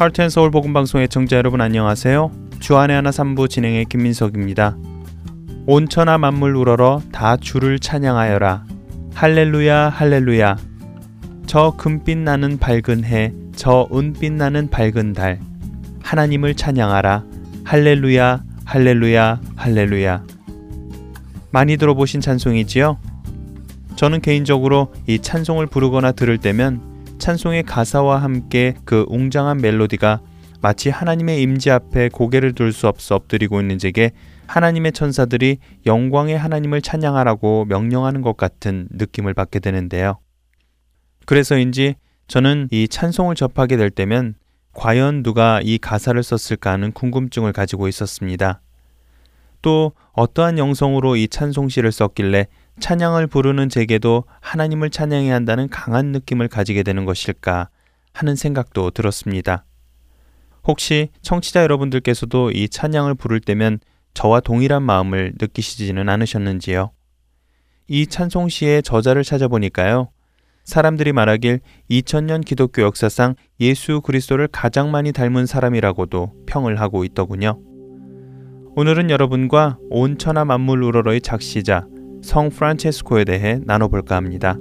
하트앤서울 0.00 0.50
복음방송의 0.50 1.10
청자 1.10 1.36
여러분 1.36 1.60
안녕하세요. 1.60 2.30
주안의 2.58 2.96
하나 2.96 3.12
삼부 3.12 3.48
진행의 3.48 3.84
김민석입니다. 3.84 4.78
온천하 5.66 6.16
만물 6.16 6.56
우러러 6.56 7.02
다 7.12 7.36
주를 7.36 7.78
찬양하여라. 7.78 8.64
할렐루야 9.12 9.90
할렐루야. 9.90 10.56
저 11.46 11.74
금빛 11.76 12.16
나는 12.16 12.56
밝은 12.56 13.04
해, 13.04 13.34
저 13.54 13.86
은빛 13.92 14.32
나는 14.32 14.70
밝은 14.70 15.12
달. 15.12 15.38
하나님을 16.02 16.54
찬양하라. 16.54 17.24
할렐루야 17.64 18.42
할렐루야 18.64 19.40
할렐루야. 19.54 20.24
많이 21.50 21.76
들어보신 21.76 22.22
찬송이지요? 22.22 22.96
저는 23.96 24.22
개인적으로 24.22 24.94
이 25.06 25.18
찬송을 25.18 25.66
부르거나 25.66 26.12
들을 26.12 26.38
때면 26.38 26.89
찬송의 27.20 27.64
가사와 27.64 28.22
함께 28.22 28.74
그 28.84 29.04
웅장한 29.08 29.58
멜로디가 29.58 30.20
마치 30.62 30.88
하나님의 30.88 31.42
임재 31.42 31.70
앞에 31.70 32.08
고개를 32.08 32.54
들수 32.54 32.88
없어 32.88 33.14
엎드리고 33.14 33.60
있는 33.60 33.78
제게 33.78 34.10
하나님의 34.46 34.92
천사들이 34.92 35.58
영광의 35.86 36.36
하나님을 36.36 36.82
찬양하라고 36.82 37.66
명령하는 37.66 38.22
것 38.22 38.36
같은 38.36 38.88
느낌을 38.90 39.34
받게 39.34 39.60
되는데요. 39.60 40.18
그래서인지 41.26 41.94
저는 42.26 42.68
이 42.72 42.88
찬송을 42.88 43.34
접하게 43.36 43.76
될 43.76 43.90
때면 43.90 44.34
과연 44.72 45.22
누가 45.22 45.60
이 45.62 45.78
가사를 45.78 46.20
썼을까 46.22 46.72
하는 46.72 46.90
궁금증을 46.90 47.52
가지고 47.52 47.86
있었습니다. 47.86 48.60
또 49.62 49.92
어떠한 50.12 50.58
영성으로 50.58 51.16
이 51.16 51.28
찬송시를 51.28 51.92
썼길래 51.92 52.46
찬양을 52.80 53.26
부르는 53.28 53.68
제게도 53.68 54.24
하나님을 54.40 54.90
찬양해야 54.90 55.34
한다는 55.34 55.68
강한 55.68 56.06
느낌을 56.06 56.48
가지게 56.48 56.82
되는 56.82 57.04
것일까 57.04 57.68
하는 58.12 58.34
생각도 58.34 58.90
들었습니다. 58.90 59.64
혹시 60.64 61.08
청취자 61.22 61.62
여러분들께서도 61.62 62.50
이 62.50 62.68
찬양을 62.68 63.14
부를 63.14 63.40
때면 63.40 63.78
저와 64.14 64.40
동일한 64.40 64.82
마음을 64.82 65.32
느끼시지는 65.40 66.08
않으셨는지요? 66.08 66.90
이 67.88 68.06
찬송시의 68.06 68.82
저자를 68.82 69.24
찾아보니까요. 69.24 70.10
사람들이 70.64 71.12
말하길 71.12 71.60
2000년 71.90 72.44
기독교 72.44 72.82
역사상 72.82 73.34
예수 73.60 74.00
그리스도를 74.00 74.48
가장 74.48 74.90
많이 74.90 75.12
닮은 75.12 75.46
사람이라고도 75.46 76.44
평을 76.46 76.80
하고 76.80 77.04
있더군요. 77.04 77.60
오늘은 78.76 79.10
여러분과 79.10 79.78
온 79.90 80.18
천하 80.18 80.44
만물 80.44 80.82
우러러의 80.84 81.20
작시자 81.22 81.86
성 82.22 82.50
프란체스코에 82.50 83.24
대해 83.24 83.60
나눠볼까 83.64 84.16
합니다. 84.16 84.58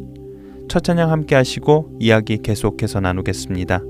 첫 0.69 0.83
찬양 0.83 1.11
함께 1.11 1.35
하시고 1.35 1.97
이야기 1.99 2.37
계속해서 2.37 2.99
나누겠습니다. 2.99 3.81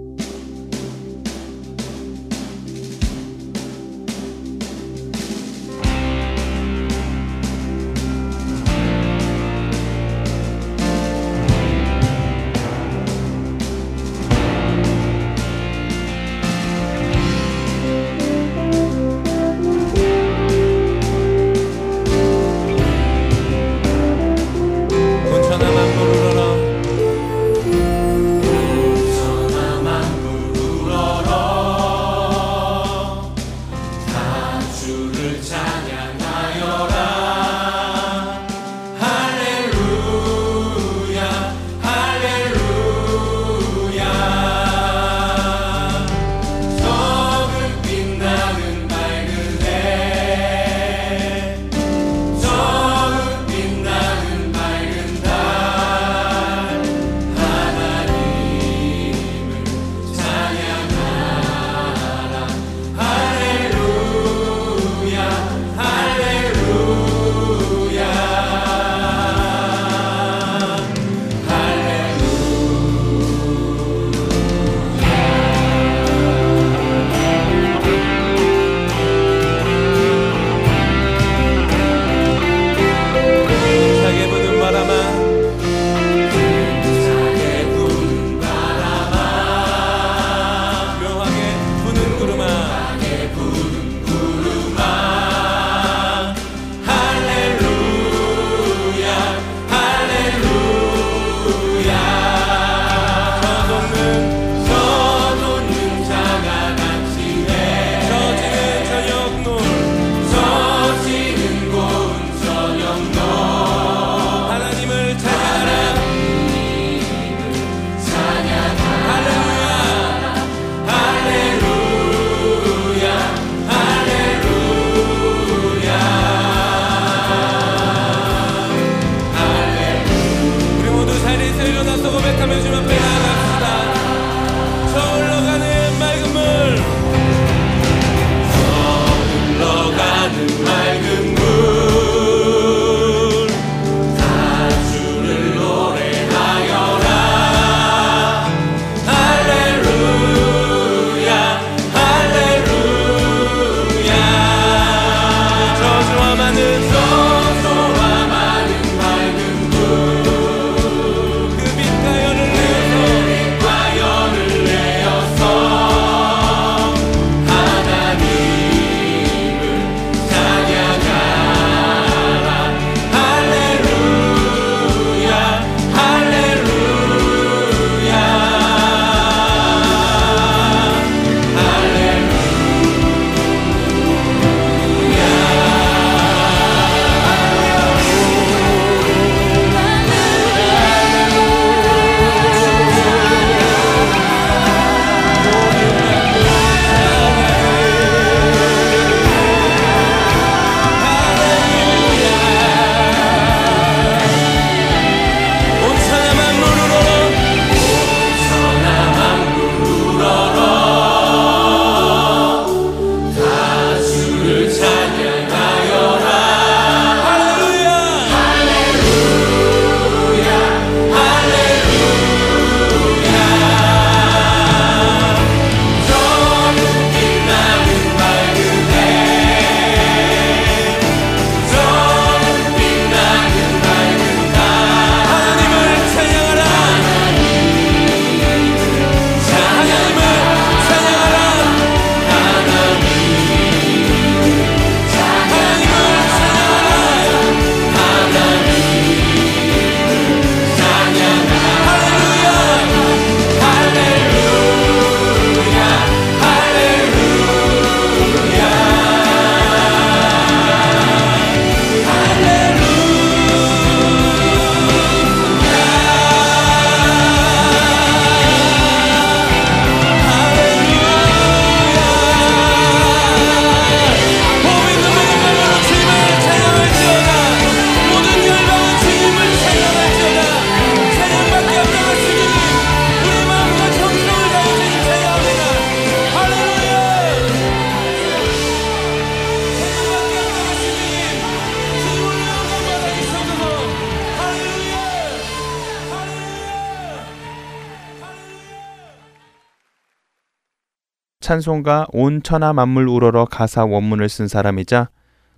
찬송가 301.49 302.05
온 302.13 302.43
천하 302.43 302.73
만물 302.73 303.07
우러러 303.07 303.45
가사 303.45 303.83
원문을 303.83 304.29
쓴 304.29 304.47
사람이자 304.47 305.09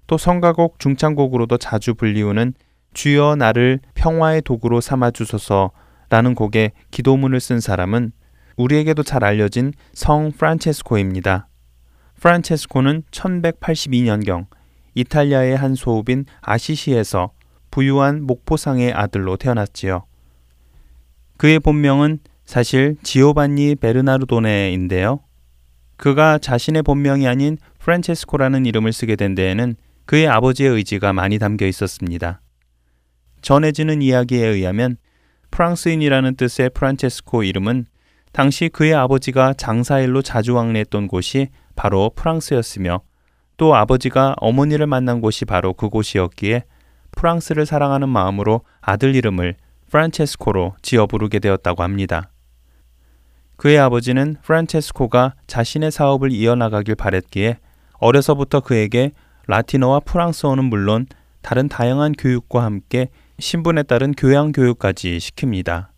또 0.07 0.17
성가곡 0.17 0.79
중창곡으로도 0.79 1.57
자주 1.57 1.95
불리우는 1.95 2.53
주여 2.93 3.35
나를 3.35 3.81
평화의 3.93 4.41
도구로 4.43 4.79
삼아 4.79 5.11
주소서라는 5.11 6.33
곡에 6.33 6.71
기도문을 6.91 7.41
쓴 7.41 7.59
사람은 7.59 8.13
우리에게도 8.55 9.03
잘 9.03 9.25
알려진 9.25 9.73
성 9.91 10.31
프란체스코입니다. 10.31 11.49
프란체스코는 12.21 13.03
1182년경 13.11 14.45
이탈리아의 14.95 15.57
한 15.57 15.75
소읍인 15.75 16.23
아시시에서 16.39 17.31
부유한 17.69 18.23
목포상의 18.23 18.93
아들로 18.93 19.35
태어났지요. 19.35 20.05
그의 21.35 21.59
본명은 21.59 22.19
사실 22.45 22.95
지오반니 23.03 23.75
베르나르도네인데요. 23.75 25.19
그가 26.01 26.39
자신의 26.39 26.81
본명이 26.81 27.27
아닌 27.27 27.59
프란체스코라는 27.77 28.65
이름을 28.65 28.91
쓰게 28.91 29.15
된 29.15 29.35
데에는 29.35 29.75
그의 30.07 30.27
아버지의 30.27 30.71
의지가 30.71 31.13
많이 31.13 31.37
담겨 31.37 31.67
있었습니다. 31.67 32.41
전해지는 33.43 34.01
이야기에 34.01 34.47
의하면 34.47 34.97
프랑스인이라는 35.51 36.37
뜻의 36.37 36.71
프란체스코 36.73 37.43
이름은 37.43 37.85
당시 38.31 38.67
그의 38.67 38.95
아버지가 38.95 39.53
장사일로 39.53 40.23
자주 40.23 40.55
왕래했던 40.55 41.07
곳이 41.07 41.49
바로 41.75 42.11
프랑스였으며 42.15 43.01
또 43.57 43.75
아버지가 43.75 44.33
어머니를 44.37 44.87
만난 44.87 45.21
곳이 45.21 45.45
바로 45.45 45.73
그곳이었기에 45.73 46.63
프랑스를 47.11 47.67
사랑하는 47.67 48.09
마음으로 48.09 48.61
아들 48.81 49.13
이름을 49.13 49.55
프란체스코로 49.91 50.77
지어 50.81 51.05
부르게 51.05 51.37
되었다고 51.37 51.83
합니다. 51.83 52.31
그의 53.61 53.77
아버지는 53.77 54.37
프란체스코가 54.41 55.35
자신의 55.45 55.91
사업을 55.91 56.31
이어나가길 56.31 56.95
바랬기에 56.95 57.59
어려서부터 57.99 58.61
그에게 58.61 59.11
라틴어와 59.45 59.99
프랑스어는 59.99 60.63
물론 60.63 61.05
다른 61.43 61.69
다양한 61.69 62.13
교육과 62.13 62.63
함께 62.63 63.09
신분에 63.37 63.83
따른 63.83 64.13
교양 64.13 64.51
교육까지 64.51 65.19
시킵니다. 65.19 65.89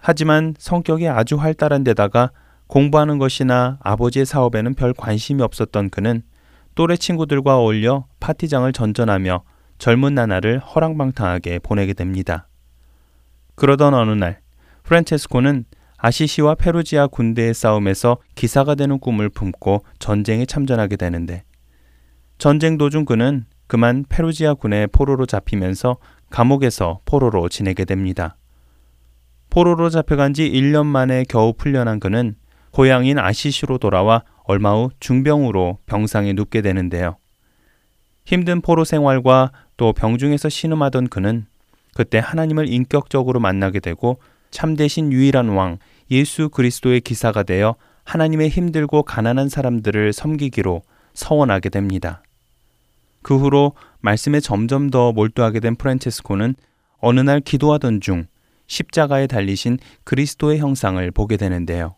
하지만 0.00 0.54
성격이 0.58 1.06
아주 1.06 1.36
활달한 1.36 1.84
데다가 1.84 2.32
공부하는 2.66 3.18
것이나 3.18 3.78
아버지의 3.82 4.26
사업에는 4.26 4.74
별 4.74 4.92
관심이 4.92 5.44
없었던 5.44 5.90
그는 5.90 6.22
또래 6.74 6.96
친구들과 6.96 7.58
어울려 7.58 8.06
파티장을 8.18 8.72
전전하며 8.72 9.44
젊은 9.78 10.16
나날을 10.16 10.58
허랑방탕하게 10.58 11.60
보내게 11.60 11.92
됩니다. 11.92 12.48
그러던 13.54 13.94
어느 13.94 14.10
날 14.10 14.40
프란체스코는 14.82 15.66
아시시와 15.98 16.56
페루지아 16.56 17.08
군대의 17.08 17.54
싸움에서 17.54 18.18
기사가 18.34 18.74
되는 18.74 18.98
꿈을 18.98 19.28
품고 19.28 19.84
전쟁에 19.98 20.44
참전하게 20.46 20.96
되는데 20.96 21.44
전쟁 22.38 22.76
도중 22.78 23.04
그는 23.04 23.46
그만 23.66 24.04
페루지아 24.08 24.54
군의 24.54 24.86
포로로 24.86 25.26
잡히면서 25.26 25.96
감옥에서 26.30 27.00
포로로 27.04 27.48
지내게 27.48 27.84
됩니다. 27.84 28.36
포로로 29.50 29.90
잡혀간 29.90 30.34
지 30.34 30.50
1년 30.50 30.86
만에 30.86 31.24
겨우 31.28 31.52
풀려난 31.54 31.98
그는 31.98 32.34
고향인 32.72 33.18
아시시로 33.18 33.78
돌아와 33.78 34.22
얼마 34.44 34.74
후 34.74 34.90
중병으로 35.00 35.78
병상에 35.86 36.34
눕게 36.34 36.60
되는데요. 36.60 37.16
힘든 38.24 38.60
포로 38.60 38.84
생활과 38.84 39.52
또 39.76 39.92
병중에서 39.92 40.48
신음하던 40.48 41.08
그는 41.08 41.46
그때 41.94 42.18
하나님을 42.18 42.68
인격적으로 42.68 43.40
만나게 43.40 43.80
되고 43.80 44.18
참되신 44.50 45.12
유일한 45.12 45.48
왕 45.48 45.78
예수 46.10 46.48
그리스도의 46.48 47.00
기사가 47.00 47.42
되어 47.42 47.76
하나님의 48.04 48.48
힘들고 48.48 49.02
가난한 49.02 49.48
사람들을 49.48 50.12
섬기기로 50.12 50.82
서원하게 51.14 51.68
됩니다. 51.70 52.22
그 53.22 53.36
후로 53.36 53.72
말씀에 54.00 54.40
점점 54.40 54.90
더 54.90 55.12
몰두하게 55.12 55.60
된 55.60 55.74
프란체스코는 55.74 56.54
어느 56.98 57.20
날 57.20 57.40
기도하던 57.40 58.00
중 58.00 58.26
십자가에 58.68 59.26
달리신 59.26 59.78
그리스도의 60.04 60.58
형상을 60.58 61.10
보게 61.10 61.36
되는데요. 61.36 61.96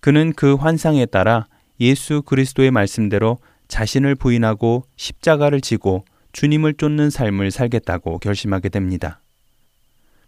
그는 0.00 0.32
그 0.34 0.54
환상에 0.54 1.06
따라 1.06 1.46
예수 1.80 2.22
그리스도의 2.22 2.70
말씀대로 2.70 3.38
자신을 3.68 4.14
부인하고 4.14 4.84
십자가를 4.96 5.60
지고 5.60 6.04
주님을 6.32 6.74
쫓는 6.74 7.10
삶을 7.10 7.50
살겠다고 7.50 8.18
결심하게 8.18 8.68
됩니다. 8.68 9.20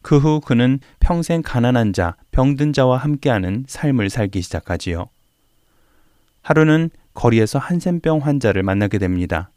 그 0.06 0.20
후 0.20 0.40
그는 0.40 0.78
평생 1.00 1.42
가난한 1.42 1.92
자, 1.92 2.14
병든 2.30 2.72
자와 2.72 2.96
함께하는 2.98 3.64
삶을 3.66 4.08
살기 4.08 4.40
시작하지요. 4.40 5.08
하루는 6.42 6.90
거리에서 7.12 7.58
한센병 7.58 8.18
환자를 8.18 8.62
만나게 8.62 8.98
됩니다. 8.98 9.50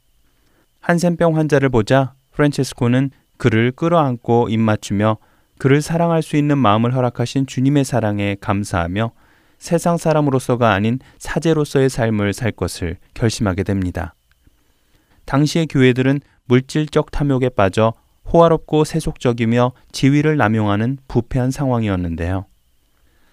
한센병 0.80 1.38
환자를 1.38 1.70
보자 1.70 2.16
프란체스코는 2.32 3.12
그를 3.38 3.72
끌어안고 3.72 4.50
입맞추며 4.50 5.18
그를 5.60 5.84
사랑할 5.84 6.24
수 6.24 6.36
있는 6.36 6.58
마음을 6.58 6.96
허락하신 6.96 7.46
주님의 7.46 7.86
사랑에 7.86 8.36
감사하며 8.42 9.12
세상 9.60 9.98
사람으로서가 9.98 10.74
아닌 10.74 10.98
사제로서의 11.20 11.92
삶을 11.92 12.34
살 12.34 12.52
것을 12.54 12.98
결심하게 13.14 13.62
됩니다. 13.62 14.16
당시의 15.26 15.68
교회들은 15.68 16.22
물질적 16.46 17.12
탐욕에 17.12 17.50
빠져 17.50 17.94
호화롭고 18.32 18.84
세속적이며 18.84 19.72
지위를 19.92 20.38
남용하는 20.38 20.98
부패한 21.08 21.52
상황이었는데요. 21.52 22.46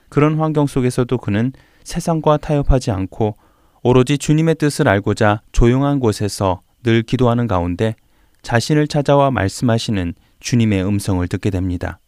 그런 0.08 0.38
환경 0.38 0.66
속에서도 0.66 1.16
그는 1.18 1.52
세상과 1.84 2.38
타협하지 2.38 2.90
않고 2.90 3.36
오로지 3.82 4.18
주님의 4.18 4.56
뜻을 4.56 4.88
알고자 4.88 5.42
조용한 5.52 6.00
곳에서 6.00 6.60
늘 6.82 7.02
기도하는 7.02 7.46
가운데 7.46 7.94
자신을 8.42 8.88
찾아와 8.88 9.30
말씀하시는 9.30 10.14
주님의 10.40 10.84
음성을 10.86 11.26
듣게 11.28 11.50
됩니다. 11.50 11.98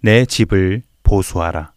내 0.00 0.24
집을 0.24 0.82
보수하라. 1.02 1.72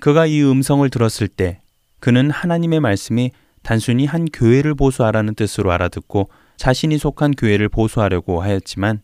그가 0.00 0.26
이 0.26 0.42
음성을 0.42 0.88
들었을 0.88 1.28
때 1.28 1.60
그는 2.00 2.30
하나님의 2.30 2.80
말씀이 2.80 3.30
단순히 3.62 4.06
한 4.06 4.24
교회를 4.24 4.74
보수하라는 4.74 5.34
뜻으로 5.34 5.70
알아듣고 5.70 6.30
자신이 6.62 6.96
속한 6.96 7.32
교회를 7.32 7.68
보수하려고 7.68 8.40
하였지만 8.40 9.02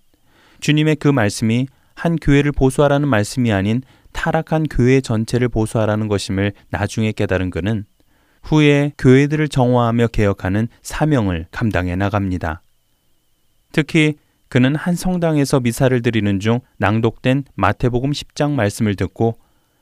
주님의 0.60 0.94
그 0.94 1.08
말씀이 1.08 1.66
한 1.96 2.14
교회를 2.14 2.52
보수하라는 2.52 3.08
말씀이 3.08 3.50
아닌 3.50 3.82
타락한 4.12 4.66
교회 4.70 5.00
전체를 5.00 5.48
보수하라는 5.48 6.06
것임을 6.06 6.52
나중에 6.70 7.10
깨달은 7.10 7.50
그는 7.50 7.84
후에 8.44 8.92
교회들을 8.96 9.48
정화하며 9.48 10.06
개혁하는 10.06 10.68
사명을 10.82 11.46
감당해 11.50 11.96
나갑니다. 11.96 12.62
특히 13.72 14.14
그는 14.48 14.76
한 14.76 14.94
성당에서 14.94 15.58
미사를 15.58 16.00
드리는 16.00 16.38
중 16.38 16.60
낭독된 16.76 17.42
마태복음 17.56 18.12
10장 18.12 18.52
말씀을 18.52 18.94
듣고 18.94 19.36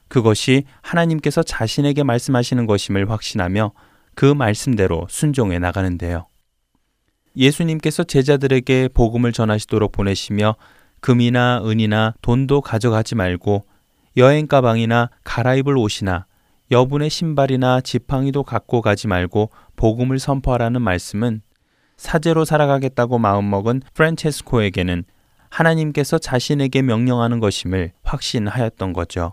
그것이 0.09 0.65
하나님께서 0.81 1.43
자신에게 1.43 2.05
말씀하시는 2.05 2.65
것임을 2.65 3.11
확신하며 3.11 3.73
그 4.15 4.25
말씀대로 4.25 5.07
순종해 5.11 5.59
나가는데요. 5.59 6.25
예수님께서 7.37 8.05
제자들에게 8.05 8.89
복음을 8.95 9.33
전하시도록 9.33 9.93
보내시며 9.93 10.57
금이나 11.01 11.63
은이나 11.65 12.15
돈도 12.23 12.63
가져가지 12.63 13.15
말고 13.15 13.67
여행 14.17 14.47
가방이나 14.47 15.11
갈아입을 15.25 15.77
옷이나 15.77 16.27
여분의 16.71 17.11
신발이나 17.11 17.81
지팡이도 17.81 18.43
갖고 18.43 18.81
가지 18.81 19.07
말고 19.07 19.51
복음을 19.77 20.19
선포하라는 20.19 20.83
말씀은 20.83 21.43
사제로 21.97 22.45
살아가겠다고 22.45 23.19
마음먹은 23.19 23.83
프란체스코에게는 23.95 25.05
하나님께서 25.49 26.19
자신에게 26.19 26.83
명령하는 26.83 27.41
것임을 27.41 27.93
확신하였던 28.03 28.93
거죠. 28.93 29.33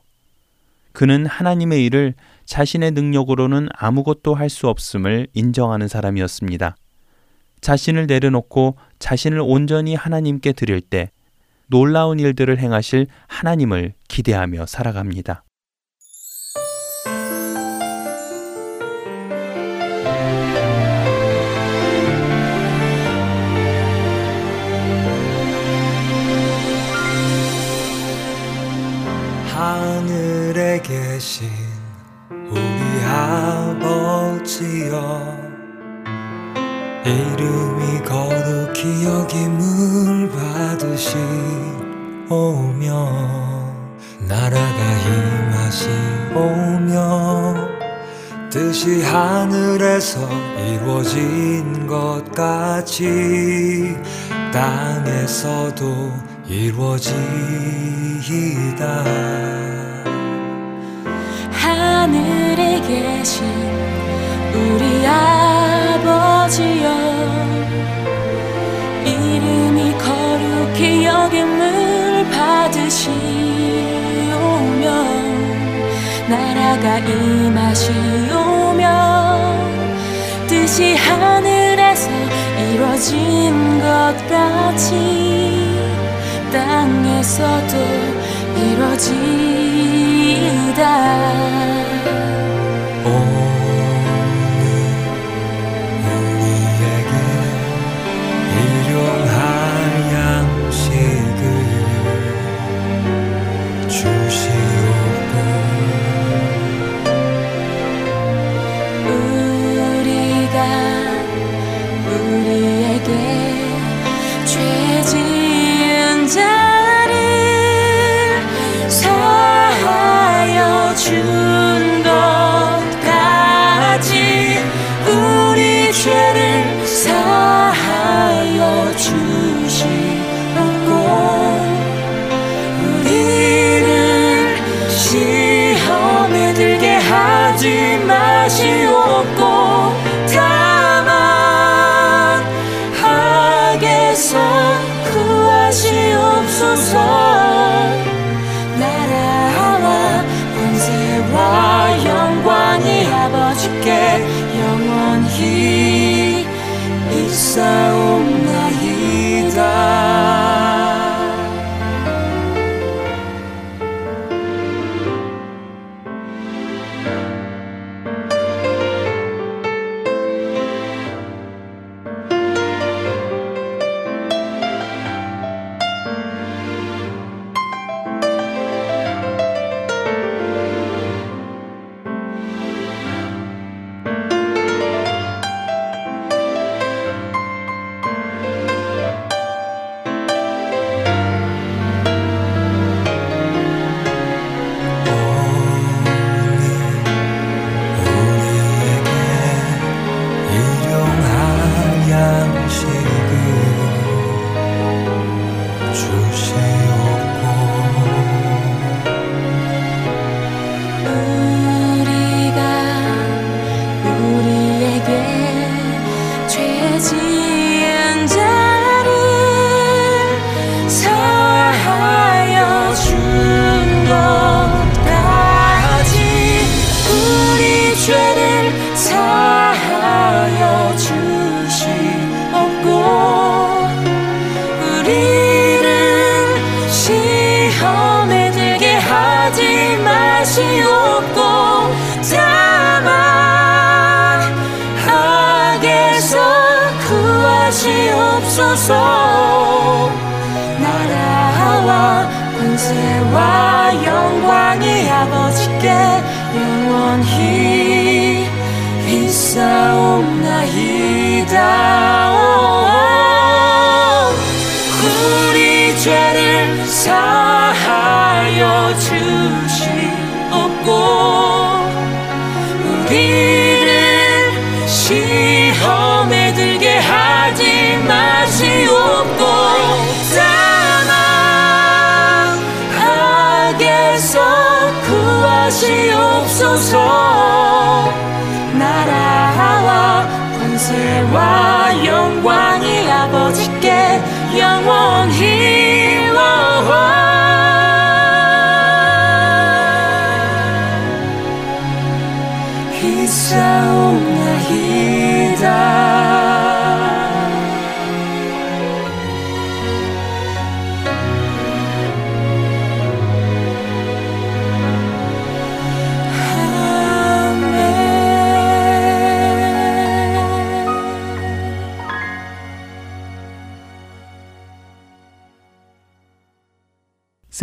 그는 0.91 1.25
하나님의 1.25 1.83
일을 1.85 2.13
자신의 2.45 2.91
능력으로는 2.91 3.69
아무것도 3.73 4.35
할 4.35 4.49
수 4.49 4.67
없음을 4.67 5.27
인정하는 5.33 5.87
사람이었습니다. 5.87 6.75
자신을 7.63 8.05
내려놓고 8.05 8.75
자신을 8.99 9.39
온전히 9.41 9.95
하나님께 9.95 10.51
드릴 10.51 10.81
때 10.81 11.09
놀라운 11.67 12.19
일들을 12.19 12.59
행하실 12.59 13.07
하나님을 13.27 13.93
기대하며 14.07 14.67
살아갑니다. 14.67 15.45
하늘에 29.55 30.81
계신 30.81 31.47
우리 32.29 33.03
아버지여 33.05 34.63
이름이 37.05 38.01
거룩히 38.03 39.03
여김을 39.03 40.29
받으시 40.31 41.17
오며 42.29 43.09
나라가 44.27 44.59
임하시 45.05 45.89
오며 46.33 47.55
뜻이 48.49 49.01
하늘에서 49.03 50.29
이루어진 50.57 51.87
것 51.87 52.23
같이 52.31 53.97
땅에서도 54.53 56.13
이루어지이다. 56.47 57.13
하늘에 61.51 62.79
계신 62.81 63.73
우리 64.53 65.05
아버지여 65.07 66.85
이름이 69.05 69.97
거룩히 69.97 71.05
여김을 71.05 72.25
받으시오며 72.29 73.13
나라가 76.29 76.99
임하시오며 76.99 78.83
뜻이 80.47 80.95
하늘에서 80.95 82.09
이루어진 82.71 83.79
것 83.79 84.15
같이 84.29 85.73
땅에서도 86.51 87.77
이루어지다 88.55 89.53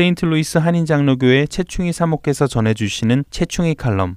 세인트루이스 0.00 0.56
한인장로교회 0.56 1.44
최충희 1.44 1.92
목사께서 1.92 2.46
전해주시는 2.46 3.24
최충희 3.30 3.74
칼럼. 3.74 4.16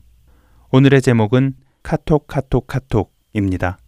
오늘의 0.72 1.02
제목은 1.02 1.56
카톡 1.84 2.26
카톡 2.26 2.68
카톡입니다. 2.68 3.80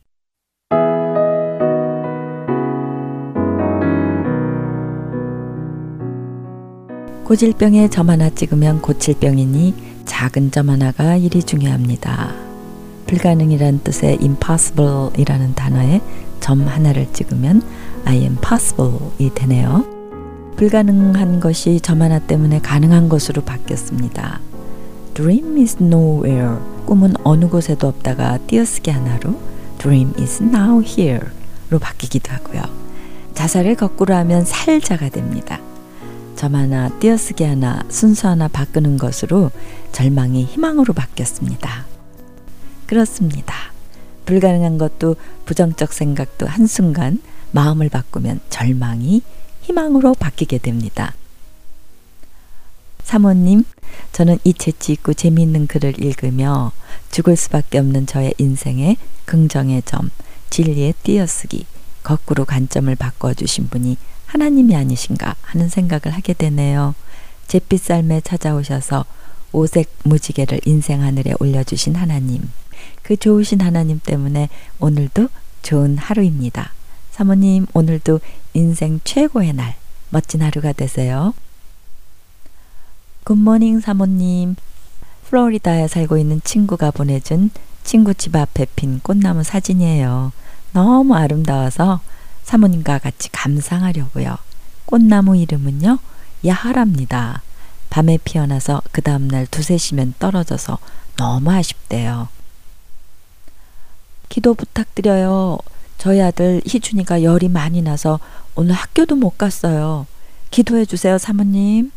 고질병에 7.23 7.89
점 7.89 8.09
하나 8.09 8.29
찍으면 8.29 8.81
고칠 8.81 9.17
병이니 9.17 10.03
작은 10.03 10.51
점 10.51 10.69
하나가 10.69 11.15
일이 11.15 11.41
중요합니다. 11.41 12.35
불가능이란 13.07 13.83
뜻의 13.85 14.17
impossible이라는 14.19 15.55
단어에 15.55 16.01
점 16.41 16.67
하나를 16.67 17.13
찍으면 17.13 17.61
I 18.03 18.17
am 18.17 18.35
possible이 18.41 19.33
되네요. 19.33 19.94
불가능한 20.55 21.41
것이 21.41 21.81
점 21.81 22.01
하나 22.01 22.19
때문에 22.19 22.59
가능한 22.59 23.09
것으로 23.09 23.43
바뀌었습니다. 23.43 24.39
Dream 25.13 25.57
is 25.57 25.77
nowhere. 25.81 26.57
꿈은 26.85 27.13
어느 27.23 27.47
곳에도 27.47 27.87
없다가 27.87 28.37
띄어쓰기 28.47 28.89
하나로 28.89 29.37
Dream 29.79 30.13
is 30.17 30.41
now 30.41 30.81
here로 30.81 31.79
바뀌기도 31.79 32.31
하고요. 32.31 32.61
자살을 33.33 33.75
거꾸로 33.75 34.15
하면 34.15 34.45
살자가 34.45 35.09
됩니다. 35.09 35.59
점 36.37 36.55
하나, 36.55 36.89
띄어쓰기 36.99 37.43
하나, 37.43 37.83
순서 37.89 38.29
하나 38.29 38.47
바꾸는 38.47 38.97
것으로 38.97 39.51
절망이 39.91 40.45
희망으로 40.45 40.93
바뀌었습니다. 40.93 41.85
그렇습니다. 42.85 43.53
불가능한 44.25 44.77
것도 44.77 45.17
부정적 45.45 45.91
생각도 45.91 46.47
한순간 46.47 47.21
마음을 47.51 47.89
바꾸면 47.89 48.39
절망이 48.49 49.21
희망으로 49.65 50.13
바뀌게 50.13 50.59
됩니다. 50.59 51.13
사모님, 53.03 53.63
저는 54.11 54.39
이 54.43 54.53
재치 54.53 54.93
있고 54.93 55.13
재미있는 55.13 55.67
글을 55.67 56.03
읽으며 56.03 56.71
죽을 57.11 57.35
수밖에 57.35 57.79
없는 57.79 58.05
저의 58.05 58.33
인생의 58.37 58.97
긍정의 59.25 59.83
점, 59.85 60.11
진리의 60.49 60.93
띄어쓰기, 61.03 61.65
거꾸로 62.03 62.45
관점을 62.45 62.93
바꿔주신 62.95 63.69
분이 63.69 63.97
하나님이 64.27 64.75
아니신가 64.75 65.35
하는 65.41 65.69
생각을 65.69 66.15
하게 66.15 66.33
되네요. 66.33 66.93
잿빛 67.47 67.81
삶에 67.81 68.21
찾아오셔서 68.21 69.05
오색 69.51 69.89
무지개를 70.03 70.61
인생 70.65 71.01
하늘에 71.01 71.33
올려주신 71.39 71.95
하나님. 71.95 72.49
그 73.01 73.15
좋으신 73.15 73.61
하나님 73.61 73.99
때문에 74.03 74.49
오늘도 74.79 75.29
좋은 75.61 75.97
하루입니다. 75.97 76.73
사모님, 77.15 77.65
오늘도 77.73 78.19
인생 78.51 78.99
최고의 79.05 79.53
날, 79.53 79.77
멋진 80.09 80.41
하루가 80.41 80.73
되세요. 80.73 81.33
굿모닝 83.23 83.79
사모님. 83.79 84.57
플로리다에 85.23 85.87
살고 85.87 86.17
있는 86.17 86.41
친구가 86.43 86.91
보내준 86.91 87.51
친구 87.85 88.13
집 88.13 88.35
앞에 88.35 88.65
핀 88.75 88.99
꽃나무 88.99 89.43
사진이에요. 89.43 90.33
너무 90.73 91.15
아름다워서 91.15 92.01
사모님과 92.43 92.99
같이 92.99 93.31
감상하려고요. 93.31 94.35
꽃나무 94.85 95.37
이름은요, 95.37 95.99
야하랍니다. 96.45 97.43
밤에 97.91 98.17
피어나서 98.25 98.81
그 98.91 99.01
다음날 99.01 99.47
두세 99.47 99.77
시면 99.77 100.15
떨어져서 100.19 100.79
너무 101.15 101.49
아쉽대요. 101.49 102.27
기도 104.27 104.53
부탁드려요. 104.53 105.59
저희 105.97 106.21
아들 106.21 106.61
희준이가 106.65 107.23
열이 107.23 107.49
많이 107.49 107.81
나서 107.81 108.19
오늘 108.55 108.73
학교도 108.73 109.15
못 109.15 109.37
갔어요. 109.37 110.05
기도해 110.51 110.85
주세요, 110.85 111.17
사모님. 111.17 111.91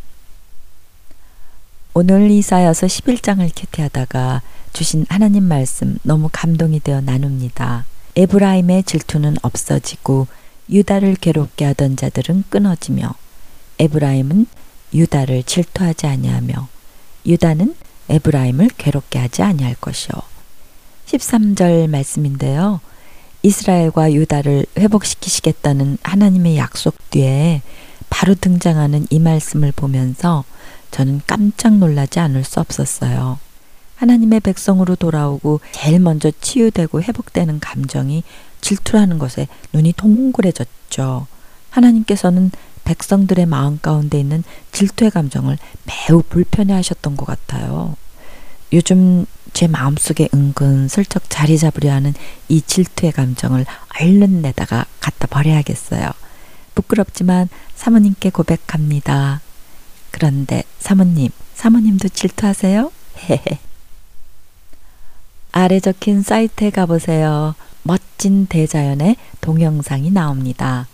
오늘 1.94 2.30
이사여서 2.30 2.86
11장을 2.86 3.50
큐티하다가 3.54 4.42
주신 4.72 5.04
하나님 5.08 5.44
말씀 5.44 5.98
너무 6.02 6.28
감동이 6.32 6.80
되어 6.80 7.00
나눕니다. 7.00 7.86
에브라임의 8.16 8.84
질투는 8.84 9.36
없어지고 9.42 10.26
유다를 10.70 11.16
괴롭게 11.16 11.64
하던 11.66 11.96
자들은 11.96 12.44
끊어지며 12.50 13.14
에브라임은 13.78 14.46
유다를 14.94 15.42
질투하지 15.42 16.06
아니하며 16.06 16.68
유다는 17.26 17.74
에브라임을 18.08 18.70
괴롭게 18.76 19.18
하지 19.18 19.42
아니할 19.42 19.74
것이요. 19.80 20.10
13절 21.06 21.88
말씀인데요. 21.88 22.80
이스라엘과 23.42 24.12
유다를 24.12 24.66
회복시키시겠다는 24.78 25.98
하나님의 26.02 26.56
약속 26.56 26.96
뒤에 27.10 27.62
바로 28.10 28.34
등장하는 28.34 29.06
이 29.10 29.18
말씀을 29.18 29.72
보면서 29.72 30.44
저는 30.90 31.20
깜짝 31.26 31.76
놀라지 31.76 32.20
않을 32.20 32.44
수 32.44 32.60
없었어요. 32.60 33.38
하나님의 33.96 34.40
백성으로 34.40 34.96
돌아오고 34.96 35.60
제일 35.72 35.98
먼저 35.98 36.30
치유되고 36.40 37.02
회복되는 37.02 37.60
감정이 37.60 38.22
질투라는 38.60 39.18
것에 39.18 39.48
눈이 39.72 39.94
동그래졌죠. 39.96 41.26
하나님께서는 41.70 42.50
백성들의 42.84 43.46
마음 43.46 43.78
가운데 43.80 44.18
있는 44.18 44.42
질투의 44.72 45.10
감정을 45.10 45.58
매우 45.84 46.22
불편해 46.22 46.72
하셨던 46.72 47.16
것 47.16 47.26
같아요. 47.26 47.96
요즘 48.72 49.26
제 49.58 49.66
마음속에 49.66 50.28
은근 50.32 50.86
슬쩍 50.86 51.28
자리 51.28 51.58
잡으려 51.58 51.92
하는 51.92 52.14
이 52.48 52.62
질투의 52.62 53.10
감정을 53.10 53.66
얼른 54.00 54.40
내다가 54.40 54.86
갖다 55.00 55.26
버려야겠어요. 55.26 56.12
부끄럽지만 56.76 57.48
사모님께 57.74 58.30
고백합니다. 58.30 59.40
그런데 60.12 60.62
사모님, 60.78 61.30
사모님도 61.56 62.10
질투하세요? 62.10 62.92
아래 65.50 65.80
적힌 65.80 66.22
사이트에 66.22 66.70
가보세요. 66.70 67.56
멋진 67.82 68.46
대자연의 68.46 69.16
동영상이 69.40 70.12
나옵니다. 70.12 70.86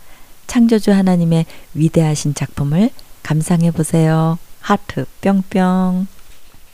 창조주 0.47 0.91
하나님의 0.91 1.45
위대하신 1.75 2.33
작품을 2.33 2.89
감상해 3.23 3.73
보세요. 3.73 4.39
하트 4.61 5.05
뿅뿅. 5.21 6.14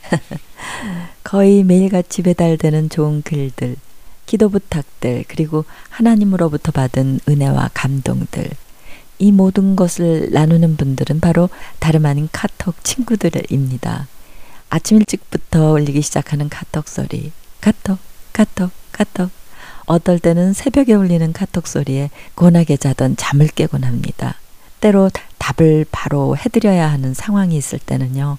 거의 1.23 1.63
매일같이 1.63 2.21
배달되는 2.21 2.89
좋은 2.89 3.21
글들, 3.21 3.75
기도 4.25 4.49
부탁들, 4.49 5.25
그리고 5.27 5.65
하나님으로부터 5.89 6.71
받은 6.71 7.19
은혜와 7.27 7.71
감동들. 7.73 8.49
이 9.19 9.31
모든 9.31 9.75
것을 9.75 10.31
나누는 10.31 10.77
분들은 10.77 11.19
바로 11.19 11.49
다름 11.79 12.05
아닌 12.05 12.27
카톡 12.31 12.83
친구들입니다. 12.83 14.07
아침 14.69 14.97
일찍부터 14.97 15.73
울리기 15.73 16.01
시작하는 16.01 16.49
카톡 16.49 16.87
소리. 16.87 17.31
카톡, 17.59 17.99
카톡, 18.33 18.71
카톡. 18.91 19.29
어떨 19.85 20.17
때는 20.19 20.53
새벽에 20.53 20.93
울리는 20.93 21.33
카톡 21.33 21.67
소리에 21.67 22.09
고나게 22.35 22.77
자던 22.77 23.17
잠을 23.17 23.47
깨곤 23.47 23.83
합니다. 23.83 24.35
때로 24.79 25.11
답을 25.37 25.85
바로 25.91 26.35
해드려야 26.37 26.89
하는 26.89 27.13
상황이 27.13 27.55
있을 27.57 27.79
때는요. 27.79 28.37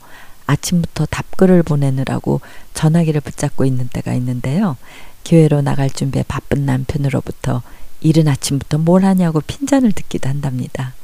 아침부터 0.52 1.06
답글을 1.06 1.62
보내느라고 1.62 2.40
전화기를 2.74 3.20
붙잡고 3.20 3.64
있는 3.64 3.88
때가 3.88 4.14
있는데요. 4.14 4.76
교회로 5.24 5.62
나갈 5.62 5.90
준비에 5.90 6.24
바쁜 6.26 6.66
남편으로부터 6.66 7.62
이른 8.00 8.28
아침부터 8.28 8.78
뭘 8.78 9.04
하냐고 9.04 9.40
핀잔을 9.40 9.92
듣기도 9.92 10.28
한답니다. 10.28 10.94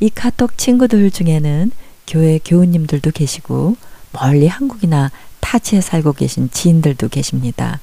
이 0.00 0.10
카톡 0.10 0.58
친구들 0.58 1.10
중에는 1.10 1.70
교회 2.06 2.38
교우님들도 2.44 3.10
계시고 3.10 3.76
멀리 4.12 4.46
한국이나 4.46 5.10
타지에 5.40 5.80
살고 5.80 6.14
계신 6.14 6.50
지인들도 6.50 7.08
계십니다. 7.08 7.80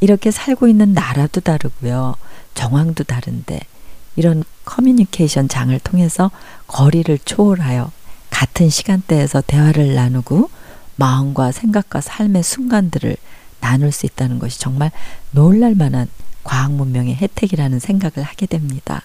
이렇게 0.00 0.30
살고 0.30 0.68
있는 0.68 0.92
나라도 0.92 1.40
다르고요. 1.40 2.14
정황도 2.54 3.04
다른데 3.04 3.60
이런 4.16 4.44
커뮤니케이션 4.64 5.48
장을 5.48 5.78
통해서 5.80 6.30
거리를 6.66 7.18
초월하여 7.24 7.90
같은 8.36 8.68
시간대에서 8.68 9.40
대화를 9.46 9.94
나누고 9.94 10.50
마음과 10.96 11.52
생각과 11.52 12.02
삶의 12.02 12.42
순간들을 12.42 13.16
나눌 13.60 13.90
수 13.92 14.04
있다는 14.04 14.38
것이 14.38 14.60
정말 14.60 14.90
놀랄 15.30 15.74
만한 15.74 16.06
과학 16.44 16.70
문명의 16.72 17.14
혜택이라는 17.14 17.78
생각을 17.78 18.28
하게 18.28 18.44
됩니다. 18.44 19.00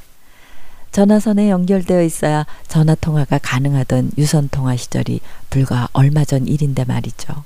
전화선에 0.92 1.50
연결되어 1.50 2.04
있어야 2.04 2.46
전화 2.68 2.94
통화가 2.94 3.38
가능하던 3.38 4.12
유선 4.18 4.50
통화 4.50 4.76
시절이 4.76 5.22
불과 5.50 5.88
얼마 5.94 6.26
전 6.26 6.46
일인데 6.46 6.84
말이죠. 6.84 7.46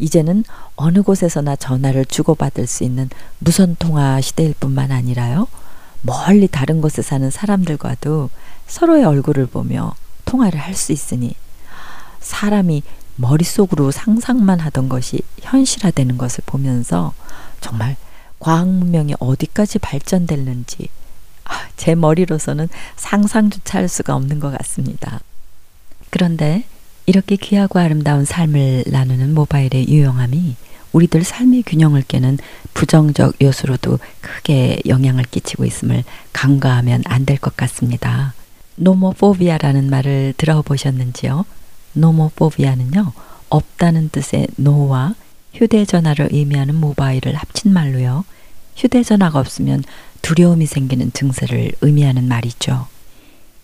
이제는 0.00 0.42
어느 0.74 1.00
곳에서나 1.02 1.54
전화를 1.54 2.06
주고받을 2.06 2.66
수 2.66 2.82
있는 2.82 3.08
무선 3.38 3.76
통화 3.78 4.20
시대일 4.20 4.54
뿐만 4.58 4.90
아니라요. 4.90 5.46
멀리 6.02 6.48
다른 6.48 6.80
곳에 6.80 7.02
사는 7.02 7.30
사람들과도 7.30 8.30
서로의 8.66 9.04
얼굴을 9.04 9.46
보며 9.46 9.94
통화를 10.30 10.60
할 10.60 10.74
수 10.74 10.92
있으니 10.92 11.34
사람이 12.20 12.82
머릿속으로 13.16 13.90
상상만 13.90 14.60
하던 14.60 14.88
것이 14.88 15.20
현실화되는 15.40 16.16
것을 16.18 16.42
보면서 16.46 17.12
정말 17.60 17.96
과학 18.38 18.68
문명이 18.68 19.14
어디까지 19.18 19.80
발전됐는지 19.80 20.88
아, 21.44 21.66
제 21.76 21.94
머리로서는 21.96 22.68
상상조차 22.96 23.78
할 23.78 23.88
수가 23.88 24.14
없는 24.14 24.38
것 24.40 24.56
같습니다. 24.58 25.20
그런데 26.10 26.64
이렇게 27.06 27.34
귀하고 27.36 27.80
아름다운 27.80 28.24
삶을 28.24 28.84
나누는 28.86 29.34
모바일의 29.34 29.88
유용함이 29.88 30.54
우리들 30.92 31.24
삶의 31.24 31.64
균형을 31.64 32.02
깨는 32.06 32.38
부정적 32.74 33.34
요소로도 33.42 33.98
크게 34.20 34.80
영향을 34.86 35.24
끼치고 35.24 35.64
있음을 35.64 36.04
간과하면 36.32 37.02
안 37.06 37.26
될 37.26 37.38
것 37.38 37.56
같습니다. 37.56 38.34
nomophobia라는 38.76 39.90
말을 39.90 40.34
들어보셨는지요? 40.36 41.44
nomophobia는요, 41.92 43.12
없다는 43.48 44.10
뜻의 44.10 44.48
no와 44.56 45.14
휴대전화를 45.54 46.28
의미하는 46.32 46.76
모바일을 46.76 47.34
합친 47.34 47.72
말로요. 47.72 48.24
휴대전화가 48.76 49.38
없으면 49.38 49.82
두려움이 50.22 50.66
생기는 50.66 51.12
증세를 51.12 51.72
의미하는 51.80 52.28
말이죠. 52.28 52.86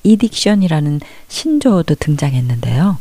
e-diction이라는 0.04 1.00
신조어도 1.28 1.94
등장했는데요. 1.96 2.98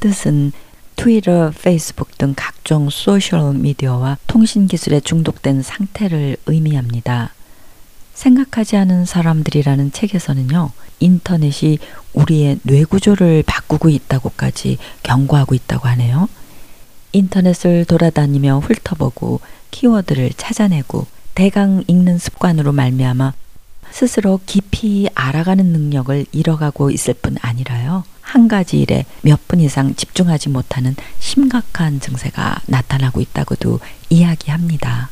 뜻은 0.00 0.52
트위터, 0.96 1.52
페이스북 1.62 2.18
등 2.18 2.34
각종 2.36 2.90
소셜 2.90 3.54
미디어와 3.54 4.18
통신 4.26 4.66
기술에 4.66 4.98
중독된 5.00 5.62
상태를 5.62 6.36
의미합니다. 6.46 7.32
생각하지 8.18 8.76
않은 8.76 9.04
사람들이라는 9.04 9.92
책에서는요, 9.92 10.72
인터넷이 10.98 11.78
우리의 12.14 12.58
뇌구조를 12.64 13.44
바꾸고 13.46 13.88
있다고까지 13.88 14.78
경고하고 15.04 15.54
있다고 15.54 15.86
하네요. 15.90 16.28
인터넷을 17.12 17.84
돌아다니며 17.84 18.58
훑어보고 18.58 19.40
키워드를 19.70 20.32
찾아내고 20.36 21.06
대강 21.36 21.84
읽는 21.86 22.18
습관으로 22.18 22.72
말미암아 22.72 23.34
스스로 23.92 24.40
깊이 24.44 25.08
알아가는 25.14 25.64
능력을 25.64 26.26
잃어가고 26.32 26.90
있을 26.90 27.14
뿐 27.14 27.36
아니라요. 27.40 28.02
한 28.20 28.48
가지 28.48 28.80
일에 28.80 29.06
몇 29.22 29.38
분 29.46 29.60
이상 29.60 29.94
집중하지 29.94 30.48
못하는 30.50 30.96
심각한 31.20 32.00
증세가 32.00 32.60
나타나고 32.66 33.20
있다고도 33.20 33.78
이야기합니다. 34.10 35.08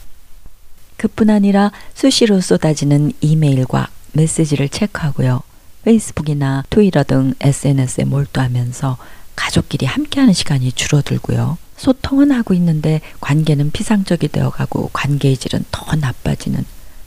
그뿐 0.96 1.30
아니라 1.30 1.72
수시로 1.94 2.40
쏟아지는 2.40 3.12
이메일과 3.20 3.88
메시지를 4.12 4.68
체크하고요. 4.68 5.42
페이스북이나 5.84 6.64
트위터 6.68 7.04
등 7.04 7.34
SNS에 7.40 8.04
몰두하면서 8.04 8.96
가족끼리 9.36 9.86
함께하는 9.86 10.32
시간이 10.32 10.72
줄어들고요. 10.72 11.58
소통은 11.76 12.32
하고 12.32 12.54
있는데 12.54 13.00
관계는 13.20 13.70
피상적이 13.70 14.28
되어가고 14.28 14.90
관계의 14.92 15.36
질은 15.36 15.64
더 15.70 15.94
나빠지는 15.94 16.64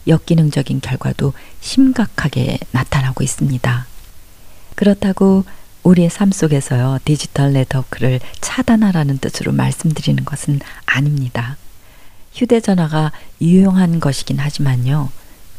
역기능적인 0.08 0.82
결과도 0.82 1.34
심각하게 1.60 2.60
나타나고 2.72 3.24
있습니다. 3.24 3.88
그렇다고 4.76 5.44
우리의 5.84 6.10
삶 6.10 6.32
속에서요, 6.32 7.00
디지털 7.04 7.54
네트워크를 7.54 8.20
차단하라는 8.42 9.18
뜻으로 9.18 9.52
말씀드리는 9.52 10.24
것은 10.24 10.60
아닙니다. 10.86 11.58
휴대전화가 12.40 13.12
유용한 13.42 14.00
것이긴 14.00 14.40
하지만요, 14.40 15.10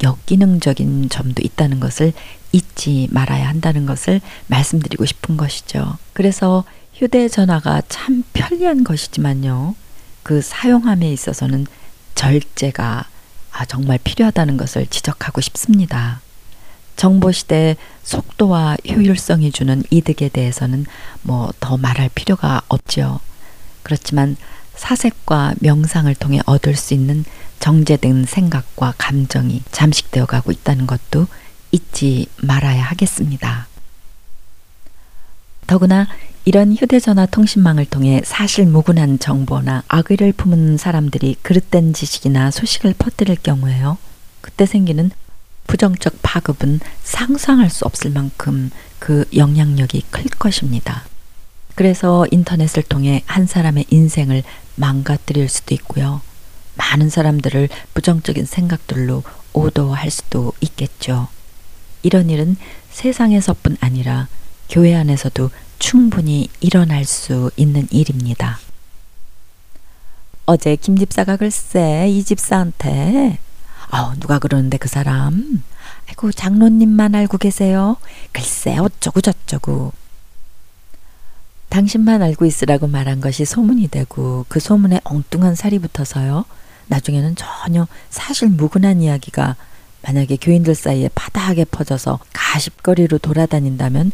역기능적인 0.02 1.10
점도 1.10 1.42
있다는 1.44 1.78
것을 1.78 2.12
잊지 2.52 3.08
말아야 3.10 3.48
한다는 3.48 3.84
것을 3.84 4.20
말씀드리고 4.46 5.04
싶은 5.04 5.36
것이죠. 5.36 5.98
그래서 6.14 6.64
휴대전화가 6.94 7.82
참 7.88 8.24
편리한 8.32 8.82
것이지만요. 8.82 9.74
그 10.22 10.40
사용함에 10.40 11.12
있어서는 11.12 11.66
절제가 12.14 13.06
아, 13.52 13.64
정말 13.66 13.98
필요하다는 14.02 14.56
것을 14.56 14.86
지적하고 14.86 15.40
싶습니다. 15.40 16.20
정보시대 16.96 17.76
속도와 18.02 18.76
효율성이 18.88 19.52
주는 19.52 19.82
이득에 19.90 20.28
대해서는 20.28 20.86
뭐 21.22 21.52
더 21.60 21.76
말할 21.76 22.10
필요가 22.14 22.62
없죠. 22.68 23.20
그렇지만 23.82 24.36
사색과 24.80 25.56
명상을 25.60 26.12
통해 26.14 26.40
얻을 26.46 26.74
수 26.74 26.94
있는 26.94 27.24
정제된 27.58 28.24
생각과 28.24 28.94
감정이 28.96 29.62
잠식되어 29.70 30.24
가고 30.24 30.50
있다는 30.50 30.86
것도 30.86 31.26
잊지 31.70 32.26
말아야 32.42 32.82
하겠습니다. 32.84 33.68
더구나 35.66 36.08
이런 36.46 36.74
휴대전화 36.74 37.26
통신망을 37.26 37.84
통해 37.84 38.22
사실 38.24 38.64
무근한 38.66 39.18
정보나 39.18 39.84
악의를 39.86 40.32
품은 40.32 40.78
사람들이 40.78 41.36
그릇된 41.42 41.92
지식이나 41.92 42.50
소식을 42.50 42.94
퍼뜨릴 42.98 43.36
경우에요. 43.36 43.98
그때 44.40 44.64
생기는 44.64 45.10
부정적 45.66 46.20
파급은 46.22 46.80
상상할 47.04 47.68
수 47.68 47.84
없을 47.84 48.10
만큼 48.10 48.70
그 48.98 49.26
영향력이 49.36 50.06
클 50.10 50.24
것입니다. 50.24 51.04
그래서 51.80 52.26
인터넷을 52.30 52.82
통해 52.82 53.22
한 53.26 53.46
사람의 53.46 53.86
인생을 53.88 54.42
망가뜨릴 54.76 55.48
수도 55.48 55.74
있고요. 55.74 56.20
많은 56.74 57.11
사람들을 57.11 57.68
부정적인 57.94 58.46
생각들로 58.46 59.22
오도할 59.52 60.11
수도 60.11 60.52
있겠죠. 60.61 61.28
이런 62.02 62.30
일은 62.30 62.56
세상에서뿐 62.90 63.76
아니라 63.80 64.28
교회 64.68 64.94
안에서도 64.94 65.50
충분히 65.78 66.48
일어날 66.61 67.04
수 67.04 67.50
있는 67.56 67.87
일입니다. 67.90 68.59
어제 70.46 70.76
김 70.76 70.96
집사가 70.96 71.37
글쎄 71.37 72.09
이 72.09 72.24
집사한테 72.24 73.38
아 73.90 74.14
누가 74.18 74.38
그러는데 74.38 74.78
그 74.78 74.88
사람 74.88 75.62
아이고 76.09 76.33
장로님만 76.33 77.14
알고 77.14 77.38
계세요. 77.38 77.96
글쎄 78.33 78.78
어쩌고 78.78 79.20
저쩌고 79.20 79.92
당신만 81.70 82.20
알고 82.20 82.44
있으라고 82.46 82.88
말한 82.88 83.20
것이 83.20 83.44
소문이 83.44 83.88
되고 83.88 84.44
그 84.48 84.61
소문에 84.61 85.00
엉뚱한 85.04 85.54
살이 85.54 85.78
붙어서요. 85.78 86.44
나중에는 86.88 87.37
전혀 87.37 87.87
사실 88.11 88.48
무근한 88.48 89.00
이야기가 89.00 89.54
만약에 90.02 90.37
교인들 90.37 90.74
사이에 90.74 91.09
파다하게 91.14 91.66
퍼져서 91.66 92.18
가십거리로 92.33 93.18
돌아다닌다면 93.18 94.11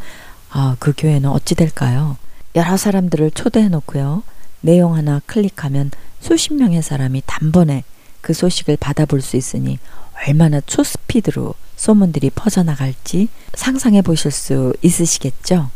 아, 0.51 0.77
그 0.79 0.92
교회는 0.97 1.31
어찌 1.31 1.55
될까요? 1.55 2.19
여러 2.55 2.77
사람들을 2.77 3.31
초대해 3.31 3.69
놓고요. 3.69 4.23
내용 4.61 4.95
하나 4.95 5.21
클릭하면 5.27 5.90
수십 6.21 6.53
명의 6.55 6.83
사람이 6.83 7.23
단번에 7.25 7.85
그 8.21 8.35
소식을 8.35 8.77
받아볼 8.77 9.23
수 9.23 9.37
있으니 9.37 9.79
얼마나 10.27 10.61
초스피드로 10.61 11.55
소문들이 11.77 12.31
퍼져나갈지 12.31 13.29
상상해 13.55 14.03
보실 14.03 14.31
수 14.31 14.75
있으시겠죠? 14.83 15.71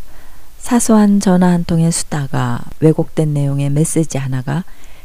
사소한 0.61 1.19
전화 1.21 1.49
한 1.49 1.65
통의 1.65 1.91
수다가 1.91 2.61
왜곡된 2.81 3.35
내용의 3.35 3.71
메시지 3.71 4.19
하나가 4.19 4.63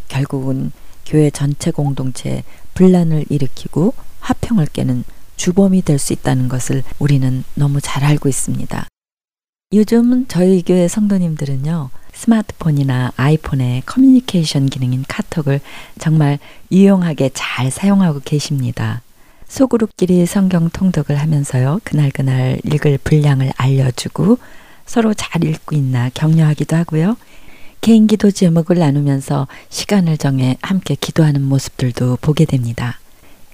결국은 0.07 0.71
교회 1.05 1.29
전체 1.29 1.71
공동체에 1.71 2.43
분란을 2.75 3.25
일으키고 3.29 3.93
화평을 4.19 4.67
깨는 4.67 5.03
주범이 5.37 5.81
될 5.81 5.97
수 5.97 6.13
있다는 6.13 6.49
것을 6.49 6.83
우리는 6.99 7.43
너무 7.55 7.81
잘 7.81 8.03
알고 8.03 8.29
있습니다. 8.29 8.85
요즘 9.73 10.27
저희 10.27 10.61
교회 10.61 10.87
성도님들은요, 10.87 11.89
스마트폰이나 12.13 13.11
아이폰의 13.17 13.83
커뮤니케이션 13.85 14.67
기능인 14.67 15.03
카톡을 15.07 15.59
정말 15.99 16.37
유용하게 16.71 17.31
잘 17.33 17.71
사용하고 17.71 18.21
계십니다. 18.23 19.01
소그룹끼리 19.47 20.25
성경 20.25 20.69
통독을 20.69 21.17
하면서요, 21.17 21.81
그날그날 21.83 22.61
읽을 22.63 22.99
분량을 23.03 23.51
알려주고 23.57 24.37
서로 24.85 25.13
잘 25.13 25.43
읽고 25.43 25.75
있나 25.75 26.09
격려하기도 26.13 26.75
하고요. 26.75 27.17
개인 27.81 28.07
기도 28.07 28.31
제목을 28.31 28.79
나누면서 28.79 29.47
시간을 29.69 30.17
정해 30.17 30.57
함께 30.61 30.95
기도하는 30.95 31.41
모습들도 31.43 32.17
보게 32.21 32.45
됩니다. 32.45 32.99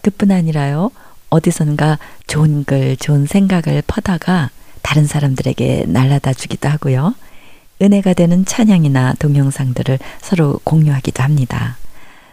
그뿐 0.02 0.32
아니라요, 0.32 0.92
어디선가 1.30 2.00
좋은 2.28 2.64
글, 2.64 2.96
좋은 2.98 3.26
생각을 3.26 3.84
퍼다가 3.88 4.50
다른 4.82 5.06
사람들에게 5.06 5.86
날라다 5.88 6.34
주기도 6.34 6.70
하고요. 6.70 7.16
은혜가 7.82 8.14
되는 8.14 8.46
찬양이나 8.46 9.16
동영상들을 9.20 10.00
서로 10.22 10.60
공유하기도 10.64 11.24
합니다. 11.24 11.78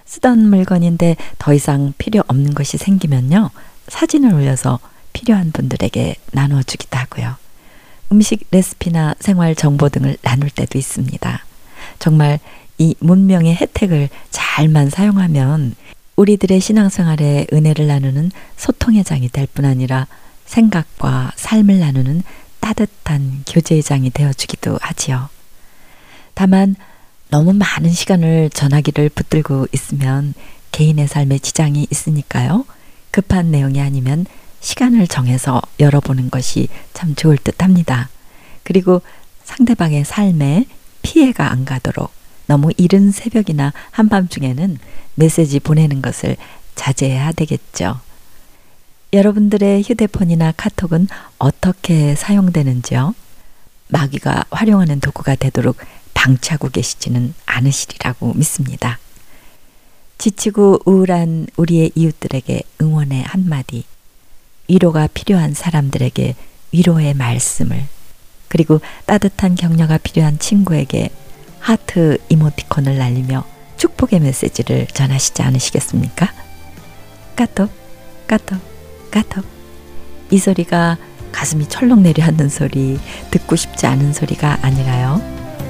쓰던 0.04 0.38
물건인데 0.48 1.16
더 1.38 1.54
이상 1.54 1.94
필요 1.98 2.22
없는 2.26 2.54
것이 2.54 2.76
생기면요. 2.76 3.50
사진을 3.88 4.34
올려서 4.34 4.78
필요한 5.12 5.52
분들에게 5.52 6.16
나눠주기도 6.32 6.96
하고요. 6.98 7.36
음식 8.12 8.46
레시피나 8.50 9.14
생활 9.20 9.54
정보 9.54 9.88
등을 9.88 10.16
나눌 10.22 10.50
때도 10.50 10.78
있습니다. 10.78 11.44
정말 11.98 12.38
이 12.78 12.94
문명의 13.00 13.54
혜택을 13.56 14.08
잘만 14.30 14.90
사용하면 14.90 15.74
우리들의 16.16 16.60
신앙생활에 16.60 17.46
은혜를 17.52 17.86
나누는 17.86 18.30
소통의 18.56 19.04
장이 19.04 19.28
될 19.28 19.46
뿐 19.46 19.64
아니라 19.64 20.06
생각과 20.46 21.32
삶을 21.36 21.78
나누는 21.78 22.22
따뜻한 22.60 23.44
교제의 23.46 23.82
장이 23.82 24.10
되어주기도 24.10 24.78
하지요. 24.80 25.28
다만 26.34 26.76
너무 27.30 27.52
많은 27.52 27.90
시간을 27.90 28.50
전화기를 28.50 29.10
붙들고 29.10 29.66
있으면 29.72 30.34
개인의 30.72 31.08
삶에 31.08 31.38
지장이 31.38 31.86
있으니까요. 31.90 32.64
급한 33.10 33.50
내용이 33.50 33.80
아니면 33.80 34.26
시간을 34.60 35.06
정해서 35.06 35.60
열어보는 35.80 36.30
것이 36.30 36.68
참 36.92 37.14
좋을 37.14 37.38
듯 37.38 37.62
합니다. 37.62 38.08
그리고 38.62 39.02
상대방의 39.44 40.04
삶에 40.04 40.66
피해가 41.02 41.50
안 41.50 41.64
가도록 41.64 42.10
너무 42.46 42.70
이른 42.76 43.10
새벽이나 43.10 43.72
한밤중에는 43.90 44.78
메시지 45.14 45.60
보내는 45.60 46.02
것을 46.02 46.36
자제해야 46.74 47.32
되겠죠. 47.32 48.00
여러분들의 49.12 49.82
휴대폰이나 49.82 50.52
카톡은 50.56 51.08
어떻게 51.38 52.14
사용되는지요? 52.14 53.14
마귀가 53.88 54.44
활용하는 54.50 55.00
도구가 55.00 55.36
되도록 55.36 55.78
방치하고 56.12 56.68
계시지는 56.68 57.32
않으시리라고 57.46 58.34
믿습니다. 58.34 58.98
지치고 60.18 60.80
우울한 60.84 61.46
우리의 61.56 61.92
이웃들에게 61.94 62.62
응원의 62.82 63.22
한마디, 63.22 63.84
위로가 64.68 65.08
필요한 65.12 65.54
사람들에게 65.54 66.34
위로의 66.72 67.14
말씀을, 67.14 67.84
그리고 68.48 68.80
따뜻한 69.06 69.54
격려가 69.54 69.98
필요한 69.98 70.38
친구에게 70.38 71.10
하트 71.58 72.18
이모티콘을 72.28 72.98
날리며 72.98 73.44
축복의 73.78 74.20
메시지를 74.20 74.86
전하시지 74.88 75.42
않으시겠습니까? 75.42 76.32
까톡, 77.36 77.70
까톡, 78.26 78.58
까톡. 79.10 79.44
이 80.30 80.38
소리가 80.38 80.98
가슴이 81.32 81.68
철렁 81.68 82.02
내려앉는 82.02 82.48
소리, 82.48 82.98
듣고 83.30 83.56
싶지 83.56 83.86
않은 83.86 84.12
소리가 84.12 84.58
아니라요. 84.62 85.22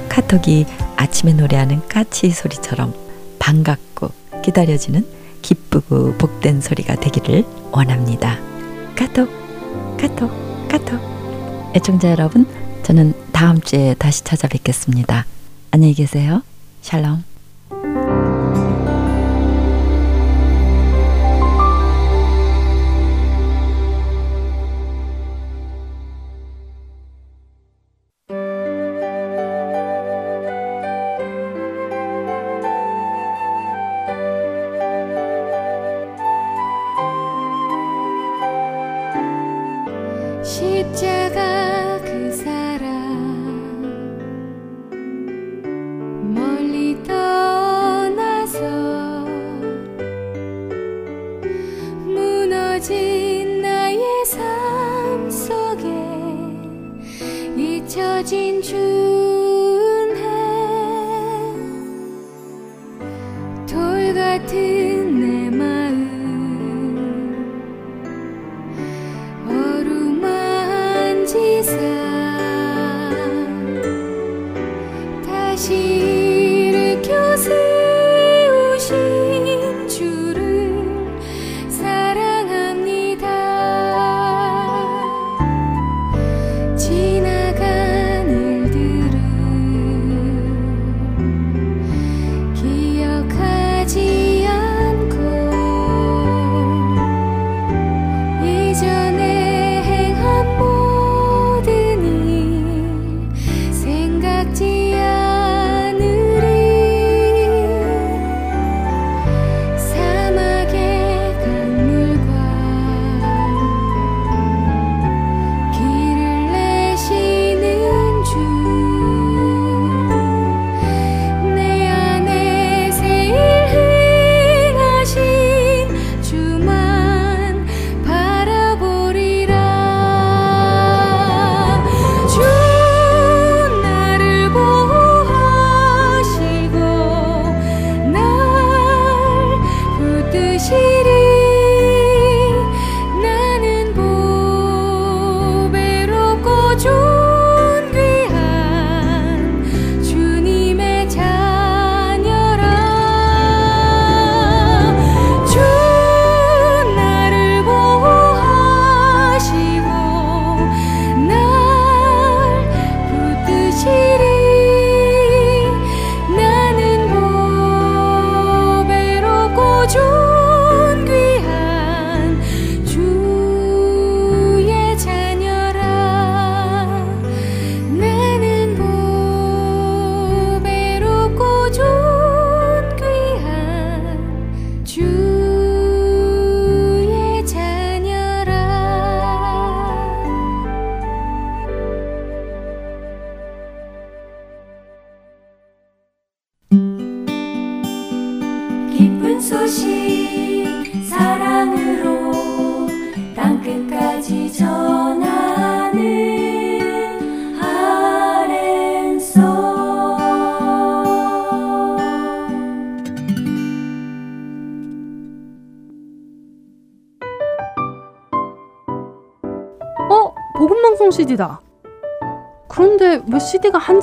카톡이 0.09 0.65
아침에 0.97 1.33
노래하는 1.33 1.87
까치 1.87 2.31
소리처럼 2.31 2.93
반갑고 3.39 4.11
기다려지는 4.43 5.05
기쁘고 5.41 6.17
복된 6.17 6.61
소리가 6.61 6.95
되기를 6.95 7.45
원합니다. 7.71 8.39
카톡, 8.99 9.29
카톡, 9.97 10.29
카톡. 10.67 10.99
애청자 11.73 12.11
여러분, 12.11 12.45
저는 12.83 13.13
다음 13.31 13.61
주에 13.61 13.95
다시 13.97 14.25
찾아뵙겠습니다. 14.25 15.25
안녕히 15.71 15.93
계세요. 15.93 16.43
샬롬. 16.81 17.28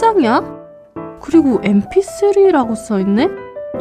장이야? 0.06 0.40
그리고 1.20 1.60
MP3라고 1.62 2.76
써있네? 2.76 3.28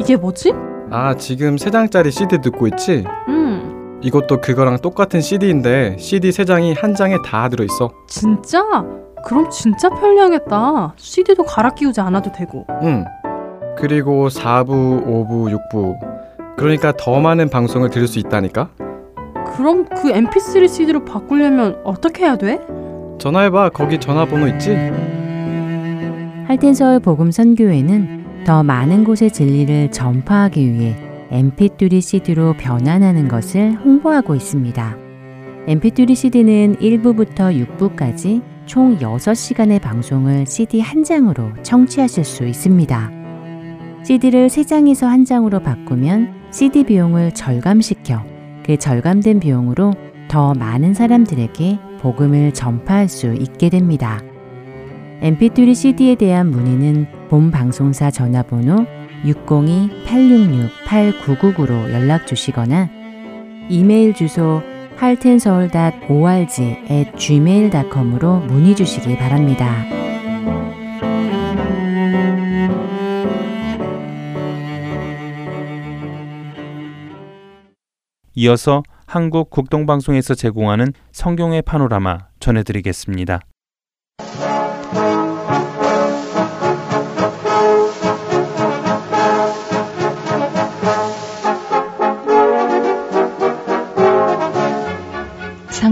이게 0.00 0.16
뭐지? 0.16 0.52
아, 0.90 1.14
지금 1.16 1.54
3장짜리 1.54 2.10
CD 2.10 2.38
듣고 2.40 2.66
있지? 2.66 3.04
음, 3.28 4.00
이것도 4.02 4.40
그거랑 4.40 4.78
똑같은 4.78 5.20
CD인데 5.20 5.96
CD 5.98 6.30
3장이 6.30 6.76
한 6.80 6.94
장에 6.96 7.16
다 7.24 7.48
들어있어. 7.48 7.90
진짜? 8.08 8.64
그럼 9.24 9.48
진짜 9.50 9.88
편리하겠다. 9.88 10.94
CD도 10.96 11.44
갈아 11.44 11.70
끼우지 11.70 12.00
않아도 12.00 12.32
되고. 12.32 12.66
응. 12.82 13.04
그리고 13.78 14.26
4부, 14.28 15.04
5부, 15.06 15.56
6부. 15.70 16.56
그러니까 16.56 16.92
더 16.96 17.20
많은 17.20 17.48
방송을 17.50 17.90
들을 17.90 18.08
수 18.08 18.18
있다니까? 18.18 18.68
그럼 19.56 19.84
그 19.84 20.12
MP3 20.12 20.68
CD로 20.68 21.04
바꾸려면 21.04 21.80
어떻게 21.84 22.24
해야 22.24 22.36
돼? 22.36 22.60
전화해봐. 23.18 23.70
거기 23.70 23.98
전화번호 23.98 24.48
있지? 24.48 24.76
할텐서울 26.46 27.00
복음 27.00 27.32
선교회는 27.32 28.44
더 28.44 28.62
많은 28.62 29.02
곳의 29.02 29.32
진리를 29.32 29.90
전파하기 29.90 30.72
위해 30.72 30.96
MP3 31.32 32.00
CD로 32.00 32.54
변환하는 32.56 33.26
것을 33.26 33.72
홍보하고 33.84 34.36
있습니다. 34.36 34.96
MP3 35.66 36.14
CD는 36.14 36.76
1부부터 36.76 37.66
6부까지 37.66 38.42
총 38.64 38.96
6시간의 38.98 39.80
방송을 39.80 40.46
CD 40.46 40.80
한 40.80 41.02
장으로 41.02 41.50
청취하실 41.64 42.24
수 42.24 42.46
있습니다. 42.46 43.10
CD를 44.04 44.46
3장에서 44.46 45.06
한 45.06 45.24
장으로 45.24 45.58
바꾸면 45.58 46.32
CD 46.52 46.84
비용을 46.84 47.34
절감시켜 47.34 48.22
그 48.64 48.76
절감된 48.76 49.40
비용으로 49.40 49.94
더 50.28 50.54
많은 50.54 50.94
사람들에게 50.94 51.78
복음을 51.98 52.54
전파할 52.54 53.08
수 53.08 53.34
있게 53.34 53.68
됩니다. 53.68 54.22
Mp3 55.20 55.74
CD에 55.74 56.14
대한 56.14 56.50
문의는 56.50 57.06
본 57.28 57.50
방송사 57.50 58.10
전화번호 58.10 58.86
602-866-8999로 59.24 61.92
연락 61.92 62.26
주시거나 62.26 62.88
이메일 63.68 64.14
주소 64.14 64.62
할텐서울.org 64.96 67.12
gmail.com으로 67.16 68.40
문의 68.40 68.76
주시기 68.76 69.16
바랍니다. 69.16 69.84
이어서 78.34 78.82
한국 79.06 79.48
국동방송에서 79.50 80.34
제공하는 80.34 80.92
성경의 81.12 81.62
파노라마 81.62 82.26
전해드리겠습니다. 82.38 83.40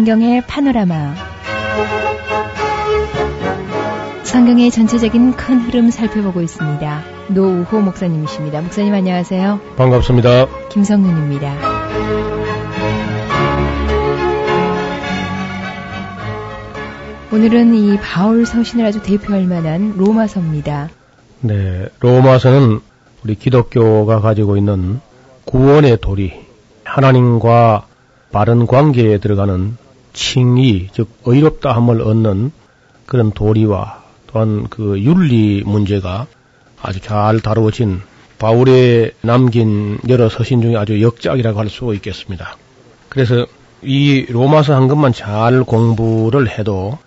성경의 0.05 0.43
파노라마 0.47 1.15
성경의 4.23 4.71
전체적인 4.71 5.33
큰 5.33 5.61
흐름 5.61 5.91
살펴보고 5.91 6.43
있습니다. 6.43 7.03
노우호 7.29 7.81
목사님이십니다. 7.81 8.61
목사님 8.61 8.93
안녕하세요. 8.93 9.61
반갑습니다. 9.79 10.69
김성윤입니다. 10.69 11.57
오늘은 17.33 17.75
이 17.75 17.97
바울 17.97 18.45
서신을 18.45 18.85
아주 18.85 19.01
대표할 19.01 19.47
만한 19.47 19.95
로마서입니다. 19.97 20.91
네, 21.41 21.87
로마서는 22.01 22.81
우리 23.25 23.37
기독교가 23.37 24.21
가지고 24.21 24.59
있는 24.59 25.01
구원의 25.47 25.97
도리, 26.03 26.35
하나님과 26.85 27.87
바른 28.33 28.67
관계에 28.67 29.17
들어가는 29.17 29.83
칭의, 30.15 30.89
즉 30.93 31.09
의롭다함을 31.27 32.01
얻는 32.01 32.53
그런 33.05 33.33
도리와 33.33 34.03
또한 34.29 34.67
그 34.71 34.99
윤리 35.01 35.63
문제가 35.65 36.27
아주 36.81 37.01
잘 37.01 37.41
다루어진 37.41 38.01
바울의 38.39 39.13
남긴 39.21 39.99
여러 40.09 40.29
서신 40.29 40.63
중에 40.63 40.77
아주 40.77 41.03
역작이라고 41.03 41.59
할 41.59 41.69
수 41.69 41.95
있겠습니다. 41.95 42.57
그래서 43.09 43.47
이 43.83 44.27
로마서 44.29 44.75
한 44.75 44.89
것만 44.89 45.13
잘 45.13 45.63
공부를 45.63 46.49
해도 46.49 46.99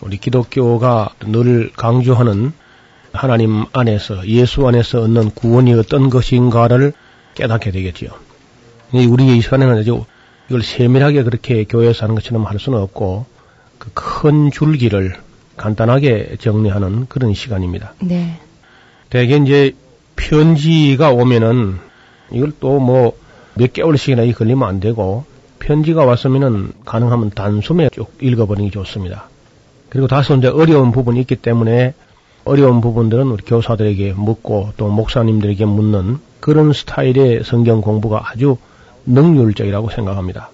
우리 0.00 0.16
기독교가 0.16 1.10
늘 1.26 1.70
강조하는 1.76 2.52
하나님 3.12 3.66
안에서 3.72 4.26
예수 4.26 4.66
안에서 4.66 5.02
얻는 5.02 5.30
구원이 5.32 5.74
어떤 5.74 6.10
것인가를 6.10 6.92
깨닫게 7.34 7.70
되겠지요. 7.70 8.10
우리 8.92 9.36
이 9.36 9.40
시간에는 9.40 9.78
아주 9.78 10.04
이걸 10.48 10.62
세밀하게 10.62 11.22
그렇게 11.22 11.64
교회에서 11.64 12.04
하는 12.04 12.14
것처럼 12.14 12.44
할 12.44 12.58
수는 12.58 12.78
없고 12.78 13.26
그 13.78 13.90
큰 13.94 14.50
줄기를 14.50 15.16
간단하게 15.56 16.36
정리하는 16.40 17.06
그런 17.08 17.34
시간입니다. 17.34 17.94
네. 18.00 18.38
대개 19.10 19.36
이제 19.36 19.72
편지가 20.16 21.10
오면은 21.10 21.78
이걸 22.30 22.52
또 22.60 22.78
뭐 22.78 23.12
몇 23.54 23.72
개월씩이나 23.72 24.30
걸리면 24.32 24.66
안 24.66 24.80
되고 24.80 25.24
편지가 25.58 26.04
왔으면은 26.04 26.72
가능하면 26.84 27.30
단숨에 27.30 27.90
쭉 27.92 28.10
읽어버리는 28.20 28.70
게 28.70 28.72
좋습니다. 28.72 29.28
그리고 29.88 30.06
다소 30.06 30.36
이제 30.36 30.48
어려운 30.48 30.90
부분이 30.90 31.20
있기 31.20 31.36
때문에 31.36 31.94
어려운 32.44 32.80
부분들은 32.80 33.26
우리 33.26 33.44
교사들에게 33.44 34.14
묻고 34.16 34.72
또 34.76 34.88
목사님들에게 34.88 35.64
묻는 35.66 36.18
그런 36.40 36.72
스타일의 36.72 37.44
성경 37.44 37.80
공부가 37.80 38.22
아주 38.30 38.56
능률적이라고 39.06 39.90
생각합니다. 39.90 40.50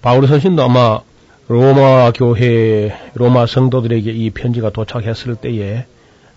바울 0.00 0.26
선신도 0.26 0.62
아마 0.62 1.00
로마 1.48 2.12
교회, 2.12 2.96
로마 3.14 3.46
성도들에게 3.46 4.10
이 4.10 4.30
편지가 4.30 4.70
도착했을 4.70 5.36
때에 5.36 5.86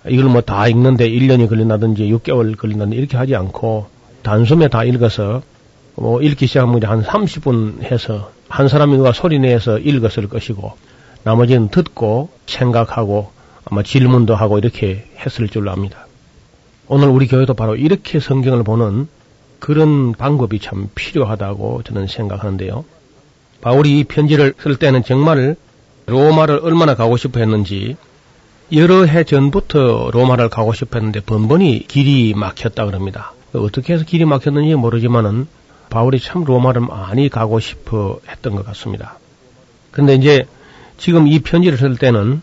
이걸 0.07 0.25
뭐 0.25 0.41
다 0.41 0.67
읽는데 0.67 1.09
1년이 1.09 1.49
걸린다든지 1.49 2.03
6개월 2.03 2.57
걸린다든지 2.57 2.97
이렇게 2.97 3.17
하지 3.17 3.35
않고 3.35 3.87
단숨에 4.23 4.67
다 4.67 4.83
읽어서 4.83 5.41
뭐 5.95 6.21
읽기 6.21 6.47
시작하면 6.47 6.83
한 6.83 7.03
30분 7.03 7.83
해서 7.83 8.31
한 8.49 8.67
사람이 8.67 8.97
누가 8.97 9.11
소리 9.13 9.39
내서 9.39 9.79
읽었을 9.79 10.27
것이고 10.27 10.73
나머지는 11.23 11.69
듣고 11.69 12.29
생각하고 12.45 13.31
아마 13.65 13.81
질문도 13.81 14.35
하고 14.35 14.59
이렇게 14.59 15.05
했을 15.25 15.47
줄로 15.47 15.71
압니다. 15.71 16.05
오늘 16.87 17.07
우리 17.07 17.27
교회도 17.27 17.55
바로 17.55 17.75
이렇게 17.75 18.19
성경을 18.19 18.63
보는 18.63 19.07
그런 19.59 20.13
방법이 20.13 20.59
참 20.59 20.89
필요하다고 20.95 21.83
저는 21.83 22.07
생각하는데요. 22.07 22.85
바울이 23.61 23.99
이 23.99 24.03
편지를 24.03 24.53
쓸 24.59 24.75
때는 24.75 25.03
정말 25.03 25.55
로마를 26.05 26.59
얼마나 26.63 26.95
가고 26.95 27.17
싶어 27.17 27.39
했는지 27.39 27.95
여러 28.71 29.05
해 29.05 29.23
전부터 29.23 30.11
로마를 30.11 30.49
가고 30.49 30.73
싶어 30.73 30.97
했는데 30.99 31.19
번번이 31.19 31.85
길이 31.87 32.33
막혔다 32.35 32.85
그럽니다. 32.85 33.33
어떻게 33.53 33.93
해서 33.93 34.03
길이 34.05 34.25
막혔는지 34.25 34.75
모르지만은 34.75 35.47
바울이 35.89 36.19
참 36.19 36.43
로마를 36.43 36.81
많이 36.81 37.29
가고 37.29 37.59
싶어 37.59 38.19
했던 38.29 38.55
것 38.55 38.65
같습니다. 38.65 39.17
그런데 39.91 40.15
이제 40.15 40.45
지금 40.97 41.27
이 41.27 41.39
편지를 41.39 41.77
쓸 41.77 41.95
때는 41.97 42.41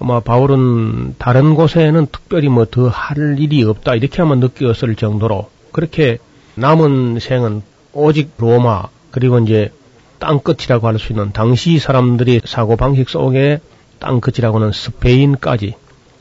아마 0.00 0.20
바울은 0.20 1.14
다른 1.18 1.54
곳에는 1.54 2.06
특별히 2.10 2.48
뭐 2.48 2.64
더 2.64 2.88
할 2.88 3.36
일이 3.38 3.62
없다 3.64 3.94
이렇게 3.94 4.22
하면 4.22 4.40
느꼈을 4.40 4.94
정도로 4.96 5.50
그렇게 5.72 6.18
남은 6.54 7.18
생은 7.20 7.62
오직 7.92 8.32
로마 8.38 8.84
그리고 9.10 9.38
이제 9.38 9.72
땅끝이라고 10.18 10.86
할 10.86 10.98
수 10.98 11.12
있는 11.12 11.32
당시 11.32 11.78
사람들이 11.78 12.42
사고 12.44 12.76
방식 12.76 13.08
속에 13.08 13.60
땅끝이라고는 13.98 14.72
스페인까지 14.72 15.74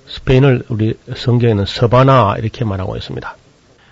스페인을 0.07 0.63
우리 0.69 0.95
성경에는 1.15 1.65
서바나 1.65 2.35
이렇게 2.39 2.65
말하고 2.65 2.97
있습니다. 2.97 3.35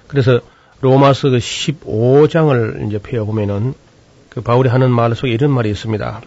그래서 0.08 0.42
로마서 0.82 1.30
그 1.30 1.38
15장을 1.38 2.88
이제 2.88 2.98
펴 3.00 3.26
보면은 3.26 3.74
그 4.30 4.42
바울이 4.42 4.70
하는 4.70 4.92
말 4.92 5.16
속에 5.16 5.32
이런 5.32 5.52
말이 5.52 5.70
있습니다. 5.70 6.22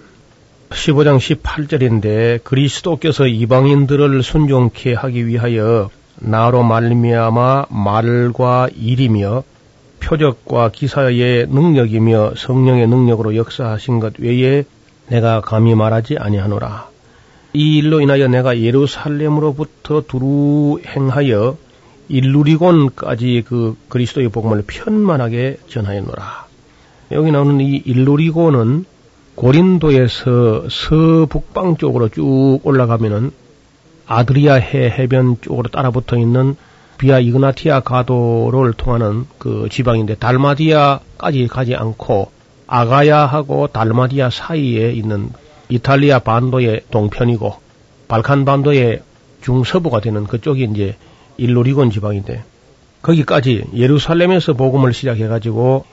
15장 0.70 1.18
18절인데 1.18 2.42
그리스도께서 2.44 3.26
이방인들을 3.26 4.22
순종케 4.22 4.94
하기 4.94 5.26
위하여 5.26 5.90
나로 6.16 6.62
말미암아 6.62 7.66
말과 7.68 8.68
일이며 8.74 9.42
표적과 10.03 10.70
기사의 10.70 11.46
능력이며 11.48 12.32
성령의 12.36 12.86
능력으로 12.88 13.36
역사하신 13.36 14.00
것 14.00 14.18
외에 14.18 14.64
내가 15.09 15.40
감히 15.40 15.74
말하지 15.74 16.18
아니하노라. 16.18 16.88
이 17.55 17.78
일로 17.78 18.00
인하여 18.00 18.28
내가 18.28 18.59
예루살렘으로부터 18.59 20.03
두루 20.07 20.80
행하여 20.86 21.57
일루리곤까지 22.09 23.44
그 23.46 23.76
그리스도의 23.88 24.28
복음을 24.28 24.62
편만하게 24.66 25.59
전하였노라. 25.68 26.46
여기 27.12 27.30
나오는 27.30 27.61
이 27.61 27.82
일루리곤은 27.84 28.84
고린도에서 29.34 30.68
서북방 30.68 31.76
쪽으로 31.76 32.09
쭉 32.09 32.61
올라가면은 32.64 33.30
아드리아 34.07 34.55
해 34.55 34.90
해변 34.90 35.38
쪽으로 35.40 35.68
따라붙어 35.68 36.18
있는 36.18 36.57
비아 37.03 37.18
이그나티아 37.18 37.80
가도를 37.80 38.74
통하는 38.74 39.26
그 39.40 39.66
지방인데 39.68 40.14
달마디아까지 40.14 41.48
가지 41.48 41.74
않고 41.74 42.30
아가야하고 42.68 43.66
달마디아 43.66 44.30
사이에 44.30 44.92
있는 44.92 45.30
이탈리아 45.68 46.20
반도의 46.20 46.82
동편이고 46.92 47.57
발칸 48.07 48.44
반도의 48.44 49.03
중서부가 49.40 49.98
되는 49.98 50.28
그쪽이 50.28 50.68
이제 50.72 50.94
일루리곤 51.38 51.90
지방인데 51.90 52.44
거기까지 53.03 53.64
예루살렘에서 53.74 54.53
복음을 54.53 54.92
시작해 54.92 55.26
가지고 55.26 55.84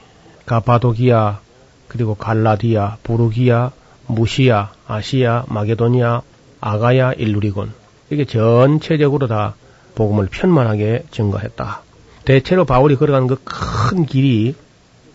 가파도기아 0.46 1.40
그리고 1.88 2.14
갈라디아, 2.14 2.98
부르기아, 3.02 3.72
무시아, 4.06 4.70
아시아, 4.86 5.42
마게도니아, 5.48 6.22
아가야, 6.60 7.14
일루리곤 7.14 7.72
이게 8.10 8.24
전체적으로 8.24 9.26
다 9.26 9.56
복음을 10.00 10.28
편만하게 10.30 11.04
증거했다. 11.10 11.82
대체로 12.24 12.64
바울이 12.64 12.96
걸어간 12.96 13.26
그 13.26 13.36
큰 13.90 14.06
길이 14.06 14.54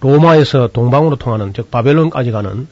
로마에서 0.01 0.67
동방으로 0.67 1.15
통하는 1.15 1.53
즉 1.53 1.71
바벨론까지 1.71 2.29
가는 2.31 2.67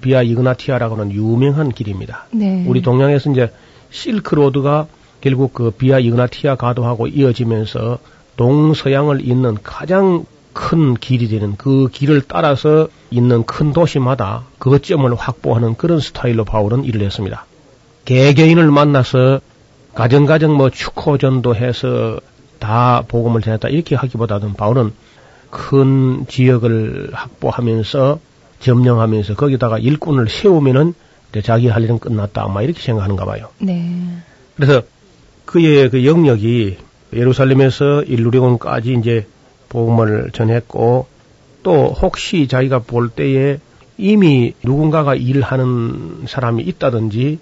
비아 0.00 0.22
이그나티아라고 0.22 0.94
하는 0.96 1.12
유명한 1.12 1.72
길입니다. 1.72 2.26
네. 2.30 2.64
우리 2.68 2.82
동양에서 2.82 3.32
이제 3.32 3.50
실크로드가 3.90 4.86
결국 5.20 5.54
그 5.54 5.70
비아 5.70 5.98
이그나티아 5.98 6.54
가도하고 6.56 7.08
이어지면서 7.08 7.98
동서양을 8.36 9.26
잇는 9.26 9.56
가장 9.62 10.26
큰 10.52 10.94
길이 10.94 11.26
되는 11.28 11.56
그 11.56 11.88
길을 11.90 12.22
따라서 12.28 12.88
있는 13.10 13.44
큰 13.44 13.72
도시마다 13.72 14.44
거점을 14.60 15.12
확보하는 15.14 15.74
그런 15.74 15.98
스타일로 16.00 16.44
바울은 16.44 16.84
일을 16.84 17.00
했습니다. 17.00 17.46
개개인을 18.04 18.70
만나서 18.70 19.40
가정가정 19.96 20.54
뭐 20.54 20.68
축호 20.68 21.16
전도 21.16 21.54
해서 21.56 22.20
다 22.58 23.02
복음을 23.08 23.40
전했다 23.40 23.68
이렇게 23.68 23.96
하기보다는 23.96 24.52
바울은 24.52 24.92
큰 25.50 26.26
지역을 26.28 27.10
확보하면서 27.12 28.20
점령하면서 28.60 29.34
거기다가 29.34 29.78
일꾼을 29.78 30.28
세우면은 30.28 30.94
자기 31.42 31.68
할 31.68 31.82
일은 31.82 31.98
끝났다 31.98 32.44
아마 32.44 32.62
이렇게 32.62 32.80
생각하는가 32.80 33.24
봐요. 33.24 33.48
네. 33.58 33.90
그래서 34.54 34.82
그의 35.46 35.90
그 35.90 36.04
영역이 36.04 36.76
예루살렘에서 37.12 38.02
일루리온까지 38.02 38.94
이제 38.94 39.26
복음을 39.68 40.30
전했고 40.32 41.06
또 41.62 41.86
혹시 41.88 42.48
자기가 42.48 42.80
볼 42.80 43.08
때에 43.08 43.58
이미 43.96 44.52
누군가가 44.62 45.14
일하는 45.14 46.24
사람이 46.26 46.62
있다든지 46.64 47.38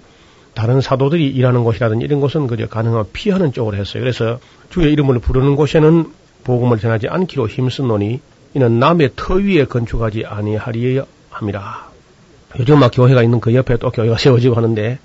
다른 0.55 0.81
사도들이 0.81 1.27
일하는 1.29 1.65
곳이라든지 1.65 2.05
이런 2.05 2.21
곳은 2.21 2.47
그저 2.47 2.67
가능하면 2.67 3.07
피하는 3.13 3.53
쪽으로 3.53 3.77
했어요. 3.77 4.03
그래서 4.03 4.39
주의 4.71 4.93
이름을 4.93 5.19
부르는 5.19 5.57
곳에는 5.57 6.07
복음을 6.45 6.79
전하지 6.79 7.09
않기로 7.09 7.49
힘쓴노니 7.49 8.21
이는 8.55 8.79
남의 8.79 9.11
터 9.17 9.35
위에 9.35 9.65
건축하지 9.65 10.25
아니하리여 10.27 11.07
함이라. 11.31 11.89
요즘 12.61 12.79
막 12.79 12.93
교회가 12.95 13.23
있는 13.23 13.41
그 13.41 13.53
옆에 13.55 13.77
또 13.79 13.91
교회가 13.91 14.17
세워지고 14.19 14.55
하는데 14.55 14.99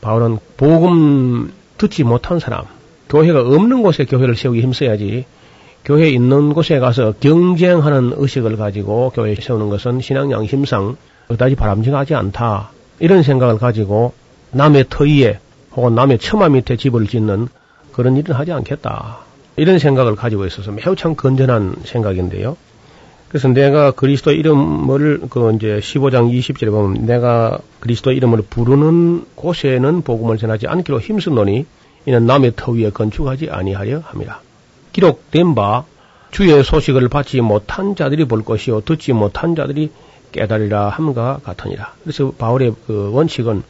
바울은 0.00 0.38
복음 0.56 1.52
듣지 1.78 2.04
못한 2.04 2.38
사람, 2.38 2.64
교회가 3.08 3.40
없는 3.40 3.82
곳에 3.82 4.04
교회를 4.04 4.36
세우기 4.36 4.60
힘써야지 4.60 5.24
교회 5.84 6.10
있는 6.10 6.52
곳에 6.52 6.78
가서 6.78 7.12
경쟁하는 7.18 8.12
의식을 8.16 8.56
가지고 8.56 9.10
교회 9.14 9.34
세우는 9.34 9.68
것은 9.68 10.00
신앙 10.00 10.30
양심상 10.30 10.96
그다지 11.26 11.56
바람직하지 11.56 12.14
않다. 12.14 12.70
이런 13.00 13.24
생각을 13.24 13.58
가지고 13.58 14.12
남의 14.52 14.86
터위에 14.88 15.38
혹은 15.74 15.94
남의 15.94 16.18
처마 16.18 16.50
밑에 16.50 16.76
집을 16.76 17.06
짓는 17.06 17.48
그런 17.92 18.16
일은 18.16 18.34
하지 18.34 18.52
않겠다. 18.52 19.18
이런 19.56 19.78
생각을 19.78 20.16
가지고 20.16 20.46
있어서 20.46 20.70
매우 20.72 20.96
참 20.96 21.14
건전한 21.14 21.76
생각인데요. 21.84 22.56
그래서 23.28 23.48
내가 23.48 23.92
그리스도 23.92 24.30
이름을 24.30 25.22
그 25.30 25.52
이제 25.54 25.78
15장 25.78 26.30
20절에 26.30 26.70
보면 26.70 27.06
내가 27.06 27.58
그리스도 27.80 28.12
이름을 28.12 28.42
부르는 28.42 29.24
곳에는 29.34 30.02
복음을 30.02 30.36
전하지 30.36 30.66
않기로 30.66 31.00
힘쓰노니 31.00 31.64
이는 32.04 32.26
남의 32.26 32.52
터 32.56 32.72
위에 32.72 32.90
건축하지 32.90 33.48
아니하려 33.50 34.00
함이라. 34.00 34.40
기록된 34.92 35.54
바 35.54 35.84
주의 36.30 36.62
소식을 36.62 37.08
받지 37.08 37.40
못한 37.40 37.94
자들이 37.94 38.26
볼 38.26 38.44
것이요 38.44 38.82
듣지 38.82 39.14
못한 39.14 39.54
자들이 39.54 39.90
깨달으라 40.32 40.90
함과 40.90 41.40
같으니라. 41.42 41.94
그래서 42.02 42.32
바울의 42.36 42.74
그 42.86 43.12
원칙은 43.12 43.62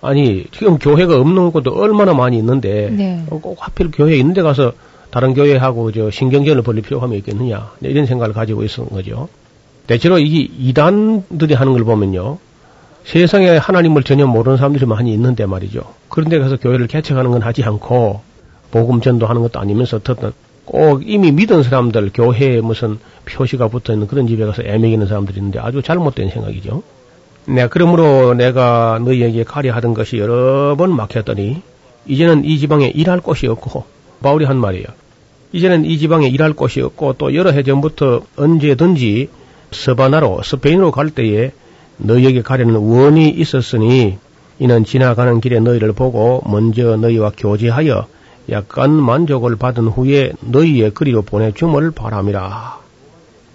아니 0.00 0.46
지금 0.52 0.78
교회가 0.78 1.20
없는 1.20 1.50
곳도 1.50 1.72
얼마나 1.72 2.14
많이 2.14 2.38
있는데 2.38 2.90
네. 2.90 3.24
꼭 3.28 3.56
하필 3.60 3.90
교회 3.90 4.16
있는 4.16 4.34
데 4.34 4.42
가서 4.42 4.72
다른 5.10 5.34
교회하고 5.34 5.92
저 5.92 6.10
신경전을 6.10 6.62
벌릴 6.62 6.82
필요가 6.82 7.12
있겠느냐 7.14 7.72
네, 7.80 7.88
이런 7.88 8.06
생각을 8.06 8.34
가지고 8.34 8.64
있었던 8.64 8.90
거죠. 8.90 9.28
대체로 9.86 10.18
이게 10.18 10.52
이단들이 10.58 11.54
하는 11.54 11.72
걸 11.72 11.84
보면요. 11.84 12.38
세상에 13.04 13.56
하나님을 13.56 14.02
전혀 14.02 14.26
모르는 14.26 14.58
사람들이 14.58 14.84
많이 14.84 15.12
있는데 15.14 15.46
말이죠. 15.46 15.80
그런데 16.10 16.38
가서 16.38 16.58
교회를 16.58 16.86
개척하는 16.88 17.30
건 17.30 17.42
하지 17.42 17.64
않고 17.64 18.20
복음 18.70 19.00
전도하는 19.00 19.40
것도 19.40 19.58
아니면서 19.58 19.98
꼭 20.66 21.02
이미 21.08 21.32
믿은 21.32 21.62
사람들 21.62 22.10
교회에 22.12 22.60
무슨 22.60 22.98
표시가 23.24 23.68
붙어 23.68 23.94
있는 23.94 24.06
그런 24.06 24.26
집에 24.26 24.44
가서 24.44 24.62
애매기는 24.62 25.06
사람들이 25.06 25.38
있는데 25.38 25.58
아주 25.58 25.80
잘못된 25.80 26.28
생각이죠. 26.28 26.82
네, 27.50 27.66
그러므로 27.66 28.34
내가 28.34 29.00
너희에게 29.02 29.42
가려 29.42 29.72
하던 29.72 29.94
것이 29.94 30.18
여러 30.18 30.76
번 30.76 30.94
막혔더니 30.94 31.62
이제는 32.06 32.44
이 32.44 32.58
지방에 32.58 32.88
일할 32.88 33.20
곳이 33.20 33.46
없고 33.46 33.84
바울이 34.22 34.44
한 34.44 34.58
말이에요. 34.58 34.84
이제는 35.52 35.86
이 35.86 35.96
지방에 35.96 36.28
일할 36.28 36.52
곳이 36.52 36.82
없고 36.82 37.14
또 37.14 37.34
여러 37.34 37.50
해 37.50 37.62
전부터 37.62 38.20
언제든지 38.36 39.30
서바나로 39.70 40.42
스페인으로 40.42 40.90
갈 40.90 41.08
때에 41.08 41.52
너희에게 41.96 42.42
가려는 42.42 42.76
원이 42.76 43.30
있었으니 43.30 44.18
이는 44.58 44.84
지나가는 44.84 45.40
길에 45.40 45.58
너희를 45.58 45.92
보고 45.92 46.42
먼저 46.44 46.96
너희와 46.96 47.32
교제하여 47.34 48.08
약간 48.50 48.90
만족을 48.90 49.56
받은 49.56 49.84
후에 49.84 50.32
너희의 50.40 50.90
그리로 50.90 51.22
보내줌을 51.22 51.92
바람이라. 51.92 52.78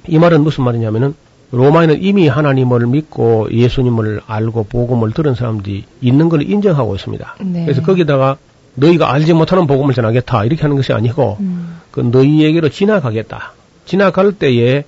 이 0.08 0.18
말은 0.18 0.42
무슨 0.42 0.64
말이냐면은 0.64 1.14
로마에는 1.54 2.02
이미 2.02 2.28
하나님을 2.28 2.88
믿고 2.88 3.48
예수님을 3.52 4.22
알고 4.26 4.64
복음을 4.64 5.12
들은 5.12 5.36
사람들이 5.36 5.86
있는 6.02 6.28
걸 6.28 6.42
인정하고 6.42 6.96
있습니다. 6.96 7.36
네. 7.42 7.66
그래서 7.66 7.84
거기다가 7.84 8.38
너희가 8.74 9.14
알지 9.14 9.34
못하는 9.34 9.68
복음을 9.68 9.94
전하겠다 9.94 10.46
이렇게 10.46 10.64
하는 10.64 10.76
것이 10.76 10.94
아니고 10.94 11.38
음. 11.42 11.80
그 11.92 12.00
너희에게로 12.00 12.70
지나가겠다. 12.70 13.54
지나갈 13.86 14.32
때에 14.32 14.84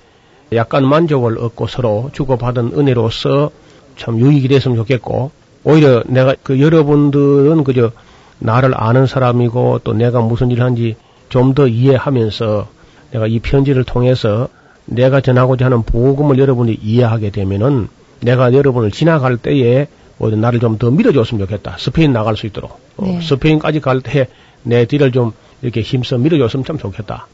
약간 0.52 0.84
만족을 0.84 1.38
얻고 1.38 1.68
서로 1.68 2.10
주고받은 2.12 2.72
은혜로서 2.76 3.52
참 3.96 4.18
유익이 4.18 4.48
됐으면 4.48 4.76
좋겠고 4.76 5.30
오히려 5.62 6.02
내가 6.08 6.34
그 6.42 6.60
여러분들은 6.60 7.62
그저 7.62 7.92
나를 8.40 8.72
아는 8.74 9.06
사람이고 9.06 9.82
또 9.84 9.92
내가 9.94 10.20
무슨 10.20 10.50
일을 10.50 10.64
하는지 10.64 10.96
좀 11.28 11.54
더 11.54 11.68
이해하면서 11.68 12.66
내가 13.12 13.28
이 13.28 13.38
편지를 13.38 13.84
통해서 13.84 14.48
내가 14.86 15.20
전하고자 15.20 15.66
하는 15.66 15.82
복음을 15.82 16.38
여러분이 16.38 16.78
이해하게 16.82 17.30
되면은 17.30 17.88
내가 18.20 18.52
여러분을 18.52 18.90
지나갈 18.90 19.36
때에 19.36 19.88
오히려 20.18 20.38
나를 20.38 20.60
좀 20.60 20.78
더 20.78 20.90
밀어줬으면 20.90 21.44
좋겠다. 21.44 21.76
스페인 21.78 22.12
나갈 22.12 22.36
수 22.36 22.46
있도록. 22.46 22.80
어, 22.96 23.04
네. 23.04 23.20
스페인까지 23.20 23.80
갈 23.80 24.00
때 24.00 24.28
내 24.62 24.84
뒤를 24.84 25.12
좀 25.12 25.32
이렇게 25.62 25.80
힘써 25.80 26.18
밀어줬으면 26.18 26.64
참 26.64 26.76
좋겠다. 26.78 27.28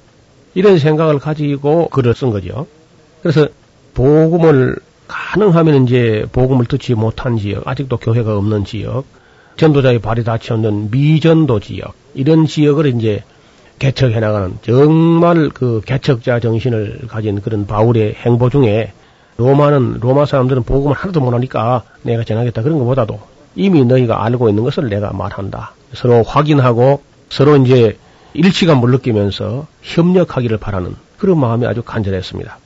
이런 0.54 0.78
생각을 0.78 1.18
가지고 1.18 1.88
글을 1.88 2.14
쓴 2.14 2.30
거죠. 2.30 2.66
그래서 3.22 3.48
복음을 3.94 4.76
가능하면 5.08 5.84
이제 5.86 6.26
복음을 6.32 6.66
듣지 6.66 6.94
못한 6.94 7.38
지역, 7.38 7.66
아직도 7.66 7.96
교회가 7.98 8.36
없는 8.36 8.64
지역, 8.66 9.04
전도자의 9.56 10.00
발이 10.00 10.24
닫혀있는 10.24 10.90
미전도 10.90 11.60
지역, 11.60 11.94
이런 12.14 12.46
지역을 12.46 12.86
이제 12.96 13.22
개척해 13.78 14.20
나가는 14.20 14.58
정말 14.62 15.48
그 15.48 15.80
개척자 15.84 16.40
정신을 16.40 17.02
가진 17.08 17.40
그런 17.40 17.66
바울의 17.66 18.14
행보 18.14 18.48
중에 18.50 18.92
로마는 19.36 19.98
로마 20.00 20.26
사람들은 20.26 20.62
복음을 20.62 20.94
하나도 20.94 21.20
못하니까 21.20 21.82
내가 22.02 22.22
전하겠다 22.22 22.62
그런 22.62 22.78
것보다도 22.78 23.20
이미 23.54 23.84
너희가 23.84 24.24
알고 24.24 24.48
있는 24.48 24.62
것을 24.62 24.88
내가 24.88 25.12
말한다. 25.12 25.72
서로 25.94 26.22
확인하고 26.22 27.02
서로 27.28 27.56
이제 27.56 27.98
일치감을 28.34 28.90
느끼면서 28.90 29.66
협력하기를 29.82 30.58
바라는 30.58 30.94
그런 31.18 31.38
마음이 31.38 31.66
아주 31.66 31.82
간절했습니다. 31.82 32.58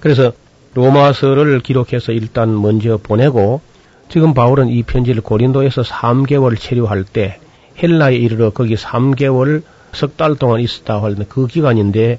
그래서 0.00 0.32
로마서를 0.74 1.60
기록해서 1.60 2.12
일단 2.12 2.60
먼저 2.60 2.98
보내고 3.02 3.60
지금 4.08 4.34
바울은 4.34 4.68
이 4.68 4.82
편지를 4.82 5.22
고린도에서 5.22 5.82
3개월 5.82 6.58
체류할 6.58 7.04
때 7.04 7.38
헬라에 7.82 8.16
이르러 8.16 8.50
거기 8.50 8.74
3개월 8.76 9.62
석 9.94 10.16
달 10.16 10.36
동안 10.36 10.60
있었다 10.60 11.02
하는 11.02 11.26
그 11.28 11.46
기간인데 11.46 12.18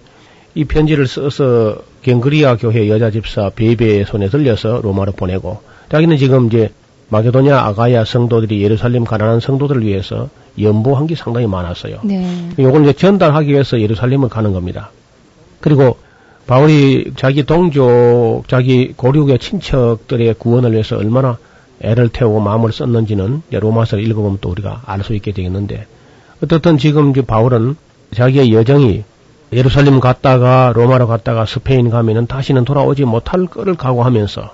이 0.56 0.66
편지를 0.66 1.08
써서 1.08 1.78
갱그리아 2.02 2.58
교회 2.58 2.88
여자 2.90 3.12
집사 3.12 3.50
베베의 3.50 4.06
손에 4.06 4.30
들려서 4.30 4.80
로마로 4.82 5.12
보내고 5.14 5.62
자기는 5.92 6.18
지금 6.18 6.48
이제 6.48 6.72
마게도냐 7.10 7.58
아가야 7.60 8.06
성도들이 8.06 8.64
예루살렘 8.64 9.04
가난한 9.04 9.40
성도들을 9.40 9.86
위해서 9.86 10.30
연보한 10.60 11.08
게 11.08 11.16
상당히 11.16 11.46
많았어요. 11.48 12.00
네. 12.04 12.50
요걸 12.58 12.84
이제 12.84 12.94
전달하기 12.94 13.52
위해서 13.52 13.80
예루살렘을 13.80 14.30
가는 14.30 14.54
겁니다. 14.54 14.92
그리고 15.60 15.98
바울이 16.48 17.12
자기 17.16 17.44
동족, 17.44 18.44
자기 18.48 18.94
고륙의 18.94 19.40
친척들의 19.40 20.36
구원을 20.36 20.72
위해서 20.72 20.98
얼마나 20.98 21.38
애를 21.82 22.10
태우고 22.10 22.40
마음을 22.40 22.72
썼는지는 22.72 23.42
로마서를 23.52 24.06
읽어보면 24.08 24.38
또 24.42 24.50
우리가 24.50 24.84
알 24.86 25.04
수 25.04 25.14
있게 25.14 25.32
되겠는데 25.32 25.86
어떻든 26.46 26.78
지금 26.78 27.12
바울은 27.12 27.76
자기의 28.14 28.54
여정이 28.54 29.04
예루살렘 29.52 30.00
갔다가 30.00 30.72
로마로 30.76 31.08
갔다가 31.08 31.46
스페인 31.46 31.90
가면은 31.90 32.28
다시는 32.28 32.66
돌아오지 32.66 33.06
못할 33.06 33.48
거를 33.48 33.76
각오하면서 33.76 34.54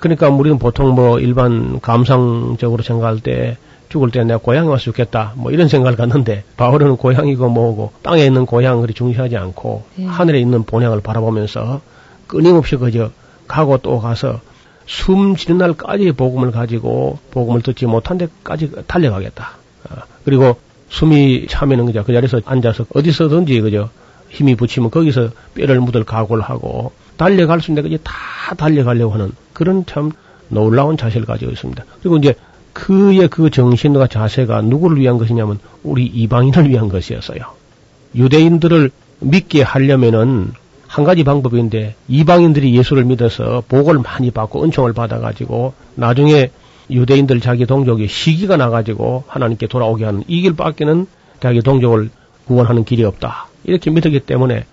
그러니까 0.00 0.28
우리는 0.30 0.58
보통 0.58 0.94
뭐 0.94 1.18
일반 1.20 1.80
감상적으로 1.80 2.82
생각할 2.82 3.20
때 3.20 3.58
죽을 3.90 4.10
때 4.10 4.24
내가 4.24 4.38
고향에 4.38 4.66
와서 4.66 4.84
죽겠다 4.84 5.34
뭐 5.36 5.52
이런 5.52 5.68
생각을 5.68 5.96
갖는데 5.96 6.44
바울은 6.56 6.96
고향이고 6.96 7.48
뭐고 7.50 7.92
땅에 8.02 8.24
있는 8.24 8.46
고향을 8.46 8.82
그리 8.82 8.94
중시하지 8.94 9.36
않고 9.36 9.84
예. 9.98 10.06
하늘에 10.06 10.40
있는 10.40 10.62
본향을 10.64 11.02
바라보면서 11.02 11.82
끊임없이 12.26 12.76
그저 12.76 13.10
가고 13.46 13.76
또 13.78 14.00
가서 14.00 14.40
숨 14.86 15.36
지는 15.36 15.58
날까지 15.58 16.12
복음을 16.12 16.50
가지고 16.50 17.18
복음을 17.30 17.60
듣지 17.60 17.86
못한 17.86 18.16
데까지 18.16 18.70
달려가겠다. 18.86 19.50
아, 19.90 20.02
그리고 20.24 20.56
숨이 20.88 21.46
차면은 21.48 21.86
그저 21.86 22.02
그 22.04 22.12
자리에서 22.12 22.40
앉아서 22.44 22.86
어디서든지 22.94 23.60
그저 23.60 23.90
힘이 24.28 24.54
붙이면 24.54 24.90
거기서 24.90 25.30
뼈를 25.54 25.80
묻을 25.80 26.04
각오를 26.04 26.42
하고 26.42 26.92
달려갈 27.16 27.60
수 27.60 27.70
있는 27.70 27.82
데까지 27.82 28.02
다 28.04 28.54
달려가려고 28.54 29.14
하는 29.14 29.32
그런 29.52 29.84
참 29.86 30.12
놀라운 30.48 30.96
자세를 30.96 31.26
가지고 31.26 31.52
있습니다. 31.52 31.84
그리고 32.00 32.16
이제 32.18 32.34
그의 32.72 33.28
그 33.28 33.50
정신과 33.50 34.06
자세가 34.08 34.62
누구를 34.62 34.98
위한 34.98 35.18
것이냐면 35.18 35.58
우리 35.82 36.04
이방인을 36.06 36.68
위한 36.68 36.88
것이었어요. 36.88 37.40
유대인들을 38.14 38.90
믿게 39.20 39.62
하려면은 39.62 40.52
한 40.86 41.04
가지 41.04 41.24
방법인데 41.24 41.94
이방인들이 42.08 42.76
예수를 42.76 43.04
믿어서 43.04 43.62
복을 43.68 43.98
많이 43.98 44.30
받고 44.30 44.64
은총을 44.64 44.92
받아가지고 44.92 45.74
나중에 45.94 46.50
유대인들 46.90 47.40
자기 47.40 47.66
동족이 47.66 48.08
시기가 48.08 48.56
나가지고 48.56 49.24
하나님께 49.26 49.66
돌아오게 49.66 50.04
하는 50.04 50.24
이 50.28 50.42
길밖에는 50.42 51.06
자기 51.40 51.60
동족을 51.60 52.10
구원하는 52.46 52.84
길이 52.84 53.04
없다. 53.04 53.48
이렇게 53.64 53.90
믿었기 53.90 54.20
때문에 54.20 54.64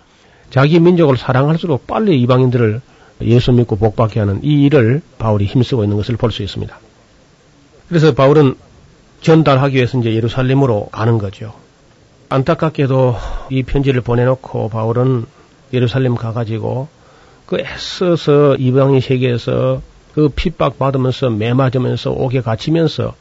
자기 0.49 0.79
민족을 0.79 1.17
사랑할수록 1.17 1.87
빨리 1.87 2.21
이방인들을 2.21 2.81
예수 3.23 3.51
믿고 3.51 3.75
복받게 3.77 4.19
하는 4.19 4.39
이 4.43 4.63
일을 4.65 5.01
바울이 5.17 5.45
힘쓰고 5.45 5.83
있는 5.83 5.97
것을 5.97 6.17
볼 6.17 6.31
수 6.31 6.43
있습니다. 6.43 6.77
그래서 7.89 8.13
바울은 8.13 8.55
전달하기 9.21 9.75
위해서 9.75 9.97
이제 9.99 10.13
예루살렘으로 10.13 10.89
가는 10.91 11.17
거죠. 11.17 11.53
안타깝게도 12.29 13.15
이 13.51 13.63
편지를 13.63 14.01
보내놓고 14.01 14.69
바울은 14.69 15.25
예루살렘 15.73 16.15
가가지고 16.15 16.87
그 17.45 17.59
애써서 17.59 18.55
이방인 18.55 18.99
세계에서 19.01 19.81
그 20.13 20.29
핍박 20.29 20.77
받으면서 20.77 21.29
매 21.29 21.53
맞으면서 21.53 22.11
옥에 22.11 22.41
갇히면서 22.41 23.15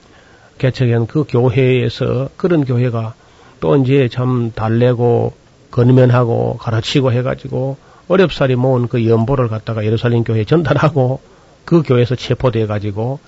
개척한 0.59 1.07
그 1.07 1.25
교회에서 1.29 2.29
그런 2.37 2.65
교회가 2.65 3.15
또 3.61 3.77
이제 3.77 4.09
참 4.09 4.53
달래고 4.55 5.33
건면하고 5.71 6.59
가르치고 6.59 7.13
해가지고 7.13 7.77
어렵사리 8.09 8.57
모은 8.57 8.89
그 8.89 9.09
연보를 9.09 9.49
갖다가 9.49 9.85
예루살렘 9.85 10.25
교회에 10.25 10.45
전달하고 10.45 11.21
그 11.65 11.83
교회에서 11.83 12.15
체포돼 12.15 12.67
가지고 12.67 13.21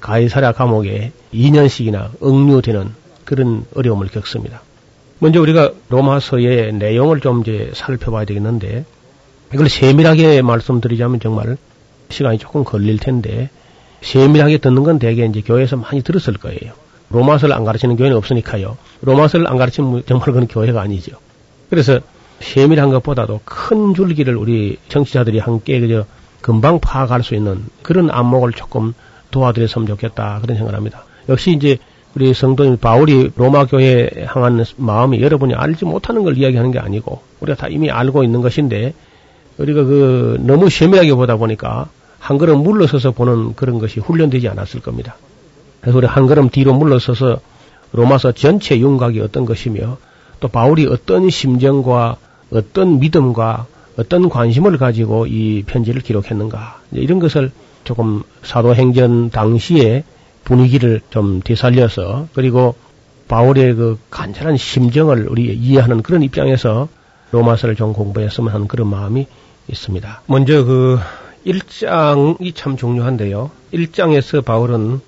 가이사랴 0.00 0.52
감옥에 0.52 1.12
2년씩이나 1.32 2.10
억류되는 2.20 2.90
그런 3.24 3.64
어려움을 3.74 4.08
겪습니다. 4.08 4.62
먼저 5.20 5.40
우리가 5.40 5.70
로마서의 5.88 6.72
내용을 6.72 7.20
좀 7.20 7.42
이제 7.42 7.70
살펴봐야 7.74 8.24
되겠는데 8.24 8.84
이걸 9.54 9.68
세밀하게 9.68 10.42
말씀드리자면 10.42 11.20
정말 11.20 11.56
시간이 12.12 12.38
조금 12.38 12.64
걸릴 12.64 12.98
텐데 12.98 13.50
세밀하게 14.02 14.58
듣는 14.58 14.82
건 14.82 14.98
대개 14.98 15.24
이제 15.24 15.40
교회에서 15.40 15.76
많이 15.76 16.02
들었을 16.02 16.34
거예요. 16.34 16.72
로마서를 17.10 17.54
안 17.54 17.64
가르치는 17.64 17.96
교회는 17.96 18.16
없으니까요. 18.16 18.76
로마서를 19.02 19.48
안 19.48 19.56
가르치면 19.56 20.04
정말 20.06 20.26
그건 20.26 20.46
교회가 20.48 20.80
아니죠. 20.80 21.16
그래서 21.70 22.00
세밀한 22.40 22.90
것보다도 22.90 23.40
큰 23.44 23.94
줄기를 23.94 24.36
우리 24.36 24.78
정치자들이 24.88 25.38
함께 25.38 25.80
그저 25.80 26.06
금방 26.40 26.80
파악할 26.80 27.22
수 27.22 27.34
있는 27.34 27.64
그런 27.82 28.10
안목을 28.10 28.52
조금 28.52 28.94
도와드렸으면 29.30 29.86
좋겠다 29.86 30.40
그런 30.42 30.56
생각을 30.56 30.76
합니다. 30.76 31.04
역시 31.28 31.52
이제 31.52 31.78
우리 32.14 32.34
성도님 32.34 32.76
바울이 32.78 33.30
로마 33.36 33.64
교회에 33.64 34.26
향한 34.26 34.64
마음이 34.76 35.22
여러분이 35.22 35.54
알지 35.54 35.84
못하는 35.84 36.24
걸 36.24 36.36
이야기하는 36.36 36.72
게 36.72 36.78
아니고 36.78 37.22
우리가 37.40 37.56
다 37.56 37.68
이미 37.68 37.90
알고 37.90 38.24
있는 38.24 38.42
것인데 38.42 38.92
우리가 39.58 39.84
그 39.84 40.38
너무 40.40 40.68
세밀하게 40.68 41.14
보다 41.14 41.36
보니까 41.36 41.88
한 42.22 42.38
걸음 42.38 42.62
물러서서 42.62 43.10
보는 43.10 43.56
그런 43.56 43.80
것이 43.80 43.98
훈련되지 43.98 44.48
않았을 44.48 44.80
겁니다. 44.80 45.16
그래서 45.80 45.98
우리 45.98 46.06
한 46.06 46.28
걸음 46.28 46.50
뒤로 46.50 46.72
물러서서 46.72 47.40
로마서 47.90 48.30
전체 48.30 48.78
윤곽이 48.78 49.18
어떤 49.18 49.44
것이며 49.44 49.98
또 50.38 50.46
바울이 50.46 50.86
어떤 50.86 51.30
심정과 51.30 52.16
어떤 52.52 53.00
믿음과 53.00 53.66
어떤 53.96 54.28
관심을 54.28 54.78
가지고 54.78 55.26
이 55.26 55.64
편지를 55.66 56.00
기록했는가 56.00 56.80
이런 56.92 57.18
것을 57.18 57.50
조금 57.82 58.22
사도행전 58.44 59.30
당시에 59.30 60.04
분위기를 60.44 61.00
좀 61.10 61.40
되살려서 61.42 62.28
그리고 62.34 62.76
바울의 63.26 63.74
그 63.74 63.98
간절한 64.10 64.58
심정을 64.58 65.26
우리 65.28 65.52
이해하는 65.52 66.02
그런 66.02 66.22
입장에서 66.22 66.88
로마서를 67.32 67.74
좀 67.74 67.92
공부했으면 67.92 68.54
하는 68.54 68.68
그런 68.68 68.86
마음이 68.86 69.26
있습니다. 69.68 70.22
먼저 70.26 70.64
그 70.64 71.00
1장이 71.46 72.54
참 72.54 72.76
중요한데요. 72.76 73.50
1장에서 73.72 74.44
바울은 74.44 75.00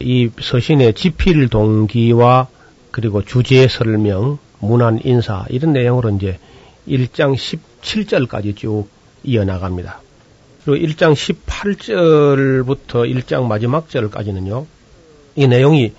이 0.00 0.30
서신의 0.40 0.94
지필 0.94 1.48
동기와 1.48 2.48
그리고 2.90 3.22
주제 3.22 3.68
설명, 3.68 4.38
문안 4.60 5.00
인사 5.04 5.44
이런 5.48 5.72
내용으로 5.72 6.10
이제 6.10 6.38
1장 6.86 7.34
17절까지 7.34 8.56
쭉 8.56 8.86
이어나갑니다. 9.24 10.00
그리고 10.64 10.86
1장 10.86 11.14
18절부터 11.14 13.10
1장 13.10 13.46
마지막 13.46 13.88
절까지는요. 13.88 14.66
이 15.36 15.46
내용이 15.46 15.92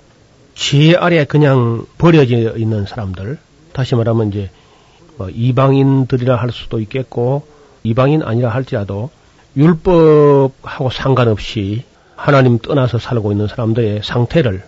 지혜 0.54 0.94
아래 0.96 1.24
그냥 1.24 1.86
버려져 1.96 2.56
있는 2.56 2.86
사람들, 2.86 3.38
다시 3.72 3.94
말하면 3.94 4.28
이제 4.28 4.50
뭐 5.16 5.30
이방인들이라 5.30 6.36
할 6.36 6.50
수도 6.50 6.80
있겠고 6.80 7.46
이방인 7.82 8.22
아니라 8.22 8.50
할지라도 8.50 9.10
율법하고 9.56 10.90
상관없이 10.90 11.84
하나님 12.16 12.58
떠나서 12.58 12.98
살고 12.98 13.32
있는 13.32 13.48
사람들의 13.48 14.00
상태를 14.04 14.62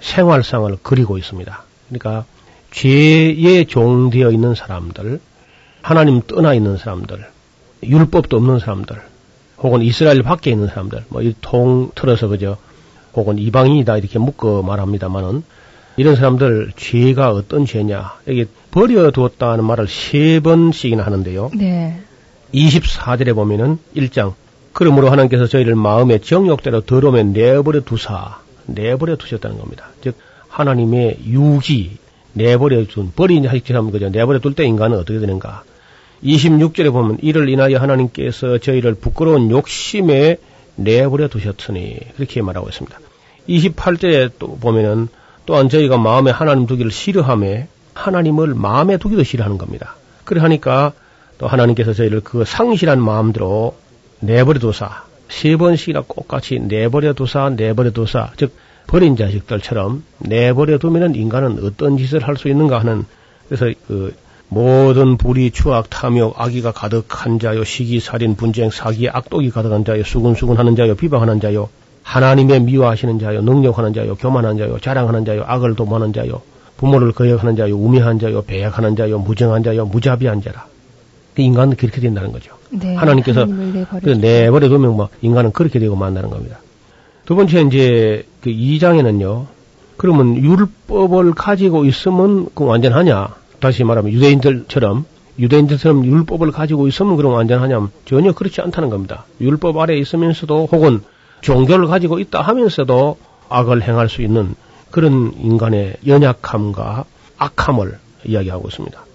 생활상을 0.00 0.76
그리고 0.82 1.18
있습니다. 1.18 1.62
그러니까 1.88 2.24
죄에 2.70 3.64
종되어 3.64 4.30
있는 4.30 4.54
사람들, 4.54 5.20
하나님 5.82 6.20
떠나 6.22 6.52
있는 6.54 6.76
사람들, 6.76 7.26
율법도 7.82 8.36
없는 8.36 8.58
사람들, 8.58 9.00
혹은 9.58 9.82
이스라엘 9.82 10.22
밖에 10.22 10.50
있는 10.50 10.68
사람들, 10.68 11.04
뭐 11.08 11.22
이 11.22 11.34
통 11.40 11.90
틀어서 11.94 12.28
그저 12.28 12.56
혹은 13.14 13.38
이방인이다 13.38 13.96
이렇게 13.96 14.18
묶어 14.18 14.62
말합니다만은 14.62 15.42
이런 15.96 16.14
사람들 16.14 16.72
죄가 16.76 17.32
어떤 17.32 17.66
죄냐 17.66 18.18
여기 18.28 18.44
버려두었다는 18.70 19.64
말을 19.64 19.88
세 19.88 20.38
번씩이나 20.40 21.02
하는데요. 21.04 21.50
네. 21.54 22.00
24절에 22.54 23.34
보면은 23.34 23.78
1장 23.96 24.34
그러므로 24.72 25.10
하나님께서 25.10 25.46
저희를 25.46 25.74
마음의 25.74 26.20
정욕대로 26.20 26.82
더러움에 26.82 27.24
내버려 27.24 27.80
두사 27.80 28.38
내버려 28.66 29.16
두셨다는 29.16 29.58
겁니다. 29.58 29.88
즉 30.02 30.16
하나님의 30.48 31.18
유기 31.26 31.96
내버려 32.32 32.84
둔 32.86 33.12
버린 33.14 33.42
자식처럼 33.42 33.90
그죠 33.90 34.08
내버려 34.08 34.38
둘 34.38 34.54
때 34.54 34.64
인간은 34.64 34.98
어떻게 34.98 35.18
되는가? 35.18 35.64
26절에 36.22 36.92
보면 36.92 37.18
이를 37.22 37.48
인하여 37.48 37.78
하나님께서 37.78 38.58
저희를 38.58 38.94
부끄러운 38.94 39.50
욕심에 39.50 40.36
내버려 40.76 41.28
두셨으니 41.28 41.98
그렇게 42.16 42.42
말하고 42.42 42.68
있습니다. 42.68 42.98
28절에 43.48 44.32
또 44.38 44.56
보면은 44.58 45.08
또한 45.46 45.68
저희가 45.68 45.96
마음에 45.96 46.30
하나님 46.30 46.66
두기를 46.66 46.90
싫어함에 46.90 47.68
하나님을 47.94 48.54
마음에 48.54 48.96
두기도 48.96 49.22
싫어하는 49.24 49.58
겁니다. 49.58 49.96
그래 50.24 50.40
하니까 50.40 50.92
또 51.38 51.46
하나님께서 51.46 51.92
저희를 51.92 52.20
그 52.20 52.44
상실한 52.44 53.00
마음대로 53.00 53.76
내버려 54.20 54.58
두사 54.58 55.04
세 55.28 55.56
번씩이나 55.56 56.02
똑같이 56.02 56.58
내버려 56.58 57.12
두사 57.12 57.50
내버려 57.50 57.90
두사 57.90 58.32
즉 58.36 58.52
버린 58.86 59.16
자식들처럼 59.16 60.04
내버려 60.18 60.78
두면은 60.78 61.14
인간은 61.14 61.64
어떤 61.64 61.96
짓을 61.96 62.26
할 62.26 62.36
수 62.36 62.48
있는가 62.48 62.80
하는 62.80 63.04
그래서 63.48 63.72
그 63.86 64.14
모든 64.50 65.18
불의, 65.18 65.50
추악, 65.50 65.90
탐욕, 65.90 66.40
악의가 66.40 66.72
가득한 66.72 67.38
자요, 67.38 67.64
시기, 67.64 68.00
살인, 68.00 68.34
분쟁, 68.34 68.70
사기, 68.70 69.08
악독이 69.08 69.50
가득한 69.50 69.84
자요, 69.84 70.02
수근수근하는 70.02 70.74
자요, 70.74 70.94
비방하는 70.94 71.38
자요, 71.40 71.68
하나님의 72.02 72.60
미워하시는 72.60 73.18
자요, 73.18 73.42
능력하는 73.42 73.92
자요, 73.92 74.14
교만한 74.14 74.56
자요, 74.56 74.78
자랑하는 74.80 75.26
자요, 75.26 75.44
악을 75.46 75.74
도모하는 75.74 76.14
자요, 76.14 76.40
부모를 76.78 77.12
거역하는 77.12 77.56
자요, 77.56 77.76
우매한 77.76 78.18
자요, 78.18 78.42
배약하는 78.42 78.96
자요, 78.96 79.18
무정한 79.18 79.62
자요, 79.62 79.84
무자비한 79.84 80.40
자라. 80.40 80.66
그 81.38 81.42
인간은 81.42 81.76
그렇게 81.76 82.00
된다는 82.00 82.32
거죠. 82.32 82.56
네, 82.70 82.96
하나님께서 82.96 83.44
내버려, 83.44 84.16
내버려 84.16 84.68
두면 84.68 84.96
뭐 84.96 85.08
인간은 85.22 85.52
그렇게 85.52 85.78
되고 85.78 85.94
만다는 85.94 86.30
겁니다. 86.30 86.58
두 87.26 87.36
번째 87.36 87.60
이제 87.60 88.26
그 88.40 88.50
2장에는요. 88.50 89.46
그러면 89.96 90.36
율법을 90.36 91.34
가지고 91.34 91.84
있으면 91.84 92.48
그 92.56 92.64
완전하냐? 92.64 93.36
다시 93.60 93.84
말하면 93.84 94.12
유대인들처럼 94.12 95.04
유대인들처럼 95.38 96.06
율법을 96.06 96.50
가지고 96.50 96.88
있으면 96.88 97.14
그럼 97.16 97.34
완전하냐면 97.34 97.92
전혀 98.04 98.32
그렇지 98.32 98.60
않다는 98.60 98.90
겁니다. 98.90 99.24
율법 99.40 99.78
아래에 99.78 99.96
있으면서도 99.98 100.68
혹은 100.72 101.02
종교를 101.42 101.86
가지고 101.86 102.18
있다 102.18 102.40
하면서도 102.42 103.16
악을 103.48 103.82
행할 103.82 104.08
수 104.08 104.22
있는 104.22 104.56
그런 104.90 105.34
인간의 105.40 105.98
연약함과 106.04 107.04
악함을 107.38 107.96
이야기하고 108.24 108.66
있습니다. 108.66 109.07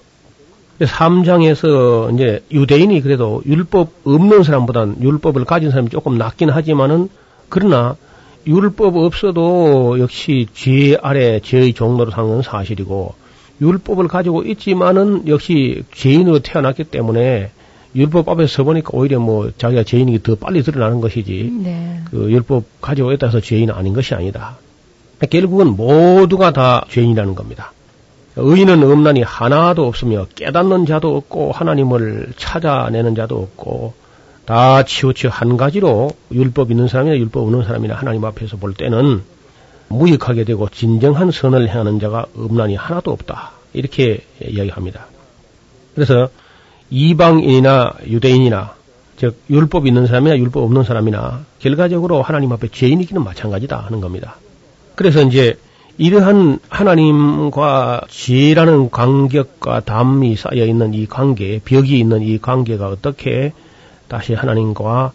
3장에서 0.86 2.14
이제 2.14 2.44
유대인이 2.52 3.02
그래도 3.02 3.42
율법 3.46 3.90
없는 4.06 4.44
사람보다는 4.44 5.02
율법을 5.02 5.46
가진 5.46 5.70
사람이 5.70 5.90
조금 5.90 6.18
낫긴 6.18 6.50
하지만은 6.50 7.10
그러나 7.50 7.96
율법 8.46 8.98
없어도 8.98 10.00
역시 10.00 10.48
죄 10.54 10.96
아래 11.02 11.40
죄의 11.40 11.74
종로로 11.74 12.12
사는 12.12 12.30
건 12.30 12.42
사실이고 12.42 13.16
율법을 13.62 14.08
가지고 14.08 14.44
있지만은 14.44 15.28
역시 15.28 15.84
죄인으로 15.94 16.40
태어났기 16.40 16.86
때문에 16.86 17.52
율법 17.96 18.28
앞에 18.28 18.48
서보니까 18.48 18.90
오히려 18.94 19.20
뭐 19.20 19.52
자기가 19.58 19.84
죄인이 19.84 20.24
더 20.24 20.36
빨리 20.36 20.64
드러나는 20.64 21.00
것이지 21.00 21.54
네. 21.64 22.02
그 22.10 22.32
율법 22.32 22.82
가지고 22.82 23.12
있다 23.12 23.28
해서 23.28 23.40
죄인은 23.40 23.74
아닌 23.74 23.94
것이 23.94 24.14
아니다. 24.16 24.58
결국은 25.30 25.76
모두가 25.76 26.52
다 26.52 26.86
죄인이라는 26.90 27.36
겁니다. 27.36 27.72
의인은 28.36 28.84
없나니 28.84 29.22
하나도 29.22 29.86
없으며 29.88 30.26
깨닫는 30.36 30.86
자도 30.86 31.16
없고 31.16 31.52
하나님을 31.52 32.34
찾아내는 32.38 33.16
자도 33.16 33.38
없고 33.38 33.94
다 34.46 34.84
치우쳐 34.84 35.30
한 35.30 35.56
가지로 35.56 36.12
율법 36.32 36.72
있는 36.72 36.88
사람이나 36.88 37.16
율법 37.18 37.44
없는 37.44 37.64
사람이나 37.64 37.96
하나님 37.96 38.26
앞에서 38.26 38.58
볼 38.58 38.74
때는 38.74 39.22
무익하게 39.88 40.44
되고 40.44 40.68
진정한 40.70 41.32
선을 41.32 41.70
행하는 41.70 42.00
자가 42.00 42.26
없나니 42.36 42.76
하나도 42.76 43.12
없다. 43.12 43.52
이렇게 43.74 44.24
이야기합니다. 44.42 45.08
그래서 45.96 46.30
이방인이나 46.90 47.94
유대인이나 48.08 48.76
즉 49.18 49.38
율법 49.50 49.88
있는 49.88 50.08
사람이나 50.08 50.38
율법 50.38 50.64
없는 50.64 50.84
사람이나 50.84 51.46
결과적으로 51.60 52.22
하나님 52.22 52.52
앞에 52.52 52.68
죄인이기는 52.70 53.24
마찬가지다 53.24 53.78
하는 53.78 54.02
겁니다. 54.02 54.38
그래서 54.96 55.22
이제 55.22 55.58
이러한 55.98 56.60
하나님과 56.70 58.02
죄라는 58.10 58.90
간격과 58.90 59.82
담이 59.82 60.36
쌓여 60.36 60.66
있는 60.66 60.94
이 60.94 61.06
관계, 61.06 61.60
벽이 61.64 62.00
있는 62.00 62.24
이 62.24 62.40
관계가 62.40 62.88
어떻게 62.88 63.54
다시 64.08 64.34
하나님과 64.34 65.12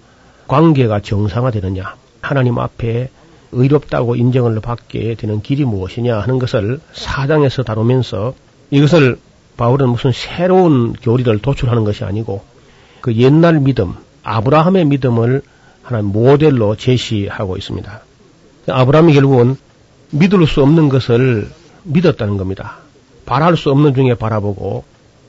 관계가 0.47 1.01
정상화되느냐, 1.01 1.97
하나님 2.21 2.59
앞에 2.59 3.11
의롭다고 3.51 4.15
인정을 4.15 4.61
받게 4.61 5.17
되는 5.17 5.43
길이 5.43 5.65
무엇이냐 5.65 6.21
하는 6.21 6.39
것을 6.39 6.81
사장에서 6.93 7.63
다루면서 7.65 8.35
이것을 8.71 9.19
바울은 9.57 9.89
무슨 9.89 10.13
새로운 10.13 10.93
교리를 10.93 11.39
도출하는 11.39 11.85
것이 11.85 12.05
아니고 12.05 12.43
그 13.01 13.15
옛날 13.15 13.59
믿음, 13.59 13.95
아브라함의 14.23 14.85
믿음을 14.85 15.43
하나의 15.83 16.05
모델로 16.05 16.77
제시하고 16.77 17.57
있습니다. 17.57 18.01
아브라함이 18.69 19.15
결국은 19.15 19.57
믿을 20.11 20.47
수 20.47 20.63
없는 20.63 20.89
것을 20.89 21.49
믿었다는 21.85 22.37
겁니다. 22.37 22.79
바랄 23.27 23.57
수 23.57 23.71
없는 23.71 23.95
중에 23.95 24.15
바라보고 24.15 24.85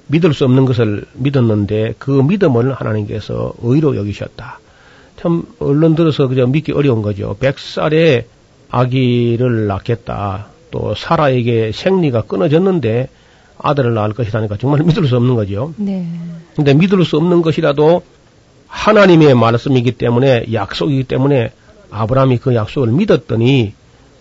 믿을 0.07 0.33
수 0.33 0.45
없는 0.45 0.65
것을 0.65 1.05
믿었는데 1.13 1.95
그 1.99 2.11
믿음을 2.11 2.73
하나님께서 2.73 3.53
의로 3.61 3.95
여기셨다. 3.95 4.59
참 5.17 5.43
얼른 5.59 5.95
들어서 5.95 6.27
그저 6.27 6.47
믿기 6.47 6.71
어려운 6.71 7.01
거죠. 7.01 7.35
백살에 7.39 8.25
아기를 8.69 9.67
낳겠다. 9.67 10.47
또 10.71 10.95
사라에게 10.95 11.71
생리가 11.73 12.23
끊어졌는데 12.23 13.09
아들을 13.57 13.93
낳을 13.93 14.13
것이라니까 14.13 14.57
정말 14.57 14.83
믿을 14.83 15.07
수 15.07 15.17
없는 15.17 15.35
거죠. 15.35 15.73
네. 15.77 16.07
근데 16.55 16.73
믿을 16.73 17.03
수 17.03 17.17
없는 17.17 17.41
것이라도 17.41 18.03
하나님의 18.67 19.35
말씀이기 19.35 19.93
때문에 19.93 20.45
약속이기 20.53 21.03
때문에 21.03 21.51
아브라함이 21.91 22.37
그 22.37 22.55
약속을 22.55 22.89
믿었더니 22.91 23.73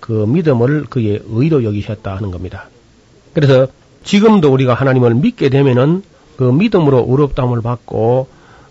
그 0.08 0.24
믿음을 0.26 0.86
그의 0.88 1.20
의로 1.28 1.64
여기셨다 1.64 2.16
하는 2.16 2.30
겁니다. 2.30 2.70
그래서 3.34 3.66
지금도 4.04 4.50
우리가 4.50 4.72
하나님을 4.72 5.14
믿게 5.14 5.50
되면은 5.50 6.02
그 6.38 6.44
믿음으로 6.44 7.04
의롭다함을 7.10 7.60
받고 7.60 8.26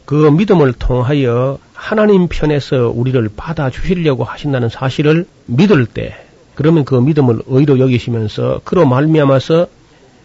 그 0.06 0.16
믿음을 0.16 0.74
통하여 0.74 1.60
하나님 1.74 2.28
편에서 2.28 2.90
우리를 2.90 3.30
받아 3.36 3.70
주시려고 3.70 4.24
하신다는 4.24 4.70
사실을 4.70 5.28
믿을 5.46 5.86
때 5.86 6.16
그러면 6.56 6.86
그 6.86 6.96
믿음을 6.96 7.44
의로 7.46 7.78
여기시면서 7.78 8.62
그로 8.64 8.88
말미암아서 8.88 9.68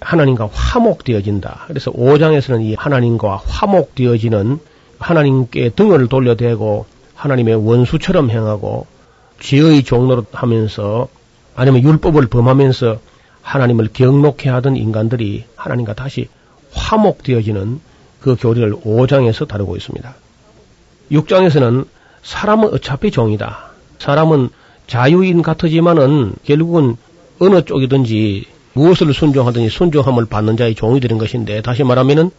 하나님과 0.01 0.49
화목되어진다. 0.51 1.67
그래서 1.69 1.93
5장에서는 1.93 2.63
이 2.63 2.75
하나님과 2.75 3.43
화목되어지는 3.45 4.61
하나님께 4.99 5.71
등을 5.77 6.09
돌려대고 6.09 6.87
하나님의 7.15 7.57
원수처럼 7.67 8.31
행하고 8.31 8.87
죄의 9.43 9.83
종로로 9.83 10.25
하면서 10.33 11.09
아니면 11.55 11.83
율법을 11.83 12.29
범하면서 12.29 13.01
하나님을 13.43 13.89
경록해 13.93 14.49
하던 14.49 14.77
인간들이 14.77 15.45
하나님과 15.57 15.95
다시 15.95 16.29
화목되어지는 16.73 17.81
그 18.21 18.37
교리를 18.37 18.73
5장에서 18.73 19.47
다루고 19.49 19.77
있습니다. 19.77 20.15
6장에서는 21.11 21.87
사람은 22.23 22.73
어차피 22.73 23.11
종이다. 23.11 23.73
사람은 23.99 24.49
자유인 24.87 25.43
같으지만은 25.43 26.35
결국은 26.45 26.97
어느 27.41 27.63
쪽이든지 27.63 28.47
무엇을 28.75 29.13
순종하든지 29.13 29.69
순종함을 29.69 30.27
받는 30.27 30.57
자의 30.57 30.75
종이 30.75 31.01
되는 31.01 31.19
것인데 31.19 31.61
다시 31.63 31.83
말하면은 31.83 32.31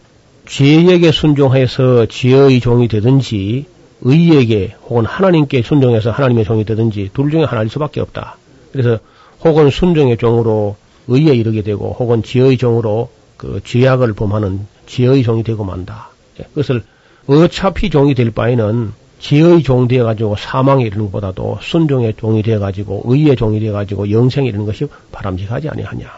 죄에게 0.46 1.12
순종해서 1.12 2.06
죄의 2.06 2.60
종이 2.60 2.88
되든지 2.88 3.66
의에게 4.04 4.74
혹은 4.88 5.04
하나님께 5.06 5.62
순종해서 5.62 6.10
하나님의 6.10 6.44
종이 6.44 6.64
되든지 6.64 7.10
둘 7.14 7.30
중에 7.30 7.44
하나일 7.44 7.68
수밖에 7.70 8.00
없다. 8.00 8.36
그래서 8.72 8.98
혹은 9.42 9.70
순종의 9.70 10.18
종으로 10.18 10.76
의에 11.08 11.34
이르게 11.34 11.62
되고 11.62 11.94
혹은 11.98 12.22
지의 12.22 12.56
종으로 12.56 13.10
그 13.36 13.60
죄악을 13.64 14.12
범하는 14.12 14.60
지의 14.86 15.22
종이 15.22 15.42
되고 15.42 15.64
만다. 15.64 16.10
예, 16.40 16.44
그것을 16.44 16.82
어차피 17.26 17.90
종이 17.90 18.14
될 18.14 18.30
바에는 18.30 18.92
지의 19.20 19.62
종 19.62 19.88
되어 19.88 20.04
가지고 20.04 20.36
사망에 20.36 20.84
이르는 20.84 21.06
것보다도 21.06 21.58
순종의 21.62 22.14
종이 22.18 22.42
되어 22.42 22.58
가지고 22.58 23.02
의의 23.06 23.36
종이 23.36 23.60
되어 23.60 23.72
가지고 23.72 24.10
영생에 24.10 24.48
이르는 24.48 24.66
것이 24.66 24.86
바람직하지 25.12 25.70
아니하냐 25.70 26.10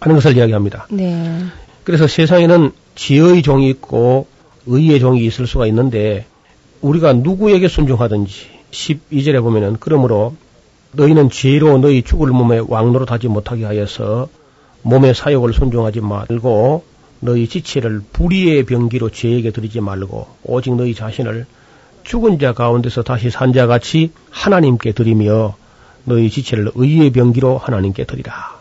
하는 0.00 0.16
것을 0.16 0.36
이야기합니다. 0.36 0.86
네. 0.90 1.42
그래서 1.84 2.06
세상에는 2.06 2.72
지의 2.94 3.42
종이 3.42 3.68
있고 3.68 4.26
의의 4.66 5.00
종이 5.00 5.24
있을 5.24 5.46
수가 5.46 5.66
있는데 5.66 6.24
우리가 6.80 7.14
누구에게 7.14 7.68
순종하든지 7.68 8.32
12절에 8.70 9.40
보면은 9.42 9.76
그러므로 9.80 10.34
너희는 10.92 11.30
죄로 11.30 11.78
너희 11.78 12.02
죽을 12.02 12.28
몸에 12.28 12.60
왕노릇하지 12.66 13.28
못하게 13.28 13.64
하여서 13.64 14.28
몸의 14.82 15.14
사욕을 15.14 15.52
순종하지 15.52 16.00
말고 16.00 16.84
너희 17.20 17.48
지체를 17.48 18.02
불의의 18.12 18.64
병기로 18.64 19.10
죄에게 19.10 19.50
드리지 19.50 19.80
말고 19.80 20.26
오직 20.44 20.74
너희 20.74 20.94
자신을 20.94 21.46
죽은 22.04 22.38
자 22.38 22.52
가운데서 22.52 23.02
다시 23.02 23.30
산 23.30 23.52
자 23.52 23.66
같이 23.66 24.12
하나님께 24.30 24.92
드리며 24.92 25.56
너희 26.04 26.30
지체를 26.30 26.70
의의 26.74 27.10
병기로 27.10 27.58
하나님께 27.58 28.04
드리라. 28.04 28.60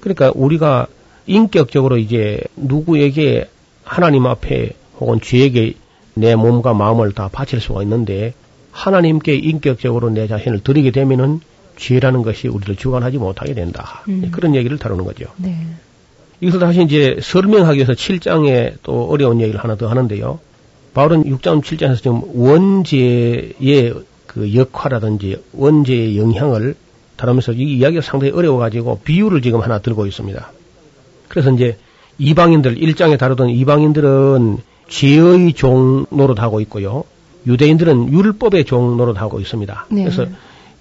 그러니까 0.00 0.32
우리가 0.34 0.86
인격적으로 1.26 1.98
이제 1.98 2.40
누구에게 2.56 3.50
하나님 3.84 4.26
앞에 4.26 4.70
혹은 5.00 5.20
죄에게 5.20 5.74
내 6.18 6.34
몸과 6.34 6.74
마음을 6.74 7.12
다 7.12 7.28
바칠 7.30 7.60
수가 7.60 7.82
있는데 7.82 8.34
하나님께 8.72 9.34
인격적으로 9.34 10.10
내 10.10 10.26
자신을 10.26 10.60
드리게 10.60 10.90
되면은 10.90 11.40
죄라는 11.76 12.22
것이 12.22 12.48
우리를 12.48 12.76
주관하지 12.76 13.18
못하게 13.18 13.54
된다. 13.54 14.02
음. 14.08 14.28
그런 14.32 14.54
얘기를 14.54 14.78
다루는 14.78 15.04
거죠. 15.04 15.26
네. 15.36 15.56
이것을 16.40 16.60
다시 16.60 16.82
이제 16.82 17.18
설명하기 17.20 17.76
위해서 17.76 17.92
7장에 17.92 18.74
또 18.82 19.08
어려운 19.10 19.40
얘기를 19.40 19.60
하나 19.60 19.76
더 19.76 19.88
하는데요. 19.88 20.38
바울은 20.94 21.24
6장 21.24 21.62
7장에서 21.62 21.96
지금 21.96 22.22
원죄의 22.34 23.94
그 24.26 24.54
역할이라든지 24.54 25.36
원죄의 25.52 26.18
영향을 26.18 26.74
다루면서 27.16 27.52
이 27.52 27.78
이야기가 27.78 28.02
상당히 28.02 28.32
어려워가지고 28.32 29.00
비유를 29.04 29.42
지금 29.42 29.60
하나 29.60 29.80
들고 29.80 30.06
있습니다. 30.06 30.52
그래서 31.28 31.52
이제 31.52 31.76
이방인들, 32.18 32.76
1장에 32.76 33.18
다루던 33.18 33.50
이방인들은 33.50 34.58
죄의 34.88 35.52
종 35.52 36.06
노릇하고 36.10 36.60
있고요. 36.62 37.04
유대인들은 37.46 38.12
율법의 38.12 38.64
종 38.64 38.96
노릇하고 38.96 39.40
있습니다. 39.40 39.86
네. 39.90 40.04
그래서 40.04 40.26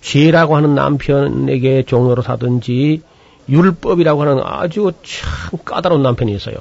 죄라고 0.02 0.56
하는 0.56 0.76
남편에게 0.76 1.84
종 1.84 2.08
노릇하든지 2.08 3.02
율법이라고 3.50 4.22
하는 4.22 4.42
아주 4.44 4.92
참 5.04 5.60
까다로운 5.64 6.02
남편이 6.04 6.34
있어요. 6.36 6.56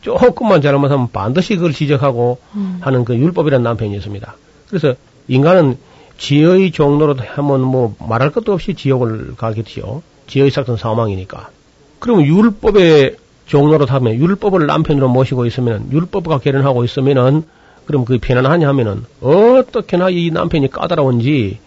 조금만 0.00 0.62
잘못하면 0.62 1.08
반드시 1.10 1.56
그걸 1.56 1.72
지적하고 1.72 2.38
음. 2.54 2.78
하는 2.80 3.04
그 3.04 3.16
율법이라는 3.16 3.62
남편이 3.62 3.96
있습니다. 3.96 4.34
그래서 4.68 4.94
인간은 5.26 5.76
지혜의 6.18 6.72
종로로 6.72 7.16
하면 7.16 7.60
뭐 7.62 7.94
말할 7.98 8.30
것도 8.30 8.52
없이 8.52 8.74
지옥을 8.74 9.34
가겠지요. 9.36 10.02
지혜의 10.26 10.50
삭은 10.50 10.76
사망이니까. 10.76 11.50
그러면 11.98 12.26
율법의 12.26 13.16
종로로 13.48 13.86
하면 13.86 14.14
율법을 14.14 14.66
남편으로 14.66 15.08
모시고 15.08 15.46
있으면 15.46 15.90
율법과 15.90 16.38
결혼하고 16.38 16.84
있으면은 16.84 17.42
그럼 17.86 18.04
그 18.04 18.18
편안하냐 18.18 18.68
하면은 18.68 19.04
어떻게나 19.20 20.10
이 20.10 20.30
남편이 20.30 20.70
까다로운지 20.70 21.58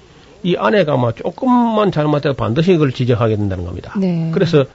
이 0.43 0.55
아내가 0.55 0.95
막 0.97 1.15
조금만 1.15 1.91
잘못해도 1.91 2.35
반드시 2.35 2.73
그걸 2.73 2.91
지적하게 2.91 3.35
된다는 3.35 3.65
겁니다. 3.65 3.93
네. 3.97 4.29
그래서 4.33 4.65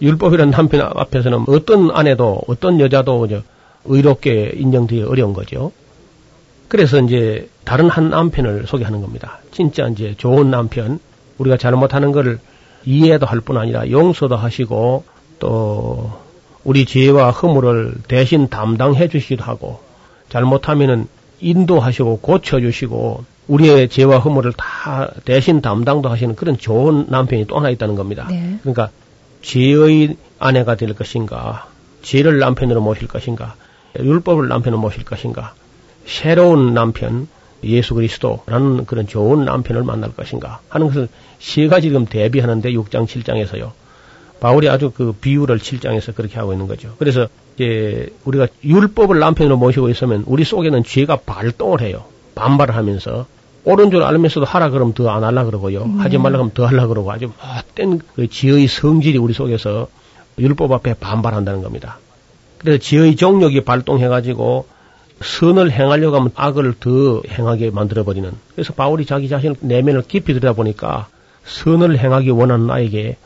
율법이라는 0.00 0.52
남편 0.52 0.80
앞에서는 0.82 1.44
어떤 1.48 1.90
아내도 1.90 2.40
어떤 2.46 2.80
여자도 2.80 3.26
이제 3.26 3.42
의롭게 3.84 4.52
인정되기 4.56 5.02
어려운 5.02 5.32
거죠. 5.32 5.72
그래서 6.68 7.00
이제 7.00 7.48
다른 7.64 7.88
한 7.88 8.10
남편을 8.10 8.66
소개하는 8.66 9.00
겁니다. 9.02 9.40
진짜 9.50 9.88
이제 9.88 10.14
좋은 10.16 10.50
남편, 10.50 11.00
우리가 11.38 11.56
잘못하는 11.56 12.12
것을 12.12 12.38
이해도 12.84 13.26
할 13.26 13.40
뿐 13.40 13.58
아니라 13.58 13.90
용서도 13.90 14.36
하시고 14.36 15.04
또 15.38 16.21
우리 16.64 16.84
죄와 16.84 17.30
허물을 17.30 17.94
대신 18.08 18.48
담당해 18.48 19.08
주시기도 19.08 19.44
하고 19.44 19.80
잘못하면은 20.28 21.06
인도하시고 21.40 22.20
고쳐 22.20 22.60
주시고 22.60 23.24
우리의 23.48 23.88
죄와 23.88 24.18
허물을 24.18 24.52
다 24.52 25.10
대신 25.24 25.60
담당도 25.60 26.08
하시는 26.08 26.36
그런 26.36 26.56
좋은 26.56 27.06
남편이 27.08 27.46
또 27.46 27.56
하나 27.56 27.70
있다는 27.70 27.96
겁니다. 27.96 28.28
네. 28.30 28.58
그러니까 28.62 28.90
죄의 29.42 30.16
아내가 30.38 30.76
될 30.76 30.94
것인가, 30.94 31.66
죄를 32.02 32.38
남편으로 32.38 32.80
모실 32.80 33.08
것인가, 33.08 33.56
율법을 33.98 34.48
남편으로 34.48 34.80
모실 34.80 35.04
것인가, 35.04 35.54
새로운 36.06 36.74
남편, 36.74 37.28
예수 37.64 37.94
그리스도라는 37.94 38.86
그런 38.86 39.06
좋은 39.06 39.44
남편을 39.44 39.84
만날 39.84 40.12
것인가 40.12 40.60
하는 40.68 40.88
것을 40.88 41.08
세 41.38 41.68
가지 41.68 41.88
지금 41.88 42.06
대비하는데 42.06 42.72
6장, 42.72 43.06
7장에서요. 43.06 43.70
바울이 44.42 44.68
아주 44.68 44.90
그 44.90 45.12
비유를 45.12 45.60
7장에서 45.60 46.16
그렇게 46.16 46.36
하고 46.36 46.52
있는 46.52 46.66
거죠. 46.66 46.96
그래서 46.98 47.28
이제 47.54 48.08
우리가 48.24 48.48
율법을 48.64 49.20
남편으로 49.20 49.56
모시고 49.56 49.88
있으면 49.88 50.24
우리 50.26 50.42
속에는 50.42 50.82
죄가 50.82 51.18
발동을 51.24 51.80
해요. 51.80 52.02
반발을 52.34 52.74
하면서 52.74 53.26
옳은 53.62 53.92
줄 53.92 54.02
알면서도 54.02 54.44
하라 54.44 54.70
그러면 54.70 54.94
더 54.94 55.08
안 55.08 55.22
하려 55.22 55.44
그러고요. 55.44 55.86
네. 55.86 56.02
하지 56.02 56.18
말라 56.18 56.38
그러면 56.38 56.50
더 56.54 56.66
하려 56.66 56.88
그러고 56.88 57.12
아주 57.12 57.26
헛된 57.26 58.00
그 58.16 58.26
지의 58.26 58.66
성질이 58.66 59.16
우리 59.18 59.32
속에서 59.32 59.86
율법 60.40 60.72
앞에 60.72 60.94
반발한다는 60.94 61.62
겁니다. 61.62 62.00
그래서 62.58 62.78
지의 62.78 63.14
정력이 63.14 63.60
발동해가지고 63.60 64.66
선을 65.20 65.70
행하려고 65.70 66.16
하면 66.16 66.32
악을 66.34 66.74
더 66.80 67.22
행하게 67.28 67.70
만들어버리는. 67.70 68.28
그래서 68.56 68.72
바울이 68.72 69.06
자기 69.06 69.28
자신을 69.28 69.54
내면을 69.60 70.02
깊이 70.02 70.32
들여다보니까 70.32 71.06
선을 71.44 71.96
행하기 71.96 72.30
원하는 72.30 72.66
나에게 72.66 73.18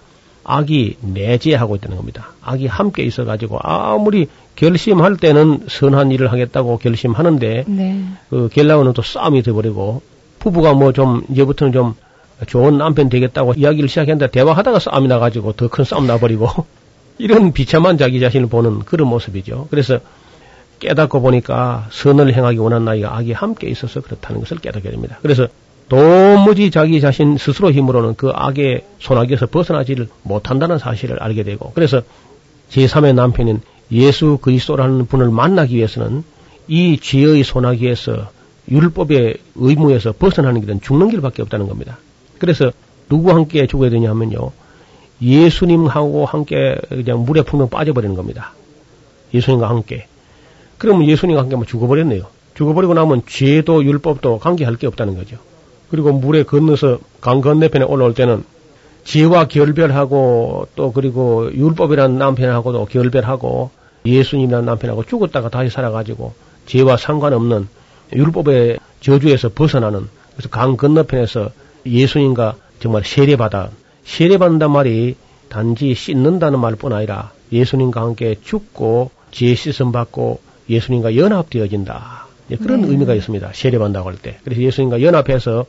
악이 0.49 0.97
내재하고 1.01 1.74
있다는 1.76 1.97
겁니다. 1.97 2.28
악이 2.42 2.66
함께 2.68 3.03
있어가지고 3.03 3.59
아무리 3.62 4.28
결심할 4.55 5.16
때는 5.16 5.64
선한 5.68 6.12
일을 6.12 6.30
하겠다고 6.32 6.78
결심하는데 6.78 7.64
네. 7.66 8.05
그 8.30 8.49
결과는 8.53 8.92
또 8.92 9.03
싸움이 9.03 9.42
돼버리고 9.42 10.03
부부가 10.38 10.72
뭐 10.72 10.92
좀 10.92 11.22
이제부터는 11.30 11.72
좀 11.72 11.94
좋은 12.47 12.78
남편 12.78 13.09
되겠다고 13.09 13.55
이야기를 13.57 13.88
시작했는데 13.88 14.30
대화하다가 14.30 14.78
싸움이 14.78 15.09
나가지고 15.09 15.53
더 15.53 15.68
큰 15.68 15.84
싸움 15.84 16.07
나버리고 16.07 16.49
이런 17.18 17.53
비참한 17.53 17.99
자기 17.99 18.20
자신을 18.20 18.47
보는 18.47 18.80
그런 18.80 19.09
모습이죠. 19.09 19.66
그래서 19.70 19.99
깨닫고 20.78 21.22
보니까 21.22 21.86
선을 21.90 22.34
행하기 22.34 22.59
원하는 22.59 22.84
나이가 22.84 23.16
악이 23.16 23.32
함께 23.32 23.68
있어서 23.68 24.01
그렇다는 24.01 24.40
것을 24.40 24.59
깨닫게 24.59 24.90
됩니다. 24.90 25.18
그래서 25.22 25.49
도무지 25.89 26.70
자기 26.70 27.01
자신 27.01 27.39
스스로 27.39 27.70
힘으로는 27.70 28.14
그 28.16 28.30
악의 28.34 28.84
소나기에서 28.99 29.47
벗어나지를 29.47 30.09
못한다는 30.22 30.78
사실을 30.78 31.22
알게 31.22 31.45
되고 31.45 31.70
그래서 31.74 32.03
제3의 32.70 33.14
남편인 33.14 33.61
예수 33.93 34.39
그리스도라는 34.43 35.07
분을 35.07 35.30
만나기 35.30 35.76
위해서는 35.76 36.24
이 36.66 36.99
죄의 37.01 37.45
소나기에서 37.45 38.30
율법의 38.68 39.37
의무에서 39.55 40.12
벗어나는 40.12 40.61
길은 40.61 40.80
죽는 40.80 41.11
길밖에 41.11 41.43
없다는 41.43 41.68
겁니다. 41.68 41.99
그래서 42.39 42.72
누구 43.09 43.30
함께 43.30 43.68
죽어야 43.68 43.91
되냐 43.91 44.11
하면요. 44.11 44.51
예수님하고 45.22 46.26
함께 46.26 46.76
그냥 46.89 47.24
물에 47.24 47.43
풍덩 47.43 47.68
빠져버리는 47.70 48.16
겁니다. 48.16 48.53
예수님과 49.32 49.68
함께. 49.70 50.09
그러면 50.78 51.09
예수님과 51.09 51.43
함께 51.43 51.55
뭐 51.55 51.64
죽어버렸네요. 51.64 52.24
죽어버리고 52.55 52.95
나면 52.95 53.22
죄도 53.26 53.84
율법도 53.84 54.41
관계할 54.41 54.76
게 54.76 54.89
없다는 54.89 55.16
거죠. 55.16 55.39
그리고 55.91 56.12
물에 56.12 56.43
건너서 56.43 56.99
강 57.20 57.41
건너편에 57.41 57.84
올라올 57.84 58.14
때는 58.14 58.45
죄와 59.05 59.47
결별하고 59.47 60.66
또 60.74 60.93
그리고 60.93 61.49
율법이라는 61.53 62.18
남편하고도 62.18 62.87
결별하고 62.87 63.70
예수님이라는 64.05 64.66
남편하고 64.66 65.05
죽었다가 65.05 65.49
다시 65.49 65.70
살아가지고 65.70 66.34
죄와 66.66 66.97
상관없는 66.97 67.68
율법의 68.12 68.78
저주에서 69.01 69.51
벗어나는 69.51 70.09
그래서 70.32 70.49
강 70.49 70.76
건너편에서 70.76 71.51
예수님과 71.87 72.57
정말 72.80 73.05
세례받아 73.05 73.70
세례받는단 74.05 74.70
말이 74.70 75.16
단지 75.49 75.95
씻는다는 75.95 76.59
말뿐 76.59 76.93
아니라 76.93 77.32
예수님과 77.53 78.01
함께 78.01 78.37
죽고 78.43 79.11
죄 79.30 79.55
씻음 79.55 79.93
받고 79.93 80.41
예수님과 80.68 81.16
연합되어진다. 81.16 82.25
예, 82.51 82.57
그런 82.57 82.82
네. 82.82 82.88
의미가 82.88 83.14
있습니다. 83.14 83.51
세례받는다고 83.53 84.09
할 84.09 84.16
때. 84.16 84.38
그래서 84.44 84.62
예수님과 84.62 85.03
연합해서 85.03 85.66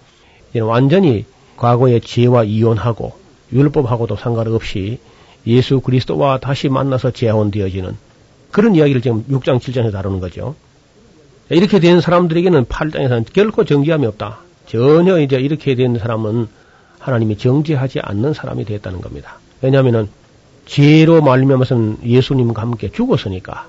완전히 0.62 1.26
과거의 1.58 2.02
죄와 2.02 2.44
이혼하고 2.44 3.14
율법하고도 3.52 4.16
상관없이 4.16 5.00
예수 5.46 5.80
그리스도와 5.80 6.40
다시 6.40 6.70
만나서 6.70 7.12
재혼되어지는 7.12 7.96
그런 8.52 8.76
이야기를 8.76 9.02
지금 9.02 9.24
6장, 9.26 9.60
7장에서 9.60 9.92
다루는 9.92 10.20
거죠. 10.20 10.56
이렇게 11.50 11.80
된 11.80 12.02
사람들에게는 12.02 12.66
8장에서는 12.66 13.26
결코 13.32 13.64
정죄함이 13.64 14.06
없다. 14.06 14.40
전혀 14.68 15.20
이제 15.20 15.38
이렇게 15.38 15.76
된 15.76 15.98
사람은 15.98 16.48
하나님이 17.00 17.38
정죄하지 17.38 18.02
않는 18.02 18.34
사람이 18.34 18.66
됐다는 18.66 19.02
겁니다. 19.02 19.40
왜냐하면은 19.62 20.10
죄로 20.66 21.22
말미암아서는 21.22 22.00
예수님과 22.06 22.62
함께 22.62 22.90
죽었으니까 22.92 23.68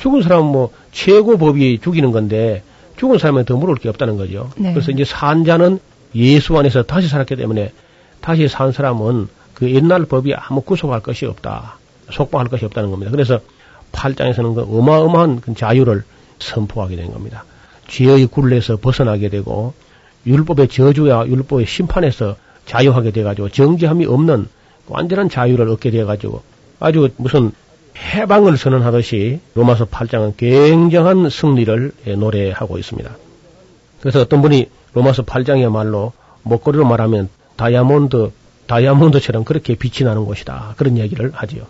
죽은 0.00 0.22
사람은 0.22 0.50
뭐 0.50 0.70
최고 0.92 1.36
법이 1.38 1.78
죽이는 1.82 2.10
건데 2.10 2.62
죽은 2.96 3.18
사람은 3.18 3.44
더 3.44 3.56
물을 3.56 3.74
게 3.76 3.88
없다는 3.88 4.16
거죠. 4.16 4.50
네. 4.56 4.72
그래서 4.72 4.90
이제 4.90 5.04
산 5.04 5.44
자는 5.44 5.78
예수 6.14 6.58
안에서 6.58 6.82
다시 6.82 7.08
살았기 7.08 7.36
때문에 7.36 7.72
다시 8.20 8.48
산 8.48 8.72
사람은 8.72 9.28
그 9.54 9.70
옛날 9.70 10.04
법이 10.06 10.34
아무 10.34 10.62
구속할 10.62 11.00
것이 11.00 11.26
없다. 11.26 11.78
속박할 12.10 12.48
것이 12.48 12.64
없다는 12.64 12.90
겁니다. 12.90 13.10
그래서 13.10 13.40
8장에서는 13.92 14.54
그 14.54 14.78
어마어마한 14.78 15.40
그 15.40 15.54
자유를 15.54 16.02
선포하게 16.38 16.96
된 16.96 17.12
겁니다. 17.12 17.44
죄의 17.88 18.26
굴레에서 18.26 18.76
벗어나게 18.76 19.28
되고 19.28 19.74
율법의 20.26 20.68
저주와 20.68 21.26
율법의 21.26 21.66
심판에서 21.66 22.36
자유하게 22.66 23.10
돼가지고 23.10 23.48
정죄함이 23.48 24.06
없는 24.06 24.48
완전한 24.86 25.28
자유를 25.28 25.68
얻게 25.68 25.90
돼가지고 25.90 26.42
아주 26.78 27.08
무슨 27.16 27.52
해방을 28.00 28.56
선언하듯이 28.56 29.40
로마서 29.54 29.86
8장은 29.86 30.36
굉장한 30.36 31.28
승리를 31.30 31.92
예, 32.06 32.14
노래하고 32.14 32.78
있습니다. 32.78 33.10
그래서 34.00 34.20
어떤 34.20 34.42
분이 34.42 34.68
로마서 34.94 35.24
8장이야말로 35.24 36.12
목걸이로 36.42 36.84
말하면 36.86 37.28
다이아몬드, 37.56 38.30
다이아몬드처럼 38.66 39.44
그렇게 39.44 39.74
빛이 39.74 40.06
나는 40.08 40.24
곳이다. 40.24 40.74
그런 40.76 40.96
이야기를 40.96 41.32
하지요. 41.34 41.64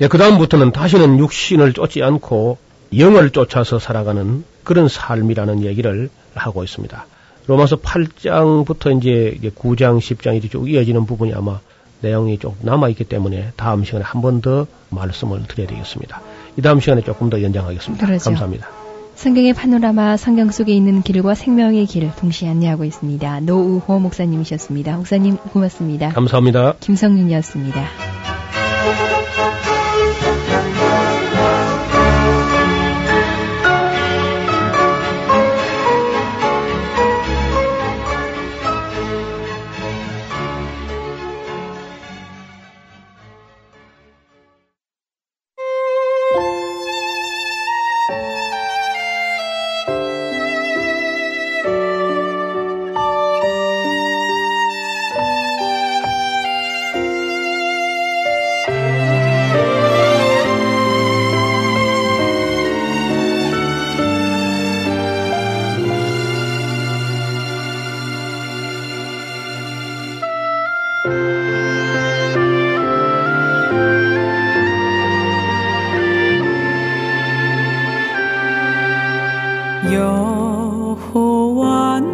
예, 0.00 0.08
그 0.08 0.18
다음부터는 0.18 0.72
다시는 0.72 1.18
육신을 1.18 1.72
쫓지 1.72 2.02
않고 2.02 2.58
영을 2.98 3.30
쫓아서 3.30 3.78
살아가는 3.78 4.44
그런 4.64 4.88
삶이라는 4.88 5.64
얘기를 5.64 6.10
하고 6.34 6.62
있습니다. 6.62 7.06
로마서 7.46 7.76
8장부터 7.76 8.98
이제 8.98 9.50
9장, 9.56 9.98
10장 9.98 10.34
이렇게 10.34 10.48
쭉 10.48 10.70
이어지는 10.70 11.06
부분이 11.06 11.32
아마 11.34 11.60
내용이 12.02 12.38
좀 12.38 12.54
남아있기 12.60 13.04
때문에 13.04 13.52
다음 13.56 13.84
시간에 13.84 14.04
한 14.04 14.20
번 14.20 14.40
더 14.42 14.66
말씀을 14.90 15.44
드려야 15.48 15.66
되겠습니다. 15.68 16.20
이 16.58 16.62
다음 16.62 16.80
시간에 16.80 17.00
조금 17.02 17.30
더 17.30 17.40
연장하겠습니다. 17.42 18.06
그러죠. 18.06 18.24
감사합니다. 18.24 18.68
성경의 19.14 19.52
파노라마 19.54 20.16
성경 20.16 20.50
속에 20.50 20.72
있는 20.72 21.02
길과 21.02 21.34
생명의 21.34 21.86
길 21.86 22.10
동시에 22.16 22.48
안내하고 22.48 22.84
있습니다. 22.84 23.40
노우호 23.40 24.00
목사님이셨습니다. 24.00 24.96
목사님 24.96 25.36
고맙습니다. 25.36 26.08
감사합니다. 26.10 26.74
김성윤이었습니다. 26.80 27.86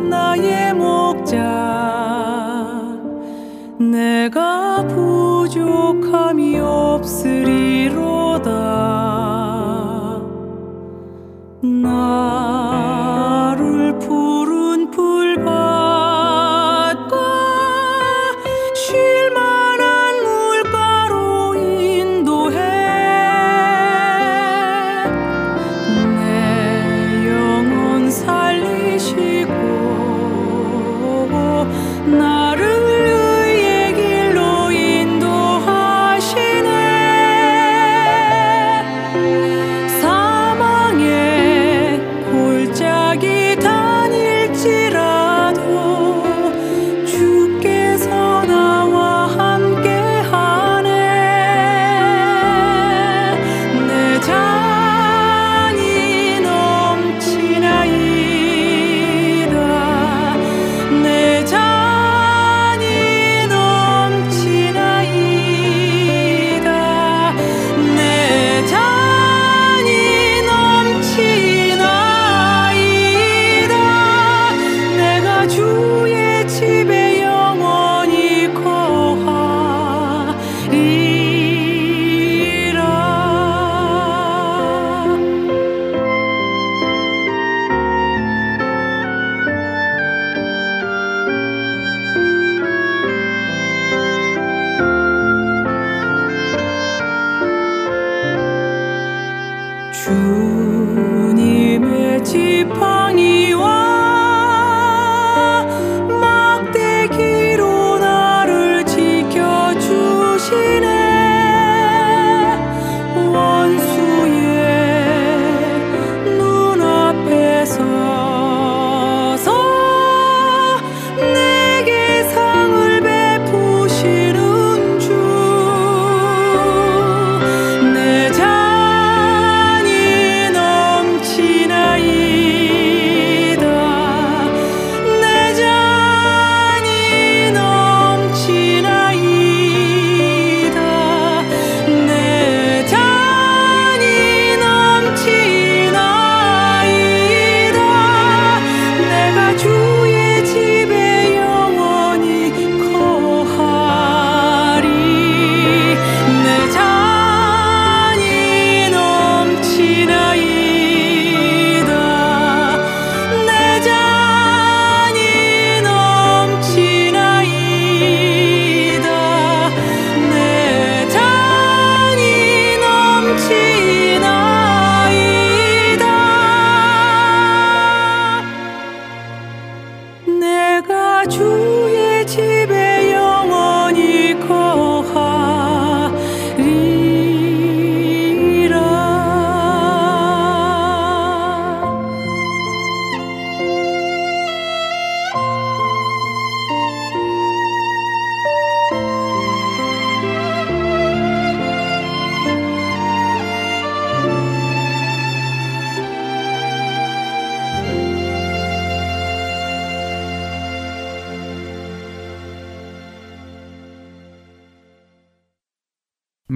나의 0.09 0.75
목자. 0.75 1.37
내가 3.79 4.85
부족함이 4.89 6.59
없으리 6.59 7.68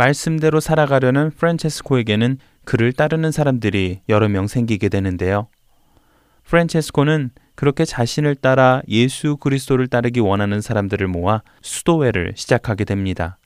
말씀대로 0.03 0.59
살아가려는 0.59 1.31
프란체스코에게는 1.31 2.39
그를 2.65 2.93
따르는 2.93 3.31
사람들이 3.31 4.01
여러 4.09 4.29
명 4.29 4.49
생기게 4.49 4.89
되는데요. 4.89 5.47
프란체스코는 6.43 7.31
그렇게 7.55 7.85
자신을 7.85 8.35
따라 8.35 8.83
예수 8.89 9.37
그리스도를 9.37 9.87
따르기 9.87 10.19
원하는 10.19 10.61
사람들을 10.61 11.07
모아 11.07 11.43
수도회를 11.63 12.33
시작하게 12.35 12.85
됩니다. 12.85 13.39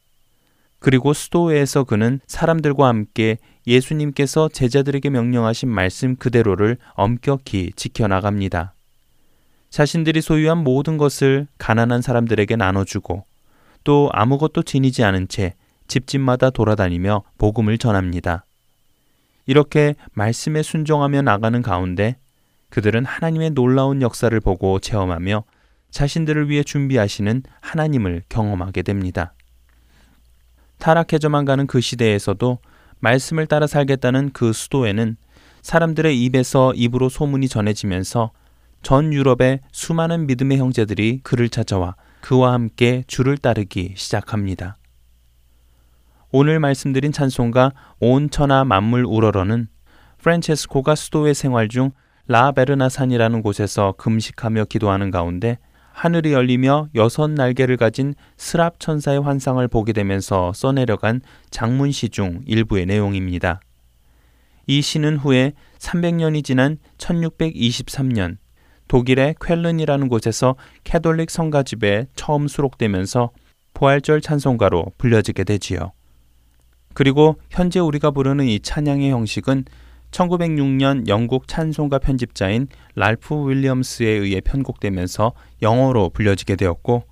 그리고 0.79 1.13
수도회에서 1.13 1.85
그는 1.85 2.21
사람들과 2.27 2.89
함께 2.89 3.37
예수님께서 3.67 4.49
제자들에게 4.49 5.11
명령하신 5.11 5.69
말씀 5.69 6.17
그대로를 6.17 6.79
엄격히 6.95 7.73
지켜나갑니다. 7.77 8.75
자신들이 9.69 10.23
소유한 10.23 10.65
모든 10.65 10.97
것을 10.97 11.49
가난한 11.59 12.01
사람들에게 12.01 12.57
나눠주고 12.57 13.27
또 13.85 14.09
아무것도 14.13 14.63
지니지 14.63 15.05
않은 15.05 15.29
채 15.29 15.55
집집마다 15.89 16.51
돌아다니며 16.51 17.23
복음을 17.39 17.79
전합니다. 17.79 18.45
이렇게 19.47 19.95
말씀에 20.13 20.63
순종하며 20.63 21.23
나가는 21.23 21.63
가운데 21.63 22.17
그들은 22.69 23.05
하나님의 23.05 23.51
놀라운 23.51 24.03
역사를 24.03 24.39
보고 24.41 24.79
체험하며 24.81 25.45
자신들을 25.91 26.51
위해 26.51 26.63
준비하시는 26.63 27.43
하나님을 27.61 28.23
경험하게 28.29 28.83
됩니다. 28.83 29.33
타락해져만 30.79 31.45
가는 31.45 31.67
그 31.67 31.81
시대에서도 31.81 32.59
말씀을 33.01 33.47
따라 33.47 33.67
살겠다는 33.67 34.31
그 34.33 34.53
수도에는 34.53 35.17
사람들의 35.63 36.23
입에서 36.25 36.73
입으로 36.75 37.09
소문이 37.09 37.49
전해지면서 37.49 38.31
전 38.83 39.13
유럽의 39.13 39.61
수많은 39.73 40.27
믿음의 40.27 40.59
형제들이 40.59 41.21
그를 41.23 41.49
찾아와 41.49 41.97
그와 42.21 42.53
함께 42.53 43.05
주를 43.07 43.37
따르기 43.39 43.95
시작합니다. 43.97 44.77
오늘 46.39 46.61
말씀드린 46.61 47.13
찬송가 47.13 47.73
온 47.99 48.29
천하 48.29 48.63
만물 48.63 49.07
우러러는 49.07 49.69
프란체스코가 50.19 50.95
수도의 50.95 51.33
생활 51.35 51.69
중 51.71 51.93
라베르나 52.27 52.91
산이라는 52.91 53.41
곳에서 53.41 53.95
금식하며 53.97 54.67
기도하는 54.67 55.11
가운데 55.11 55.57
하늘이 55.95 56.35
열리며 56.35 56.89
여섯 56.95 57.31
날개를 57.31 57.79
가진 57.79 58.15
스랍 58.37 58.81
천사의 58.81 59.23
환상을 59.23 59.67
보게 59.69 59.95
되면서 59.95 60.53
써내려간 60.53 61.23
장문시 61.49 62.11
중 62.11 62.43
일부의 62.45 62.85
내용입니다. 62.85 63.61
이 64.67 64.83
시는 64.83 65.17
후에 65.17 65.55
300년이 65.79 66.45
지난 66.45 66.77
1623년 66.99 68.37
독일의 68.89 69.37
쾰른이라는 69.41 70.09
곳에서 70.09 70.57
캐톨릭 70.85 71.31
성가집에 71.31 72.09
처음 72.15 72.47
수록되면서 72.47 73.31
부활절 73.73 74.21
찬송가로 74.21 74.93
불려지게 74.99 75.45
되지요. 75.45 75.93
그리고 76.97 77.37
현재 77.51 77.79
우리가 77.79 78.11
부르는 78.11 78.47
이 78.47 78.59
찬양의 78.59 79.11
형식은 79.11 79.67
1906년 80.13 81.09
영국 81.09 81.47
찬송가 81.47 81.99
편집자인 81.99 82.69
랄프 82.95 83.51
윌리엄스에 83.51 84.09
의해 84.09 84.41
편곡되면서 84.41 85.33
영어로 85.61 86.09
불려지게 86.09 86.57
되었고 86.57 87.03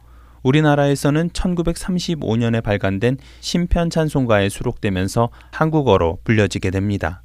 우리나라에서는 0.42 1.28
1935년에 1.28 2.62
발간된 2.62 3.18
신편 3.40 3.90
찬송가에 3.90 4.48
수록되면서 4.48 5.28
한국어로 5.52 6.20
불려지게 6.24 6.70
됩니다. 6.70 7.22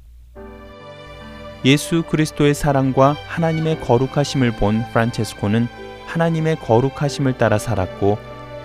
예수 1.64 2.02
그리스도의 2.02 2.52
사랑과 2.52 3.16
하나님의 3.26 3.80
거룩하심을 3.80 4.50
본 4.56 4.84
프란체스코는 4.92 5.66
하나님의 6.04 6.56
거룩하심을 6.56 7.38
따라 7.38 7.56
살았고 7.56 8.18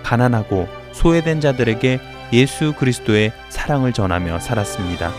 가난하고 0.03 0.67
소외된 0.91 1.39
자들에게 1.39 1.99
예수 2.33 2.73
그리스도의 2.73 3.31
사랑을 3.49 3.93
전하며 3.93 4.39
살았습니다. 4.39 5.11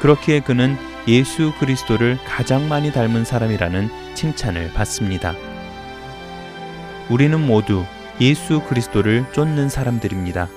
그렇기에 0.00 0.40
그는 0.40 0.76
예수 1.08 1.52
그리스도를 1.58 2.18
가장 2.26 2.68
많이 2.68 2.92
닮은 2.92 3.24
사람이라는 3.24 4.14
칭찬을 4.14 4.72
받습니다. 4.72 5.34
우리는 7.08 7.40
모두 7.46 7.84
예수 8.20 8.60
그리스도를 8.60 9.24
쫓는 9.32 9.68
사람들입니다. 9.68 10.48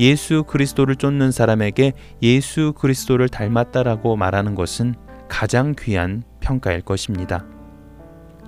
예수 0.00 0.42
그리스도를 0.42 0.96
쫓는 0.96 1.30
사람에게 1.30 1.92
예수 2.22 2.72
그리스도를 2.72 3.28
닮았다라고 3.28 4.16
말하는 4.16 4.56
것은 4.56 4.96
가장 5.28 5.74
귀한 5.78 6.24
평가일 6.40 6.80
것입니다. 6.80 7.44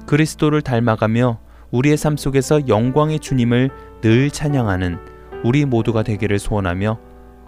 그리스도를 0.07 0.63
닮아가며 0.63 1.39
우리의 1.71 1.97
삶 1.97 2.17
속에서 2.17 2.67
영광의 2.67 3.21
주님을 3.21 3.71
늘 4.01 4.31
찬양하는 4.31 5.16
우리 5.45 5.65
모두가 5.65 6.03
되기를 6.03 6.39
소원하며 6.39 6.99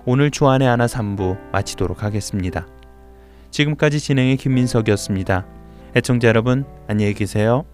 오늘 0.04 0.30
주안의 0.30 0.66
하나 0.68 0.86
3부 0.86 1.38
마치도록 1.52 2.02
하겠습니다. 2.02 2.66
지금까지 3.50 4.00
진행의 4.00 4.36
김민석이었습니다. 4.36 5.46
애청자 5.96 6.28
여러분 6.28 6.64
안녕히 6.86 7.14
계세요. 7.14 7.64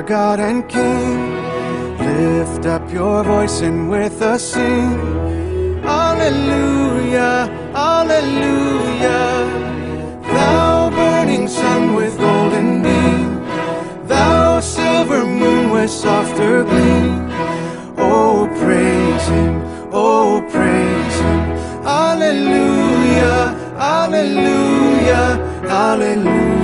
Our 0.00 0.08
God 0.08 0.40
and 0.40 0.66
King. 0.66 1.36
Lift 1.98 2.64
up 2.64 2.90
your 2.90 3.22
voice 3.22 3.60
and 3.60 3.90
with 3.90 4.22
us 4.22 4.42
sing. 4.52 4.98
Alleluia, 5.84 7.48
Alleluia. 7.74 9.20
Thou 10.22 10.90
burning 10.90 11.48
sun 11.48 11.94
with 11.94 12.16
golden 12.18 12.82
beam. 12.82 13.44
Thou 14.06 14.60
silver 14.60 15.26
moon 15.26 15.70
with 15.70 15.90
softer 15.90 16.64
gleam. 16.64 17.28
Oh, 17.98 18.48
praise 18.60 19.26
Him, 19.28 19.54
oh, 19.92 20.40
praise 20.50 21.16
Him. 21.26 21.40
Alleluia, 21.84 23.36
Alleluia, 23.76 25.22
Alleluia. 25.68 26.59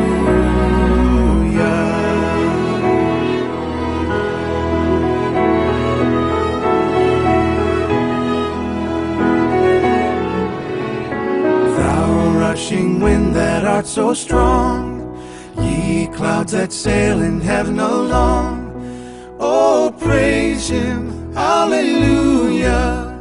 Wind 13.76 13.84
that 13.84 13.84
art 13.84 13.86
so 13.86 14.14
strong, 14.14 15.16
ye 15.58 16.06
clouds 16.08 16.52
that 16.52 16.72
sail 16.72 17.22
in 17.22 17.40
heaven 17.40 17.78
along. 17.78 19.36
Oh, 19.38 19.92
praise 19.98 20.68
him, 20.68 21.32
hallelujah. 21.34 23.12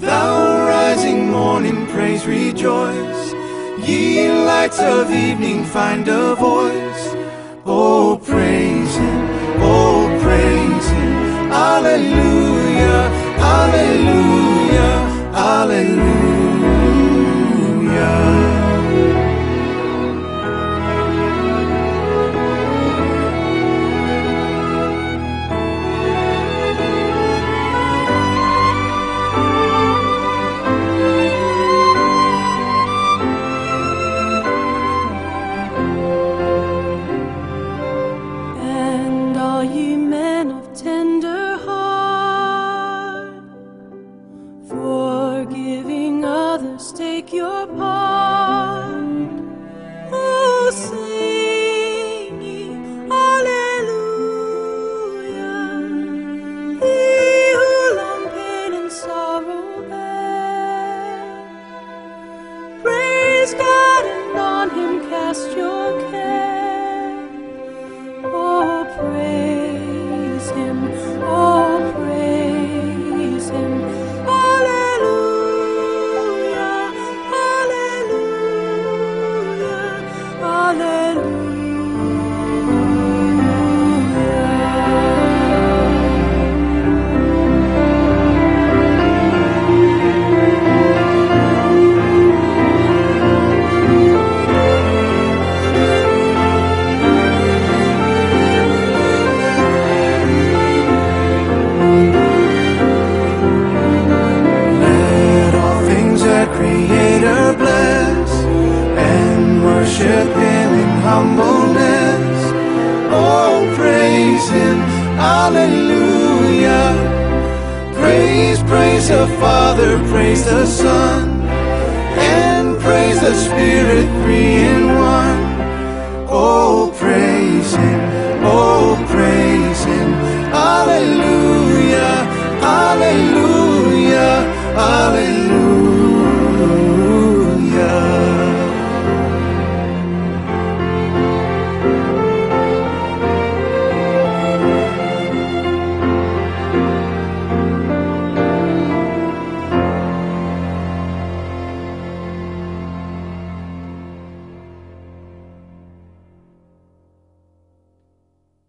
Thou 0.00 0.66
rising 0.68 1.30
morning, 1.30 1.86
praise, 1.86 2.26
rejoice. 2.26 3.32
Ye 3.86 4.30
lights 4.30 4.80
of 4.80 5.10
evening, 5.10 5.64
find 5.64 6.08
a 6.08 6.34
voice. 6.34 6.87